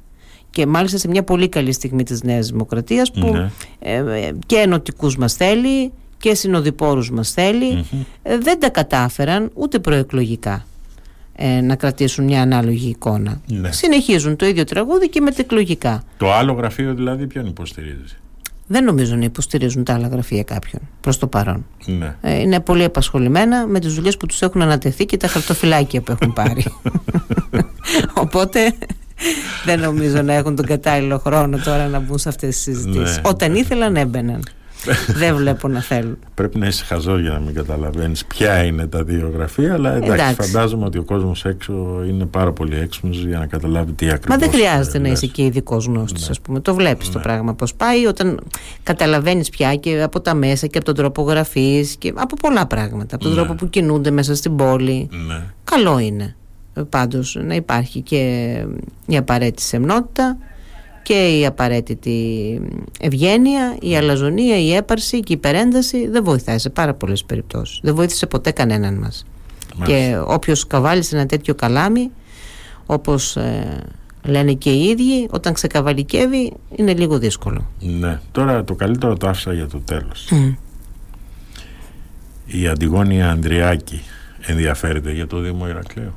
και 0.51 0.65
μάλιστα 0.65 0.97
σε 0.97 1.07
μια 1.07 1.23
πολύ 1.23 1.49
καλή 1.49 1.71
στιγμή 1.71 2.03
της 2.03 2.23
Νέας 2.23 2.47
Δημοκρατίας 2.47 3.11
που 3.11 3.31
ναι. 3.31 3.51
ε, 3.79 3.95
ε, 3.95 4.31
και 4.45 4.55
ενωτικούς 4.55 5.17
μας 5.17 5.33
θέλει 5.33 5.91
και 6.17 6.35
συνοδοιπόρους 6.35 7.11
μας 7.11 7.31
θελει 7.31 7.85
ε, 8.21 8.37
δεν 8.37 8.59
τα 8.59 8.69
κατάφεραν 8.69 9.51
ούτε 9.53 9.79
προεκλογικά 9.79 10.63
να 11.63 11.75
κρατήσουν 11.75 12.25
μια 12.25 12.41
ανάλογη 12.41 12.89
εικόνα. 12.89 13.41
Ναι. 13.47 13.71
Συνεχίζουν 13.71 14.35
το 14.35 14.45
ίδιο 14.45 14.63
τραγούδι 14.63 15.09
και 15.09 15.21
μετεκλογικά. 15.21 16.03
Το 16.17 16.33
άλλο 16.33 16.53
γραφείο 16.53 16.93
δηλαδή 16.93 17.27
ποιον 17.27 17.45
υποστηρίζεις; 17.45 18.19
Δεν 18.67 18.83
νομίζω 18.83 19.15
να 19.15 19.23
υποστηρίζουν 19.23 19.83
τα 19.83 19.93
άλλα 19.93 20.07
γραφεία 20.07 20.43
κάποιον 20.43 20.81
προς 21.01 21.17
το 21.17 21.27
παρόν. 21.27 21.65
Ναι. 21.85 22.15
είναι 22.41 22.59
πολύ 22.59 22.83
απασχολημένα 22.83 23.67
με 23.67 23.79
τις 23.79 23.93
δουλειές 23.93 24.17
που 24.17 24.25
τους 24.25 24.41
έχουν 24.41 24.61
ανατεθεί 24.61 25.05
και 25.05 25.17
τα 25.17 25.27
χαρτοφυλάκια 25.27 26.01
που 26.01 26.11
έχουν 26.11 26.33
πάρει. 26.33 26.65
Οπότε 28.23 28.73
δεν 29.65 29.79
νομίζω 29.79 30.21
να 30.21 30.33
έχουν 30.33 30.55
τον 30.55 30.65
κατάλληλο 30.65 31.17
χρόνο 31.17 31.57
τώρα 31.57 31.87
να 31.87 31.99
μπουν 31.99 32.17
σε 32.17 32.29
αυτές 32.29 32.49
τις 32.49 32.63
συζητήσεις. 32.63 33.15
Ναι, 33.15 33.21
Όταν 33.25 33.51
ναι. 33.51 33.57
ήθελαν 33.57 33.95
έμπαιναν. 33.95 34.43
δεν 35.21 35.35
βλέπω 35.35 35.67
να 35.67 35.81
θέλουν. 35.81 36.17
Πρέπει 36.33 36.57
να 36.57 36.67
είσαι 36.67 36.83
χαζό 36.83 37.19
για 37.19 37.31
να 37.31 37.39
μην 37.39 37.53
καταλαβαίνεις 37.53 38.25
ποια 38.25 38.63
είναι 38.63 38.87
τα 38.87 39.03
δύο 39.03 39.31
γραφεία, 39.35 39.73
αλλά 39.73 39.95
εντάξει, 39.95 40.13
εντάξει. 40.13 40.51
φαντάζομαι 40.51 40.85
ότι 40.85 40.97
ο 40.97 41.03
κόσμος 41.03 41.45
έξω 41.45 41.73
είναι 42.07 42.25
πάρα 42.25 42.51
πολύ 42.51 42.75
έξυπνος 42.77 43.25
για 43.25 43.37
να 43.37 43.45
καταλάβει 43.45 43.91
τι 43.91 44.09
ακριβώς. 44.09 44.27
Μα 44.29 44.37
δεν 44.37 44.51
χρειάζεται 44.51 44.99
να 44.99 45.07
είσαι 45.07 45.25
και 45.25 45.43
ειδικός 45.43 45.85
γνώστης, 45.85 46.21
ναι. 46.21 46.27
ας 46.29 46.41
πούμε. 46.41 46.59
Το 46.59 46.73
βλέπεις 46.73 47.07
ναι. 47.07 47.13
το 47.13 47.19
πράγμα 47.19 47.53
πώς 47.53 47.73
πάει 47.73 48.05
όταν 48.05 48.39
καταλαβαίνεις 48.83 49.49
πια 49.49 49.75
και 49.75 50.01
από 50.01 50.21
τα 50.21 50.33
μέσα 50.33 50.67
και 50.67 50.77
από 50.77 50.85
τον 50.85 50.95
τρόπο 50.95 51.21
γραφής 51.21 51.95
και 51.95 52.13
από 52.15 52.35
πολλά 52.35 52.65
πράγματα. 52.65 53.15
Από 53.15 53.23
τον 53.23 53.33
ναι. 53.33 53.39
τρόπο 53.39 53.55
που 53.55 53.69
κινούνται 53.69 54.11
μέσα 54.11 54.35
στην 54.35 54.55
πόλη. 54.55 55.09
Ναι. 55.27 55.41
Καλό 55.63 55.99
είναι 55.99 56.35
πάντως 56.89 57.37
να 57.41 57.55
υπάρχει 57.55 58.01
και 58.01 58.53
η 59.05 59.17
απαραίτητη 59.17 59.61
σεμνότητα 59.61 60.37
και 61.03 61.37
η 61.39 61.45
απαραίτητη 61.45 62.61
ευγένεια, 62.99 63.77
η 63.81 63.97
αλαζονία, 63.97 64.59
η 64.59 64.73
έπαρση 64.73 65.19
και 65.19 65.33
η 65.33 65.35
υπερένταση 65.35 66.07
δεν 66.07 66.23
βοηθάει 66.23 66.57
σε 66.57 66.69
πάρα 66.69 66.93
πολλές 66.93 67.23
περιπτώσεις. 67.23 67.79
Δεν 67.83 67.95
βοήθησε 67.95 68.25
ποτέ 68.25 68.51
κανέναν 68.51 68.93
μας. 68.93 69.25
Και 69.83 70.19
όποιος 70.25 70.67
καβάλει 70.67 71.03
σε 71.03 71.15
ένα 71.15 71.25
τέτοιο 71.25 71.55
καλάμι, 71.55 72.11
όπως 72.85 73.35
ε, 73.35 73.83
λένε 74.23 74.53
και 74.53 74.69
οι 74.69 74.83
ίδιοι, 74.83 75.27
όταν 75.29 75.53
ξεκαβαλικεύει 75.53 76.53
είναι 76.75 76.93
λίγο 76.93 77.17
δύσκολο. 77.17 77.67
Ναι. 77.79 78.19
Τώρα 78.31 78.63
το 78.63 78.75
καλύτερο 78.75 79.17
το 79.17 79.27
άφησα 79.27 79.53
για 79.53 79.67
το 79.67 79.79
τέλος. 79.79 80.31
Η 82.45 82.67
Αντιγόνια 82.67 83.29
Ανδριάκη 83.29 84.01
ενδιαφέρεται 84.41 85.11
για 85.11 85.27
το 85.27 85.39
Δήμο 85.39 85.67
Ηρακλείου. 85.67 86.13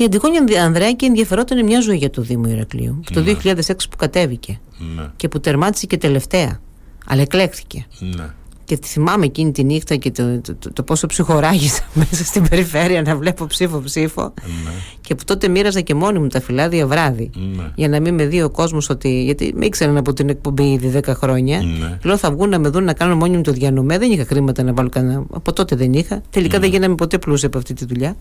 Η 0.00 0.04
Αντιγόνια 0.04 0.64
Ανδρέακη 0.64 1.04
ενδιαφερόταν 1.04 1.64
μια 1.64 1.80
ζωή 1.80 1.96
για 1.96 2.10
το 2.10 2.22
Δήμο 2.22 2.48
Ηρακλείου. 2.48 3.00
Το 3.12 3.20
2006 3.20 3.54
ναι. 3.54 3.62
που 3.64 3.96
κατέβηκε 3.96 4.60
ναι. 4.96 5.10
και 5.16 5.28
που 5.28 5.40
τερμάτισε 5.40 5.86
και 5.86 5.96
τελευταία. 5.96 6.60
Αλλά 7.06 7.22
εκλέχθηκε. 7.22 7.86
Ναι. 7.98 8.34
Και 8.68 8.78
θυμάμαι 8.82 9.24
εκείνη 9.24 9.52
τη 9.52 9.64
νύχτα 9.64 9.96
και 9.96 10.10
το, 10.10 10.40
το, 10.40 10.72
το, 10.72 10.82
πόσο 10.82 11.06
ψυχοράγησα 11.06 11.82
μέσα 11.98 12.24
στην 12.24 12.48
περιφέρεια 12.48 13.02
να 13.02 13.16
βλέπω 13.16 13.46
ψήφο-ψήφο. 13.46 14.22
Ναι. 14.44 14.70
Και 15.00 15.14
που 15.14 15.24
τότε 15.24 15.48
μοίραζα 15.48 15.80
και 15.80 15.94
μόνη 15.94 16.18
μου 16.18 16.26
τα 16.26 16.40
φυλάδια 16.40 16.86
βράδυ. 16.86 17.30
Ναι. 17.56 17.70
Για 17.74 17.88
να 17.88 18.00
μην 18.00 18.14
με 18.14 18.26
δει 18.26 18.42
ο 18.42 18.50
κόσμος 18.50 18.88
ότι. 18.88 19.22
Γιατί 19.22 19.52
με 19.56 19.66
ήξεραν 19.66 19.96
από 19.96 20.12
την 20.12 20.28
εκπομπή 20.28 20.72
ήδη 20.72 21.00
10 21.04 21.12
χρόνια. 21.14 21.62
Ναι. 21.62 21.98
Λέω 22.02 22.16
θα 22.16 22.30
βγουν 22.30 22.48
να 22.48 22.58
με 22.58 22.68
δουν 22.68 22.84
να 22.84 22.92
κάνω 22.92 23.16
μόνη 23.16 23.36
μου 23.36 23.42
το 23.42 23.52
διανομέ. 23.52 23.98
Δεν 23.98 24.10
είχα 24.10 24.24
χρήματα 24.24 24.62
να 24.62 24.72
βάλω 24.72 24.88
κανένα. 24.88 25.24
Από 25.30 25.52
τότε 25.52 25.76
δεν 25.76 25.92
είχα. 25.92 26.22
Τελικά 26.30 26.58
δεν 26.58 26.70
γίναμε 26.70 26.94
ποτέ 26.94 27.18
πλούσια 27.18 27.48
από 27.48 27.58
αυτή 27.58 27.74
τη 27.74 27.84
δουλειά. 27.84 28.16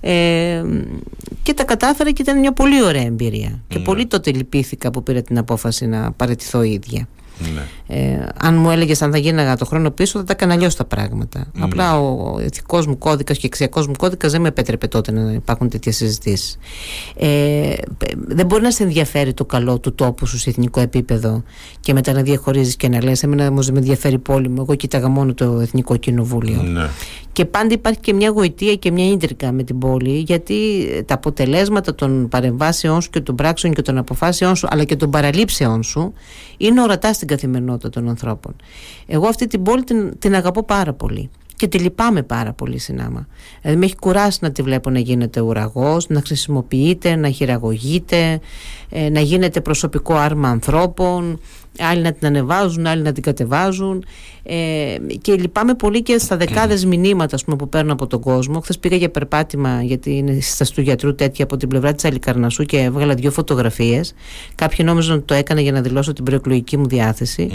Ε, 0.00 0.64
και 1.42 1.54
τα 1.54 1.64
κατάφερα 1.64 2.10
και 2.10 2.22
ήταν 2.22 2.38
μια 2.38 2.52
πολύ 2.52 2.82
ωραία 2.82 3.04
εμπειρία. 3.04 3.60
Και 3.68 3.78
πολύ 3.78 4.06
τότε 4.06 4.32
λυπήθηκα 4.32 4.90
που 4.90 5.02
πήρα 5.02 5.22
την 5.22 5.38
απόφαση 5.38 5.86
να 5.86 6.12
παραιτηθώ 6.12 6.62
ίδια. 6.62 7.08
Ναι. 7.38 7.85
Ε, 7.88 8.26
αν 8.36 8.54
μου 8.54 8.70
έλεγες 8.70 9.02
αν 9.02 9.10
θα 9.10 9.18
γίναγα 9.18 9.56
το 9.56 9.64
χρόνο 9.64 9.90
πίσω, 9.90 10.18
θα 10.18 10.24
τα 10.24 10.32
έκανα 10.32 10.52
αλλιώς 10.52 10.74
τα 10.74 10.84
πράγματα. 10.84 11.46
Ναι. 11.52 11.64
Απλά 11.64 12.00
ο 12.00 12.40
ηθικός 12.40 12.86
μου 12.86 12.98
κώδικας 12.98 13.38
και 13.38 13.46
εξιακό 13.46 13.80
μου 13.80 13.94
κώδικας 13.98 14.32
δεν 14.32 14.40
με 14.40 14.48
επέτρεπε 14.48 14.86
τότε 14.86 15.12
να 15.12 15.32
υπάρχουν 15.32 15.68
τέτοιες 15.68 15.96
συζητήσεις. 15.96 16.58
Ε, 17.16 17.74
δεν 18.26 18.46
μπορεί 18.46 18.62
να 18.62 18.70
σε 18.70 18.82
ενδιαφέρει 18.82 19.34
το 19.34 19.44
καλό 19.44 19.78
του 19.78 19.94
τόπου 19.94 20.26
σου 20.26 20.38
σε 20.38 20.50
εθνικό 20.50 20.80
επίπεδο 20.80 21.42
και 21.80 21.92
μετά 21.92 22.12
να 22.12 22.22
διαχωρίζεις 22.22 22.76
και 22.76 22.88
να 22.88 23.02
λες: 23.02 23.22
Εμένα 23.22 23.48
όμως 23.48 23.64
δεν 23.64 23.74
με 23.74 23.80
ενδιαφέρει 23.80 24.14
η 24.14 24.18
πόλη 24.18 24.48
μου. 24.48 24.60
Εγώ 24.60 24.74
κοίταγα 24.74 25.08
μόνο 25.08 25.34
το 25.34 25.58
Εθνικό 25.60 25.96
Κοινοβούλιο. 25.96 26.62
Ναι. 26.62 26.88
Και 27.32 27.44
πάντα 27.44 27.74
υπάρχει 27.74 28.00
και 28.00 28.12
μια 28.12 28.28
γοητεία 28.28 28.74
και 28.74 28.90
μια 28.90 29.10
ίντρικα 29.10 29.52
με 29.52 29.62
την 29.62 29.78
πόλη, 29.78 30.18
γιατί 30.18 30.54
τα 31.06 31.14
αποτελέσματα 31.14 31.94
των 31.94 32.28
παρεμβάσεών 32.28 33.00
σου 33.00 33.10
και 33.10 33.20
των 33.20 33.34
πράξεων 33.34 33.74
και 33.74 33.82
των 33.82 33.98
αποφάσεών 33.98 34.56
σου, 34.56 34.66
αλλά 34.70 34.84
και 34.84 34.96
των 34.96 35.10
παραλήψεών 35.10 35.82
σου, 35.82 36.12
είναι 36.56 36.82
ορατά 36.82 37.12
στην 37.12 37.28
καθημερινότητα 37.28 37.75
των 37.78 38.08
ανθρώπων. 38.08 38.56
Εγώ 39.06 39.26
αυτή 39.28 39.46
την 39.46 39.62
πόλη 39.62 39.84
την, 39.84 40.18
την 40.18 40.34
αγαπώ 40.34 40.64
πάρα 40.64 40.92
πολύ. 40.92 41.30
Και 41.56 41.68
τη 41.68 41.78
λυπάμαι 41.78 42.22
πάρα 42.22 42.52
πολύ 42.52 42.78
συνάμα. 42.78 43.26
Δηλαδή 43.60 43.80
με 43.80 43.84
έχει 43.84 43.96
κουράσει 43.96 44.38
να 44.42 44.52
τη 44.52 44.62
βλέπω 44.62 44.90
να 44.90 44.98
γίνεται 44.98 45.40
ουραγός, 45.40 46.08
να 46.08 46.20
χρησιμοποιείται, 46.20 47.16
να 47.16 47.30
χειραγωγείται, 47.30 48.40
ε, 48.90 49.10
να 49.10 49.20
γίνεται 49.20 49.60
προσωπικό 49.60 50.14
άρμα 50.14 50.48
ανθρώπων, 50.48 51.40
άλλοι 51.78 52.02
να 52.02 52.12
την 52.12 52.26
ανεβάζουν, 52.26 52.86
άλλοι 52.86 53.02
να 53.02 53.12
την 53.12 53.22
κατεβάζουν. 53.22 54.04
Ε, 54.42 54.96
και 55.20 55.34
λυπάμαι 55.34 55.74
πολύ 55.74 56.02
και 56.02 56.18
στα 56.18 56.36
δεκάδες 56.36 56.84
μηνύματα 56.84 57.38
πούμε, 57.44 57.56
που 57.56 57.68
παίρνω 57.68 57.92
από 57.92 58.06
τον 58.06 58.20
κόσμο. 58.20 58.60
Χθες 58.60 58.78
πήγα 58.78 58.96
για 58.96 59.10
περπάτημα, 59.10 59.82
γιατί 59.82 60.16
είναι 60.16 60.40
στα 60.40 60.64
του 60.74 60.80
γιατρού 60.80 61.14
τέτοια 61.14 61.44
από 61.44 61.56
την 61.56 61.68
πλευρά 61.68 61.92
της 61.92 62.04
Αλικαρνασού 62.04 62.64
και 62.64 62.78
έβγαλα 62.78 63.14
δύο 63.14 63.30
φωτογραφίες. 63.30 64.14
Κάποιοι 64.54 64.78
νόμιζαν 64.88 65.16
ότι 65.16 65.24
το 65.24 65.34
έκανα 65.34 65.60
για 65.60 65.72
να 65.72 65.80
δηλώσω 65.80 66.12
την 66.12 66.24
προεκλογική 66.24 66.76
μου 66.76 66.86
διαθεση 66.86 67.50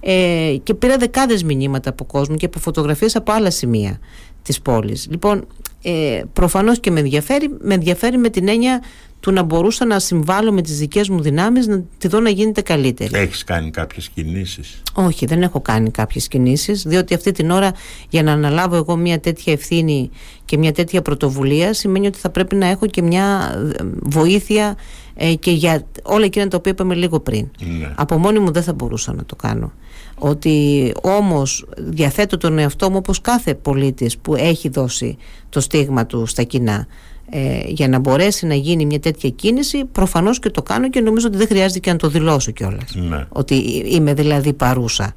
Ε, 0.00 0.56
και 0.62 0.74
πήρα 0.74 0.96
δεκάδες 0.96 1.42
μηνύματα 1.42 1.90
από 1.90 2.04
κόσμο 2.04 2.36
και 2.36 2.46
από 2.46 2.58
φωτογραφίες 2.58 3.16
από 3.16 3.32
άλλα 3.32 3.50
σημεία 3.50 3.98
της 4.42 4.60
πόλης. 4.60 5.06
Λοιπόν, 5.10 5.46
ε, 5.82 6.22
προφανώς 6.32 6.80
και 6.80 6.90
με 6.90 7.00
ενδιαφέρει, 7.00 7.48
με 7.60 7.74
ενδιαφέρει 7.74 8.16
με 8.18 8.28
την 8.28 8.48
έννοια 8.48 8.82
του 9.22 9.32
να 9.32 9.42
μπορούσα 9.42 9.84
να 9.84 9.98
συμβάλλω 9.98 10.52
με 10.52 10.62
τις 10.62 10.78
δικές 10.78 11.08
μου 11.08 11.20
δυνάμεις 11.20 11.66
να 11.66 11.82
τη 11.98 12.08
δω 12.08 12.20
να 12.20 12.30
γίνεται 12.30 12.62
καλύτερη. 12.62 13.18
Έχεις 13.18 13.44
κάνει 13.44 13.70
κάποιες 13.70 14.08
κινήσεις; 14.08 14.82
Όχι, 14.92 15.26
δεν 15.26 15.42
έχω 15.42 15.60
κάνει 15.60 15.90
κάποιες 15.90 16.28
κινήσεις, 16.28 16.82
διότι 16.82 17.14
αυτή 17.14 17.32
την 17.32 17.50
ώρα 17.50 17.72
για 18.08 18.22
να 18.22 18.32
αναλάβω 18.32 18.76
εγώ 18.76 18.96
μια 18.96 19.20
τέτοια 19.20 19.52
ευθύνη 19.52 20.10
και 20.44 20.58
μια 20.58 20.72
τέτοια 20.72 21.02
πρωτοβουλία 21.02 21.72
σημαίνει 21.74 22.06
ότι 22.06 22.18
θα 22.18 22.30
πρέπει 22.30 22.54
να 22.54 22.66
έχω 22.66 22.86
και 22.86 23.02
μια 23.02 23.54
ε, 23.78 23.84
βοήθεια 24.02 24.76
ε, 25.14 25.34
και 25.34 25.50
για 25.50 25.86
όλα 26.02 26.24
εκείνα 26.24 26.48
τα 26.48 26.56
οποία 26.56 26.72
είπαμε 26.72 26.94
λίγο 26.94 27.20
πριν. 27.20 27.50
Ναι. 27.78 27.92
Από 27.94 28.18
μόνη 28.18 28.38
μου 28.38 28.52
δεν 28.52 28.62
θα 28.62 28.72
μπορούσα 28.72 29.12
να 29.12 29.24
το 29.24 29.36
κάνω. 29.36 29.72
Ότι 30.18 30.92
όμως 31.02 31.66
διαθέτω 31.76 32.36
τον 32.36 32.58
εαυτό 32.58 32.90
μου 32.90 32.96
όπως 32.96 33.20
κάθε 33.20 33.54
πολίτης 33.54 34.18
που 34.18 34.34
έχει 34.34 34.68
δώσει 34.68 35.16
το 35.48 35.60
στίγμα 35.60 36.06
του 36.06 36.26
στα 36.26 36.42
κοινά 36.42 36.86
ε, 37.30 37.60
για 37.66 37.88
να 37.88 37.98
μπορέσει 37.98 38.46
να 38.46 38.54
γίνει 38.54 38.86
μια 38.86 39.00
τέτοια 39.00 39.30
κίνηση 39.30 39.84
προφανώς 39.84 40.38
και 40.38 40.50
το 40.50 40.62
κάνω 40.62 40.90
και 40.90 41.00
νομίζω 41.00 41.26
ότι 41.26 41.36
δεν 41.36 41.46
χρειάζεται 41.46 41.78
και 41.78 41.90
να 41.90 41.96
το 41.96 42.08
δηλώσω 42.08 42.50
κιόλας. 42.50 42.94
Ναι. 42.94 43.26
ότι 43.28 43.54
είμαι 43.86 44.14
δηλαδή 44.14 44.52
παρούσα 44.52 45.14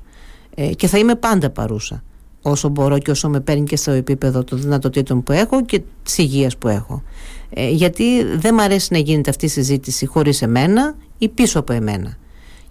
ε, 0.56 0.74
και 0.74 0.88
θα 0.88 0.98
είμαι 0.98 1.16
πάντα 1.16 1.50
παρούσα 1.50 2.04
όσο 2.42 2.70
μπορώ 2.70 2.98
και 2.98 3.12
όσο 3.12 3.30
με 3.30 3.40
παίρνει 3.40 3.64
και 3.64 3.76
στο 3.76 3.92
επίπεδο 3.92 4.44
των 4.44 4.62
δυνατοτήτων 4.62 5.24
που 5.24 5.32
έχω 5.32 5.66
και 5.66 5.82
της 6.04 6.18
υγείας 6.18 6.58
που 6.58 6.68
έχω 6.68 7.04
ε, 7.50 7.70
γιατί 7.70 8.24
δεν 8.24 8.54
μ' 8.54 8.60
αρέσει 8.60 8.94
να 8.94 8.98
γίνεται 8.98 9.30
αυτή 9.30 9.46
η 9.46 9.50
συζήτηση 9.50 10.06
χωρίς 10.06 10.42
εμένα 10.42 10.96
ή 11.18 11.30
πίσω 11.30 11.60
από 11.60 11.74
εμένα 11.74 12.18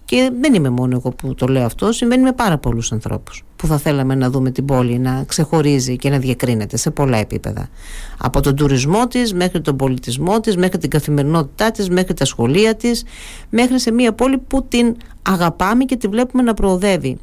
και 0.05 0.31
δεν 0.41 0.53
είμαι 0.53 0.69
μόνο 0.69 0.95
εγώ 0.95 1.09
που 1.09 1.35
το 1.35 1.47
λέω 1.47 1.65
αυτό, 1.65 1.91
συμβαίνει 1.91 2.23
με 2.23 2.31
πάρα 2.33 2.57
πολλούς 2.57 2.91
ανθρώπους 2.91 3.43
που 3.55 3.67
θα 3.67 3.77
θέλαμε 3.77 4.15
να 4.15 4.29
δούμε 4.29 4.51
την 4.51 4.65
πόλη 4.65 4.99
να 4.99 5.23
ξεχωρίζει 5.27 5.95
και 5.95 6.09
να 6.09 6.17
διακρίνεται 6.17 6.77
σε 6.77 6.91
πολλά 6.91 7.17
επίπεδα. 7.17 7.69
Από 8.17 8.41
τον 8.41 8.55
τουρισμό 8.55 9.07
της 9.07 9.33
μέχρι 9.33 9.61
τον 9.61 9.75
πολιτισμό 9.75 10.39
της, 10.39 10.55
μέχρι 10.55 10.77
την 10.77 10.89
καθημερινότητά 10.89 11.71
της, 11.71 11.89
μέχρι 11.89 12.13
τα 12.13 12.25
σχολεία 12.25 12.75
της, 12.75 13.03
μέχρι 13.49 13.79
σε 13.79 13.91
μια 13.91 14.13
πόλη 14.13 14.37
που 14.37 14.65
την 14.67 14.95
αγαπάμε 15.21 15.83
και 15.83 15.95
τη 15.95 16.07
βλέπουμε 16.07 16.43
να 16.43 16.53
προοδεύει. 16.53 17.17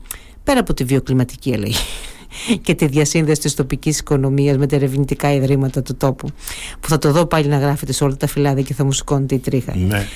Πέρα 0.44 0.60
από 0.60 0.74
τη 0.74 0.84
βιοκλιματική 0.84 1.54
αλλαγή 1.54 1.76
και 2.64 2.74
τη 2.74 2.86
διασύνδεση 2.86 3.40
της 3.40 3.54
τοπικής 3.54 3.98
οικονομίας 3.98 4.56
με 4.56 4.66
τα 4.66 4.76
ερευνητικά 4.76 5.32
ιδρύματα 5.32 5.82
του 5.82 5.96
τόπου 5.96 6.28
που 6.80 6.88
θα 6.88 6.98
το 6.98 7.12
δω 7.12 7.26
πάλι 7.26 7.46
να 7.46 7.58
γράφεται 7.58 7.92
σε 7.92 8.04
όλα 8.04 8.16
τα 8.16 8.26
φυλάδια 8.26 8.62
και 8.62 8.74
θα 8.74 8.84
μου 8.84 8.92
σηκώνεται 8.92 9.34
η 9.34 9.38
τρίχα. 9.38 9.76
Ναι 9.76 10.06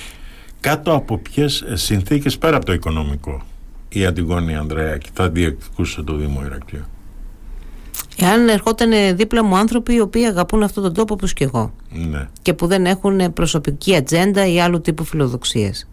κάτω 0.59 0.93
από 0.93 1.17
ποιες 1.17 1.63
συνθήκες 1.73 2.37
πέρα 2.37 2.55
από 2.55 2.65
το 2.65 2.73
οικονομικό 2.73 3.41
η 3.89 4.05
Αντιγόνη 4.05 4.55
Ανδρέακη 4.55 5.09
θα 5.13 5.29
διεκδικούσε 5.29 6.01
το 6.01 6.15
Δήμο 6.15 6.41
Ηρακλείου; 6.45 6.85
Εάν 8.17 8.49
ερχόταν 8.49 9.15
δίπλα 9.15 9.43
μου 9.43 9.57
άνθρωποι 9.57 9.93
οι 9.93 9.99
οποίοι 9.99 10.25
αγαπούν 10.25 10.63
αυτόν 10.63 10.83
τον 10.83 10.93
τόπο 10.93 11.13
όπως 11.13 11.33
και 11.33 11.43
εγώ 11.43 11.73
ναι. 11.89 12.27
και 12.41 12.53
που 12.53 12.67
δεν 12.67 12.85
έχουν 12.85 13.33
προσωπική 13.33 13.95
ατζέντα 13.95 14.47
ή 14.47 14.59
άλλου 14.59 14.81
τύπου 14.81 15.03
φιλοδοξίες. 15.03 15.87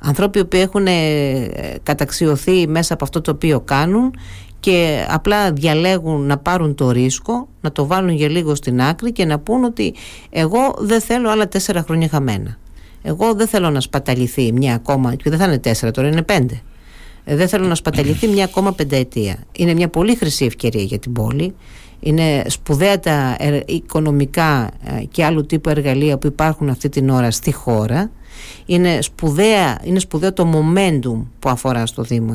Ανθρώποι 0.00 0.44
που 0.44 0.56
έχουν 0.56 0.86
καταξιωθεί 1.82 2.68
μέσα 2.68 2.94
από 2.94 3.04
αυτό 3.04 3.20
το 3.20 3.30
οποίο 3.30 3.60
κάνουν 3.60 4.14
και 4.60 5.06
απλά 5.08 5.52
διαλέγουν 5.52 6.26
να 6.26 6.38
πάρουν 6.38 6.74
το 6.74 6.90
ρίσκο, 6.90 7.48
να 7.60 7.72
το 7.72 7.86
βάλουν 7.86 8.10
για 8.10 8.28
λίγο 8.28 8.54
στην 8.54 8.80
άκρη 8.80 9.12
και 9.12 9.24
να 9.24 9.38
πούν 9.38 9.64
ότι 9.64 9.94
εγώ 10.30 10.74
δεν 10.78 11.00
θέλω 11.00 11.30
άλλα 11.30 11.48
τέσσερα 11.48 11.82
χρόνια 11.82 12.08
χαμένα. 12.08 12.58
Εγώ 13.08 13.34
δεν 13.34 13.46
θέλω 13.46 13.70
να 13.70 13.80
σπαταληθεί 13.80 14.52
μια 14.52 14.74
ακόμα, 14.74 15.14
και 15.14 15.30
δεν 15.30 15.38
θα 15.38 15.44
είναι 15.44 15.58
τέσσερα 15.58 15.90
τώρα, 15.92 16.08
είναι 16.08 16.22
πέντε. 16.22 16.62
Ε, 17.24 17.36
δεν 17.36 17.48
θέλω 17.48 17.66
να 17.66 17.74
σπαταληθεί 17.74 18.26
μια 18.26 18.44
ακόμα 18.44 18.72
πενταετία. 18.72 19.44
Είναι 19.52 19.74
μια 19.74 19.88
πολύ 19.88 20.14
χρυσή 20.14 20.44
ευκαιρία 20.44 20.82
για 20.82 20.98
την 20.98 21.12
πόλη. 21.12 21.54
Είναι 22.00 22.44
σπουδαία 22.46 23.00
τα 23.00 23.36
οικονομικά 23.66 24.70
ε, 24.84 25.04
και 25.04 25.24
άλλου 25.24 25.46
τύπου 25.46 25.68
εργαλεία 25.68 26.18
που 26.18 26.26
υπάρχουν 26.26 26.68
αυτή 26.68 26.88
την 26.88 27.10
ώρα 27.10 27.30
στη 27.30 27.52
χώρα. 27.52 28.10
Είναι, 28.66 29.02
σπουδαία, 29.02 29.78
είναι 29.84 29.98
σπουδαίο 29.98 30.32
το 30.32 30.50
momentum 30.54 31.22
που 31.38 31.48
αφορά 31.48 31.86
στο 31.86 32.02
Δήμο 32.02 32.34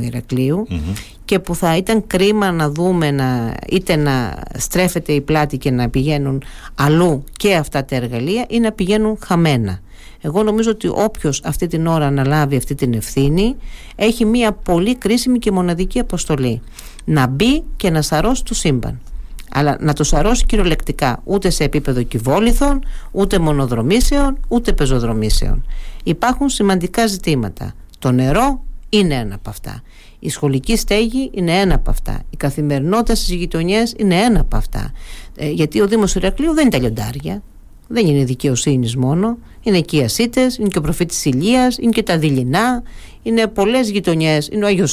και 1.26 1.40
που 1.40 1.56
θα 1.56 1.78
ήταν 1.78 2.08
κρίμα 2.08 2.52
να 2.52 2.70
δούμε 2.70 3.12
να, 3.12 3.56
είτε 3.70 3.96
να 3.96 4.44
στρέφεται 4.58 5.12
η 5.12 5.22
πλάτη 5.22 5.58
και 5.58 5.72
να 5.72 5.90
πηγαίνουν 5.90 6.44
αλλού 6.76 7.24
και 7.38 7.56
αυτά 7.56 7.86
τα 7.86 7.96
εργαλεία 7.96 8.46
ή 8.50 8.60
να 8.60 8.72
πηγαίνουν 8.72 9.18
χαμένα. 9.26 9.80
Εγώ 10.22 10.44
νομίζω 10.44 10.72
ότι 10.72 10.88
όποιος 10.88 11.42
αυτή 11.44 11.68
την 11.68 11.88
ώρα 11.88 12.06
αναλάβει 12.06 12.56
αυτή 12.56 12.76
την 12.76 12.94
ευθύνη 12.94 13.56
έχει 13.96 14.26
μια 14.26 14.52
πολύ 14.52 14.96
κρίσιμη 14.96 15.40
και 15.40 15.52
μοναδική 15.52 16.00
αποστολή. 16.00 16.62
Να 17.06 17.28
μπει 17.28 17.64
και 17.76 17.90
να 17.90 18.02
σαρώσει 18.02 18.44
το 18.44 18.54
σύμπαν. 18.54 19.00
Αλλά 19.54 19.78
να 19.80 19.94
το 19.94 20.04
σαρώσει 20.04 20.46
κυριολεκτικά, 20.46 21.22
ούτε 21.24 21.50
σε 21.50 21.64
επίπεδο 21.64 22.04
κυβόληθων, 22.04 22.84
ούτε 23.12 23.40
μονοδρομήσεων, 23.40 24.38
ούτε 24.48 24.74
πεζοδρομήσεων. 24.74 25.66
Υπάρχουν 26.04 26.50
σημαντικά 26.50 27.08
ζητήματα. 27.08 27.74
Το 28.00 28.12
νερό 28.12 28.64
είναι 28.90 29.16
ένα 29.16 29.36
από 29.36 29.50
αυτά. 29.50 29.82
Η 30.20 30.30
σχολική 30.30 30.78
στέγη 30.78 31.32
είναι 31.34 31.60
ένα 31.60 31.76
από 31.76 31.90
αυτά. 31.90 32.22
Η 32.30 32.36
καθημερινότητα 32.38 33.16
στις 33.16 33.36
γειτονιές 33.36 33.94
είναι 33.98 34.16
ένα 34.16 34.40
από 34.40 34.58
αυτά. 34.58 34.92
Ε, 35.36 35.50
γιατί 35.50 35.82
ο 35.82 35.88
Δήμος 35.88 36.16
Ηρακλείου 36.16 36.54
δεν 36.54 36.62
είναι 36.62 36.72
τα 36.72 36.80
λιοντάρια 36.80 37.44
Δεν 37.88 38.08
είναι 38.08 38.24
δικαιοσύνης 38.24 38.96
μόνο. 38.96 39.38
Είναι 39.62 39.82
και 39.82 39.98
οι 39.98 40.04
Ασίτες, 40.04 40.58
είναι 40.58 40.68
και 40.68 40.78
ο 40.78 40.82
προφήτης 40.82 41.26
Ηλίας, 41.26 41.78
είναι 41.78 41.92
και 41.92 42.04
τα 42.04 42.18
Δειλινά, 42.18 42.84
είναι 43.24 43.48
πολλές 43.48 43.90
γειτονιές. 43.90 44.48
Είναι 44.52 44.66
ο 44.66 44.68
Άγιο 44.68 44.88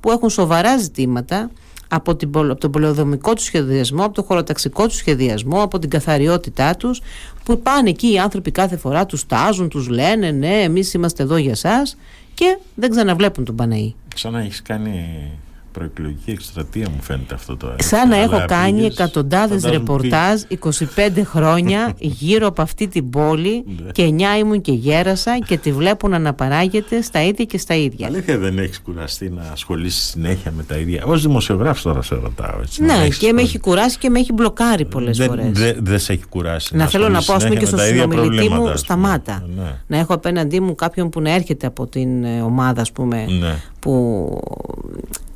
που 0.00 0.10
έχουν 0.10 0.30
σοβαρά 0.30 0.78
ζητήματα 0.78 1.50
από, 1.88 2.16
την, 2.16 2.30
από 2.34 2.60
τον 2.60 2.70
πολεοδομικό 2.70 3.34
τους 3.34 3.44
σχεδιασμό, 3.44 4.04
από 4.04 4.14
το 4.14 4.22
χωροταξικό 4.22 4.86
τους 4.86 4.96
σχεδιασμό, 4.96 5.62
από 5.62 5.78
την 5.78 5.90
καθαριότητά 5.90 6.76
τους, 6.76 7.00
που 7.44 7.60
πάνε 7.60 7.88
εκεί 7.88 8.12
οι 8.12 8.18
άνθρωποι 8.18 8.50
κάθε 8.50 8.76
φορά, 8.76 9.06
τους 9.06 9.26
τάζουν, 9.26 9.68
τους 9.68 9.88
λένε 9.88 10.30
ναι, 10.30 10.62
εμείς 10.62 10.94
είμαστε 10.94 11.22
εδώ 11.22 11.36
για 11.36 11.50
εσά 11.50 11.82
και 12.34 12.58
δεν 12.74 12.90
ξαναβλέπουν 12.90 13.44
τον 13.44 13.56
Παναή. 13.56 13.94
Σαν 14.14 14.32
να 14.32 14.40
έχεις 14.40 14.62
κάνει 14.62 15.30
προεκλογική 15.76 16.30
εκστρατεία 16.30 16.88
μου 16.90 17.02
φαίνεται 17.02 17.34
αυτό 17.34 17.56
το 17.56 17.74
Σαν 17.78 18.08
να 18.08 18.16
έχω 18.16 18.44
κάνει 18.46 18.84
εκατοντάδες 18.84 19.64
ρεπορτάζ 19.64 20.40
25 20.96 21.22
χρόνια 21.24 21.94
γύρω 22.20 22.46
από 22.46 22.62
αυτή 22.62 22.88
την 22.88 23.10
πόλη 23.10 23.64
ναι. 23.84 23.90
και 23.90 24.02
εννιά 24.02 24.38
ήμουν 24.38 24.60
και 24.60 24.72
γέρασα 24.72 25.38
και 25.46 25.56
τη 25.56 25.72
βλέπω 25.72 26.08
να 26.08 26.16
αναπαράγεται 26.16 27.02
στα 27.02 27.22
ίδια 27.22 27.44
και 27.44 27.58
στα 27.58 27.74
ίδια. 27.74 28.06
Αλήθεια 28.06 28.38
δεν 28.38 28.58
έχεις 28.58 28.80
κουραστεί 28.80 29.30
να 29.30 29.42
ασχολείσαι 29.52 30.00
συνέχεια 30.00 30.52
με 30.56 30.62
τα 30.62 30.76
ίδια. 30.76 31.04
Ω 31.04 31.16
δημοσιογράφος 31.16 31.82
τώρα 31.82 32.02
σε 32.02 32.14
ρωτάω. 32.14 32.60
Έτσι, 32.60 32.82
ναι, 32.82 33.08
και 33.18 33.32
με 33.32 33.42
έχει 33.42 33.58
κουράσει 33.58 33.98
και 33.98 34.10
με 34.10 34.18
έχει 34.18 34.32
μπλοκάρει 34.32 34.84
πολλές 34.84 35.18
φορές. 35.26 35.50
Δεν 35.52 35.76
δε 35.78 35.98
σε 35.98 36.12
έχει 36.12 36.26
κουράσει. 36.26 36.76
Να, 36.76 36.84
να 36.84 36.90
θέλω 36.90 37.08
να 37.08 37.22
πω, 37.22 37.32
ας 37.32 37.44
πούμε, 37.44 37.56
και 37.56 37.66
στο 37.66 37.78
συνομιλητή 37.78 38.48
μου, 38.48 38.76
σταμάτα. 38.76 39.46
Ναι. 39.56 39.80
Να 39.86 39.98
έχω 39.98 40.14
απέναντί 40.14 40.60
μου 40.60 40.74
κάποιον 40.74 41.08
που 41.08 41.20
να 41.20 41.34
έρχεται 41.34 41.66
από 41.66 41.86
την 41.86 42.24
ε, 42.24 42.40
ομάδα, 42.40 42.80
ας 42.80 42.92
πούμε, 42.92 43.24
ναι. 43.24 43.54
Που 43.86 44.40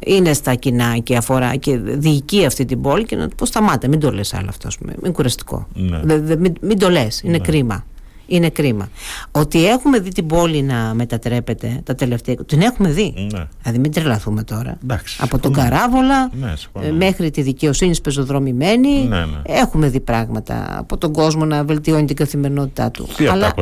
είναι 0.07 0.33
στα 0.33 0.55
κοινά 0.55 0.99
και 0.99 1.17
αφορά 1.17 1.57
και 1.57 1.77
διοικεί 1.79 2.45
αυτή 2.45 2.65
την 2.65 2.81
πόλη 2.81 3.05
και 3.05 3.17
να 3.17 3.29
του 3.29 3.35
πω 3.35 3.47
σταμάτα, 3.47 3.89
μην 3.89 4.01
το 4.01 4.11
λες 4.11 4.35
άλλο 4.35 4.49
αυτό, 4.49 4.69
μην 5.03 5.13
κουραστικό. 5.13 5.67
Ναι. 5.75 6.23
μην, 6.37 6.55
μην, 6.61 6.79
το 6.79 6.91
λες, 6.91 7.21
είναι 7.21 7.33
ναι. 7.33 7.39
κρίμα. 7.39 7.85
Είναι 8.27 8.51
κρίμα. 8.51 8.89
Ότι 9.31 9.67
έχουμε 9.67 9.99
δει 9.99 10.11
την 10.11 10.27
πόλη 10.27 10.63
να 10.63 10.95
μετατρέπεται 10.95 11.81
τα 11.85 11.95
τελευταία. 11.95 12.35
Την 12.35 12.61
έχουμε 12.61 12.89
δει. 12.89 13.15
Ναι. 13.17 13.47
Δηλαδή, 13.63 13.79
μην 13.79 13.93
τρελαθούμε 13.93 14.43
τώρα. 14.43 14.79
Εντάξει, 14.83 15.19
Από 15.23 15.39
τον 15.39 15.53
Καράβολα 15.53 16.31
ναι, 16.41 16.53
ε, 16.83 16.91
μέχρι 16.91 17.31
τη 17.31 17.43
δικαιοσύνη 17.43 18.01
πεζοδρομημένη. 18.01 19.05
Ναι, 19.05 19.19
ναι. 19.19 19.43
Έχουμε 19.43 19.89
δει 19.89 20.01
πράγματα. 20.01 20.79
Από 20.79 20.99
τον 20.99 21.13
κόσμο 21.13 21.45
να 21.45 21.65
βελτιώνει 21.65 22.05
την 22.05 22.17
καθημερινότητά 22.17 22.91
του. 22.91 23.09
Τι 23.17 23.27
αλλά, 23.27 23.55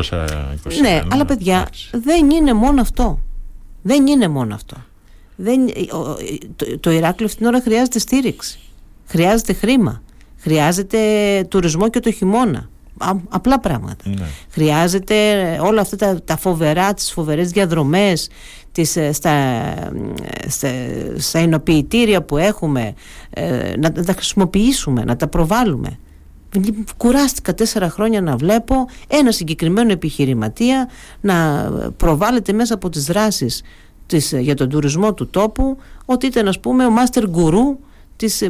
ναι, 0.80 1.03
αλλά 1.12 1.24
παιδιά, 1.24 1.66
δεν 1.91 2.30
είναι 2.30 2.53
μόνο 2.53 2.80
αυτό. 2.80 3.18
Δεν 3.89 4.07
είναι 4.07 4.28
μόνο 4.28 4.55
αυτό 4.55 4.76
δεν, 5.41 5.61
το, 6.57 6.78
το 6.78 6.91
Ηράκλειο 6.91 7.26
αυτήν 7.26 7.36
την 7.36 7.47
ώρα 7.47 7.61
χρειάζεται 7.61 7.99
στήριξη. 7.99 8.59
Χρειάζεται 9.07 9.53
χρήμα. 9.53 10.03
Χρειάζεται 10.39 10.99
τουρισμό 11.49 11.91
και 11.91 12.01
το 12.01 12.11
χειμώνα. 12.11 12.68
απλά 13.28 13.61
πράγματα. 13.61 14.05
Ναι. 14.05 14.26
Χρειάζεται 14.51 15.14
όλα 15.62 15.80
αυτά 15.80 15.97
τα, 15.97 16.22
τα 16.24 16.36
φοβερά, 16.36 16.95
τις 16.95 17.12
φοβερές 17.12 17.51
διαδρομές 17.51 18.28
τις, 18.72 18.97
ε, 18.97 19.12
στα, 19.12 19.64
στα, 20.47 20.68
στα 21.16 21.41
εινοποιητήρια 21.41 22.22
που 22.22 22.36
έχουμε 22.36 22.95
ε, 23.30 23.72
να, 23.78 23.91
να 23.95 24.05
τα 24.05 24.12
χρησιμοποιήσουμε, 24.12 25.05
να 25.05 25.16
τα 25.16 25.28
προβάλλουμε. 25.28 25.99
Κουράστηκα 26.96 27.55
τέσσερα 27.55 27.90
χρόνια 27.90 28.20
να 28.20 28.36
βλέπω 28.36 28.74
ένα 29.09 29.32
συγκεκριμένο 29.32 29.92
επιχειρηματία 29.92 30.88
να 31.20 31.68
προβάλλεται 31.96 32.53
μέσα 32.53 32.74
από 32.74 32.88
τις 32.88 33.05
δράσεις 33.05 33.62
της, 34.07 34.32
για 34.38 34.55
τον 34.55 34.68
τουρισμό 34.68 35.14
του 35.14 35.28
τόπου 35.28 35.78
ότι 36.05 36.26
ήταν 36.26 36.49
ας 36.49 36.61
πούμε 36.61 36.86
ο 36.86 36.90
master 36.99 37.22
guru 37.22 37.76
της 38.16 38.42
ε, 38.42 38.49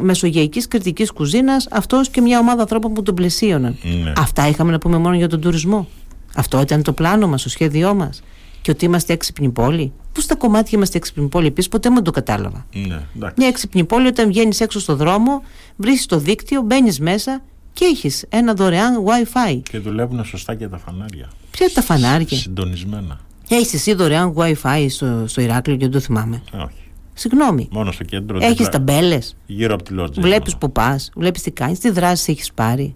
μεσογειακής 0.00 0.68
κριτικής 0.68 1.10
κουζίνας 1.10 1.68
αυτός 1.70 2.08
και 2.08 2.20
μια 2.20 2.38
ομάδα 2.38 2.60
ανθρώπων 2.60 2.92
που 2.92 3.02
τον 3.02 3.14
πλαισίωναν. 3.14 3.76
Ναι. 3.82 4.12
αυτά 4.16 4.48
είχαμε 4.48 4.70
να 4.70 4.78
πούμε 4.78 4.96
μόνο 4.98 5.16
για 5.16 5.28
τον 5.28 5.40
τουρισμό. 5.40 5.88
Αυτό 6.34 6.60
ήταν 6.60 6.82
το 6.82 6.92
πλάνο 6.92 7.28
μας, 7.28 7.42
το 7.42 7.48
σχέδιό 7.48 7.94
μας 7.94 8.22
και 8.62 8.70
ότι 8.70 8.84
είμαστε 8.84 9.12
έξυπνη 9.12 9.50
πόλη 9.50 9.92
Πού 10.12 10.20
στα 10.20 10.34
κομμάτια 10.34 10.70
είμαστε 10.72 10.98
έξυπνη 10.98 11.28
πόλη 11.28 11.46
επίσης, 11.46 11.70
ποτέ 11.70 11.88
δεν 11.88 12.02
το 12.02 12.10
κατάλαβα. 12.10 12.66
Ναι, 12.74 13.02
μια 13.36 13.48
έξυπνη 13.48 13.84
πόλη, 13.84 14.06
όταν 14.06 14.28
βγαίνεις 14.28 14.60
έξω 14.60 14.80
στο 14.80 14.96
δρόμο, 14.96 15.42
βρίσκεις 15.76 16.06
το 16.06 16.18
δίκτυο, 16.18 16.62
μπαίνεις 16.62 17.00
μέσα 17.00 17.42
και 17.72 17.84
έχεις 17.84 18.24
ένα 18.28 18.54
δωρεάν 18.54 19.04
WiFi. 19.04 19.60
Και 19.70 19.78
δουλεύουν 19.78 20.24
σωστά 20.24 20.54
και 20.54 20.68
τα 20.68 20.78
φανάρια. 20.78 21.28
Ποια 21.50 21.70
τα 21.74 21.82
φανάρια; 21.82 22.38
Συντονισμένα. 22.38 23.20
Έχει 23.48 23.76
εσύ 23.76 23.94
δωρεάν 23.94 24.34
WiFi 24.36 24.86
στο, 24.88 25.24
στο 25.26 25.40
Ηράκλειο 25.40 25.76
και 25.76 25.82
δεν 25.82 25.92
το 25.92 26.00
θυμάμαι. 26.00 26.42
Όχι. 26.54 26.90
Συγγνώμη. 27.14 27.68
Μόνο 27.70 27.92
στο 27.92 28.04
κέντρο. 28.04 28.38
Έχεις 28.40 28.68
ταμπέλες. 28.68 29.36
Γύρω 29.46 29.74
από 29.74 29.82
τη 29.82 29.92
λότζα. 29.92 30.20
Βλέπεις 30.20 30.56
που 30.56 30.72
πας, 30.72 31.10
βλέπεις 31.14 31.42
τι 31.42 31.50
κάνεις, 31.50 31.78
τι 31.78 31.90
δράσεις 31.90 32.28
έχεις 32.28 32.52
πάρει. 32.52 32.94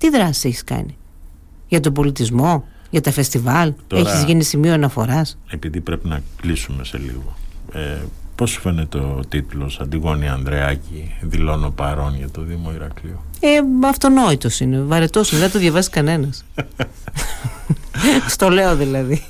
Τι 0.00 0.10
δράσεις 0.10 0.44
έχεις 0.44 0.64
κάνει; 0.64 0.96
Για 1.68 1.80
τον 1.80 1.92
πολιτισμό, 1.92 2.64
για 2.92 3.00
τα 3.00 3.10
φεστιβάλ. 3.10 3.72
Έχεις 3.94 4.22
γίνει 4.24 4.42
σημείο 4.42 4.72
αναφοράς. 4.72 5.38
Επειδή 5.50 5.80
πρέπει 5.80 6.08
να 6.08 6.22
κλείσουμε 6.40 6.84
σε 6.84 6.98
λίγο. 6.98 7.36
Ε, 7.72 7.98
Πώς 8.34 8.50
σου 8.50 8.60
φαίνεται 8.60 8.98
ο 8.98 9.20
τίτλος 9.28 9.80
Αντιγόνη 9.80 10.28
Ανδρεάκη, 10.28 11.14
δηλώνω 11.20 11.70
παρόν 11.70 12.16
για 12.16 12.30
το 12.30 12.42
Δήμο 12.42 12.72
Ηρακλείου; 12.74 13.20
Ε, 13.40 13.48
αυτονόητος 13.88 14.60
είναι. 14.60 14.80
Βαρετός 14.80 15.30
είναι. 15.32 15.40
Δεν 15.40 15.50
το 15.50 15.58
διαβάσει 15.58 15.90
κανένας. 15.90 16.44
Στο 18.28 18.48
λέω 18.48 18.76
δηλαδή 18.76 19.22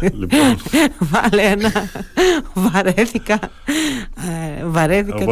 λοιπόν. 0.00 0.56
Βάλε 0.98 1.42
ένα. 1.42 1.72
Βαρέθηκα. 2.54 3.38
Ε, 4.60 4.64
βαρέθηκα 4.66 5.24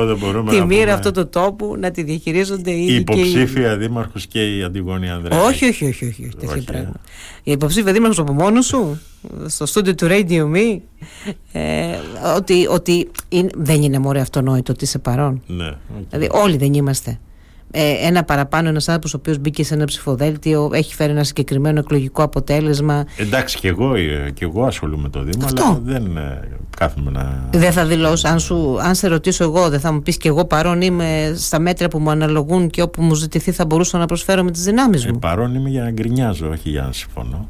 τη 0.51 0.65
μοίρα 0.65 0.95
αυτού 0.95 1.11
του 1.11 1.29
τόπου 1.29 1.77
να 1.79 1.91
τη 1.91 2.03
διαχειρίζονται 2.03 2.71
οι. 2.71 2.87
Η 2.89 2.95
υποψήφια 2.95 3.77
δήμαρχος 3.77 4.27
και 4.27 4.57
η 4.57 4.63
Αντιγόνη 4.63 5.11
Ανδρέας. 5.11 5.45
Όχι, 5.45 5.65
όχι, 5.65 5.85
όχι. 5.85 6.05
όχι, 6.05 6.31
όχι 6.47 6.65
πράγμα. 6.65 6.93
Η 7.43 7.53
υποψήφια 7.53 7.93
δήμαρχος 7.93 8.19
από 8.19 8.33
μόνος 8.33 8.67
σου, 8.67 9.01
στο 9.47 9.67
στούντιο 9.67 9.95
του 9.95 10.07
Radio 10.11 10.53
Me, 10.55 10.79
ε, 11.53 11.97
ότι, 12.37 12.67
ότι 12.67 13.11
δεν 13.55 13.83
είναι 13.83 13.99
μωρέ 13.99 14.21
αυτονόητο 14.21 14.73
ότι 14.73 14.85
είσαι 14.85 14.99
παρόν. 14.99 15.43
Ναι, 15.47 15.71
Δηλαδή, 16.09 16.29
όλοι 16.31 16.57
δεν 16.57 16.75
είμαστε 16.75 17.19
ε, 17.71 18.07
ένα 18.07 18.25
παραπάνω 18.25 18.69
ένας 18.69 18.89
άνθρωπος 18.89 19.15
ο 19.15 19.17
οποίος 19.17 19.39
μπήκε 19.39 19.65
σε 19.65 19.75
ένα 19.75 19.85
ψηφοδέλτιο, 19.85 20.71
έχει 20.73 20.95
φέρει 20.95 21.11
ένα 21.11 21.25
συγκεκριμένο 21.25 21.79
εκλογικό 21.79 22.23
αποτέλεσμα. 22.23 23.05
Εντάξει, 23.17 23.59
και 23.59 23.69
εγώ, 23.69 23.95
ε, 23.95 24.31
και 24.35 24.45
εγώ 24.45 24.65
ασχολούμαι 24.65 25.03
με 25.03 25.09
το 25.09 25.23
Δήμο, 25.23 25.47
αλλά 25.47 25.81
δεν 25.83 26.17
ε, 26.17 26.49
κάθομαι 26.77 27.11
να. 27.11 27.49
Δεν 27.53 27.73
θα 27.73 27.87
δηλώσω. 27.87 28.29
Αν, 28.29 28.39
σου, 28.39 28.79
αν 28.81 28.95
σε 28.95 29.09
ρωτήσω 29.09 29.45
εγώ, 29.45 29.69
δεν 29.69 29.81
θα 29.81 29.93
μου 29.93 30.03
πεις 30.03 30.17
και 30.17 30.29
εγώ 30.29 30.45
παρόν 30.45 30.81
είμαι 30.81 31.35
στα 31.37 31.59
μέτρα 31.59 31.89
που 31.89 31.99
μου 31.99 32.11
αναλογούν 32.11 32.71
και 32.71 32.83
όπου 32.83 33.03
μου 33.03 33.15
ζητηθεί 33.15 33.53
θα 33.53 33.65
μπορούσα 33.65 33.99
να 33.99 34.07
προσφέρω 34.07 34.43
με 34.43 34.51
τις 34.51 34.63
δυνάμεις 34.63 35.07
μου. 35.07 35.13
Ε, 35.15 35.19
παρόν 35.21 35.55
είμαι 35.55 35.69
για 35.69 35.83
να 35.83 35.91
γκρινιάζω, 35.91 36.49
όχι 36.49 36.71
για 36.71 36.83
να 36.83 36.93
συμφωνώ. 36.93 37.49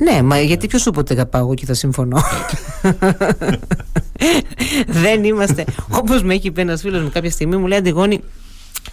Ναι, 0.00 0.22
μα 0.22 0.40
γιατί 0.40 0.66
ποιος 0.66 0.82
σου 0.82 0.88
είπε 0.88 0.98
ότι 0.98 1.28
εγώ 1.34 1.54
και 1.54 1.66
θα 1.66 1.74
συμφωνώ; 1.74 2.22
δεν 5.02 5.24
είμαστε. 5.24 5.64
Όπως 5.90 6.22
με 6.22 6.34
έχει 6.34 6.50
πει 6.50 6.60
ένας 6.60 6.80
φίλος 6.80 7.02
μου 7.02 7.10
κάποια 7.12 7.30
στιγμή, 7.30 7.56
μου 7.56 7.66
λέει 7.66 7.78
Αντιγόνη, 7.78 8.20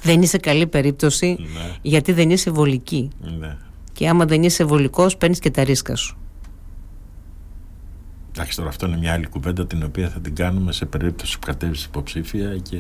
δεν 0.02 0.22
είσαι 0.22 0.38
καλή 0.38 0.68
περίπτωση 0.68 1.38
ναι. 1.40 1.76
γιατί 1.82 2.12
δεν 2.12 2.30
είσαι 2.30 2.52
βολική. 2.52 3.10
Ναι. 3.40 3.58
Και 3.94 4.10
άμα 4.10 4.26
δεν 4.26 4.44
είσαι 4.44 4.64
βολικός 4.64 5.18
παίρνεις 5.18 5.40
και 5.40 5.52
τα 5.52 5.64
ρίσκα 5.64 5.96
σου. 5.96 6.18
Εντάξει, 8.32 8.56
τώρα 8.56 8.70
αυτό 8.70 8.88
είναι 8.88 8.98
μια 8.98 9.14
άλλη 9.14 9.28
κουβέντα 9.28 9.68
την 9.68 9.84
οποία 9.84 10.10
θα 10.10 10.20
την 10.20 10.36
κάνουμε 10.36 10.72
σε 10.72 10.86
περίπτωση 10.86 11.40
που 11.40 11.46
κατέβεις 11.46 11.84
υποψήφια 11.84 12.58
και 12.58 12.80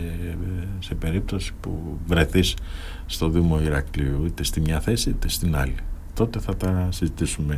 σε 0.79 0.95
περίπτωση 0.95 1.53
που 1.61 1.97
βρεθείς 2.05 2.53
στο 3.05 3.29
Δήμο 3.29 3.61
Ηρακλείου 3.61 4.25
είτε 4.25 4.43
στη 4.43 4.59
μια 4.59 4.79
θέση 4.79 5.09
είτε 5.09 5.29
στην 5.29 5.55
άλλη. 5.55 5.75
Τότε 6.13 6.39
θα 6.39 6.55
τα 6.55 6.87
συζητήσουμε 6.91 7.57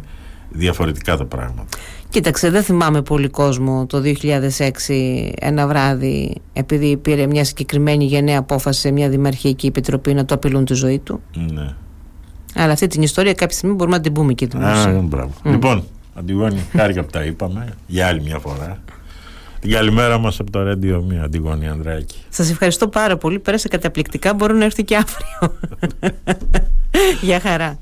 διαφορετικά 0.50 1.18
τα 1.18 1.26
πράγματα. 1.26 1.66
Κοίταξε, 2.10 2.50
δεν 2.50 2.64
θυμάμαι 2.64 3.02
πολύ 3.02 3.30
κόσμο 3.30 3.86
το 3.86 4.02
2006 4.06 4.70
ένα 5.40 5.68
βράδυ 5.68 6.36
επειδή 6.54 6.98
πήρε 6.98 7.28
μια 7.28 7.44
συγκεκριμένη 7.44 8.06
γενναία 8.06 8.40
απόφαση 8.40 8.80
σε 8.80 8.92
μια 8.92 9.10
δημαρχιακή 9.10 9.68
επιτροπή 9.68 10.14
να 10.14 10.26
το 10.26 10.36
απειλούν 10.36 10.66
τη 10.66 10.74
ζωή 10.74 11.00
του. 11.00 11.22
Ναι. 11.54 11.74
Αλλά 12.56 12.72
αυτή 12.72 12.88
την 12.88 13.02
ιστορία 13.02 13.34
κάποια 13.34 13.58
στιγμή 13.58 13.76
μπορούμε 13.76 13.96
να 13.96 14.02
την 14.02 14.14
πούμε 14.14 14.34
και 14.34 14.48
την 14.48 14.64
Α, 14.64 15.02
μπράβο. 15.02 15.34
Mm. 15.44 15.50
Λοιπόν, 15.50 15.84
Αντιγόνη, 16.14 16.60
χάρηκα 16.72 17.04
που 17.04 17.10
τα 17.12 17.24
είπαμε 17.24 17.74
για 17.88 18.08
άλλη 18.08 18.22
μια 18.22 18.40
φορά. 18.40 18.80
Την 19.60 19.72
καλημέρα 19.72 20.18
μας 20.18 20.40
από 20.40 20.52
το 20.52 20.60
Radio 20.72 21.04
Μία, 21.08 21.24
Αντιγόνη 21.24 21.68
Ανδράκη. 21.68 22.18
Σας 22.30 22.50
ευχαριστώ 22.50 22.88
πάρα 22.88 23.18
πολύ. 23.18 23.40
Πέρασε 23.40 23.68
καταπληκτικά. 23.68 24.34
Μπορώ 24.34 24.54
να 24.54 24.66
έρθει 24.66 24.84
και 24.84 24.96
αύριο. 24.96 25.58
Γεια 27.28 27.40
χαρά. 27.40 27.80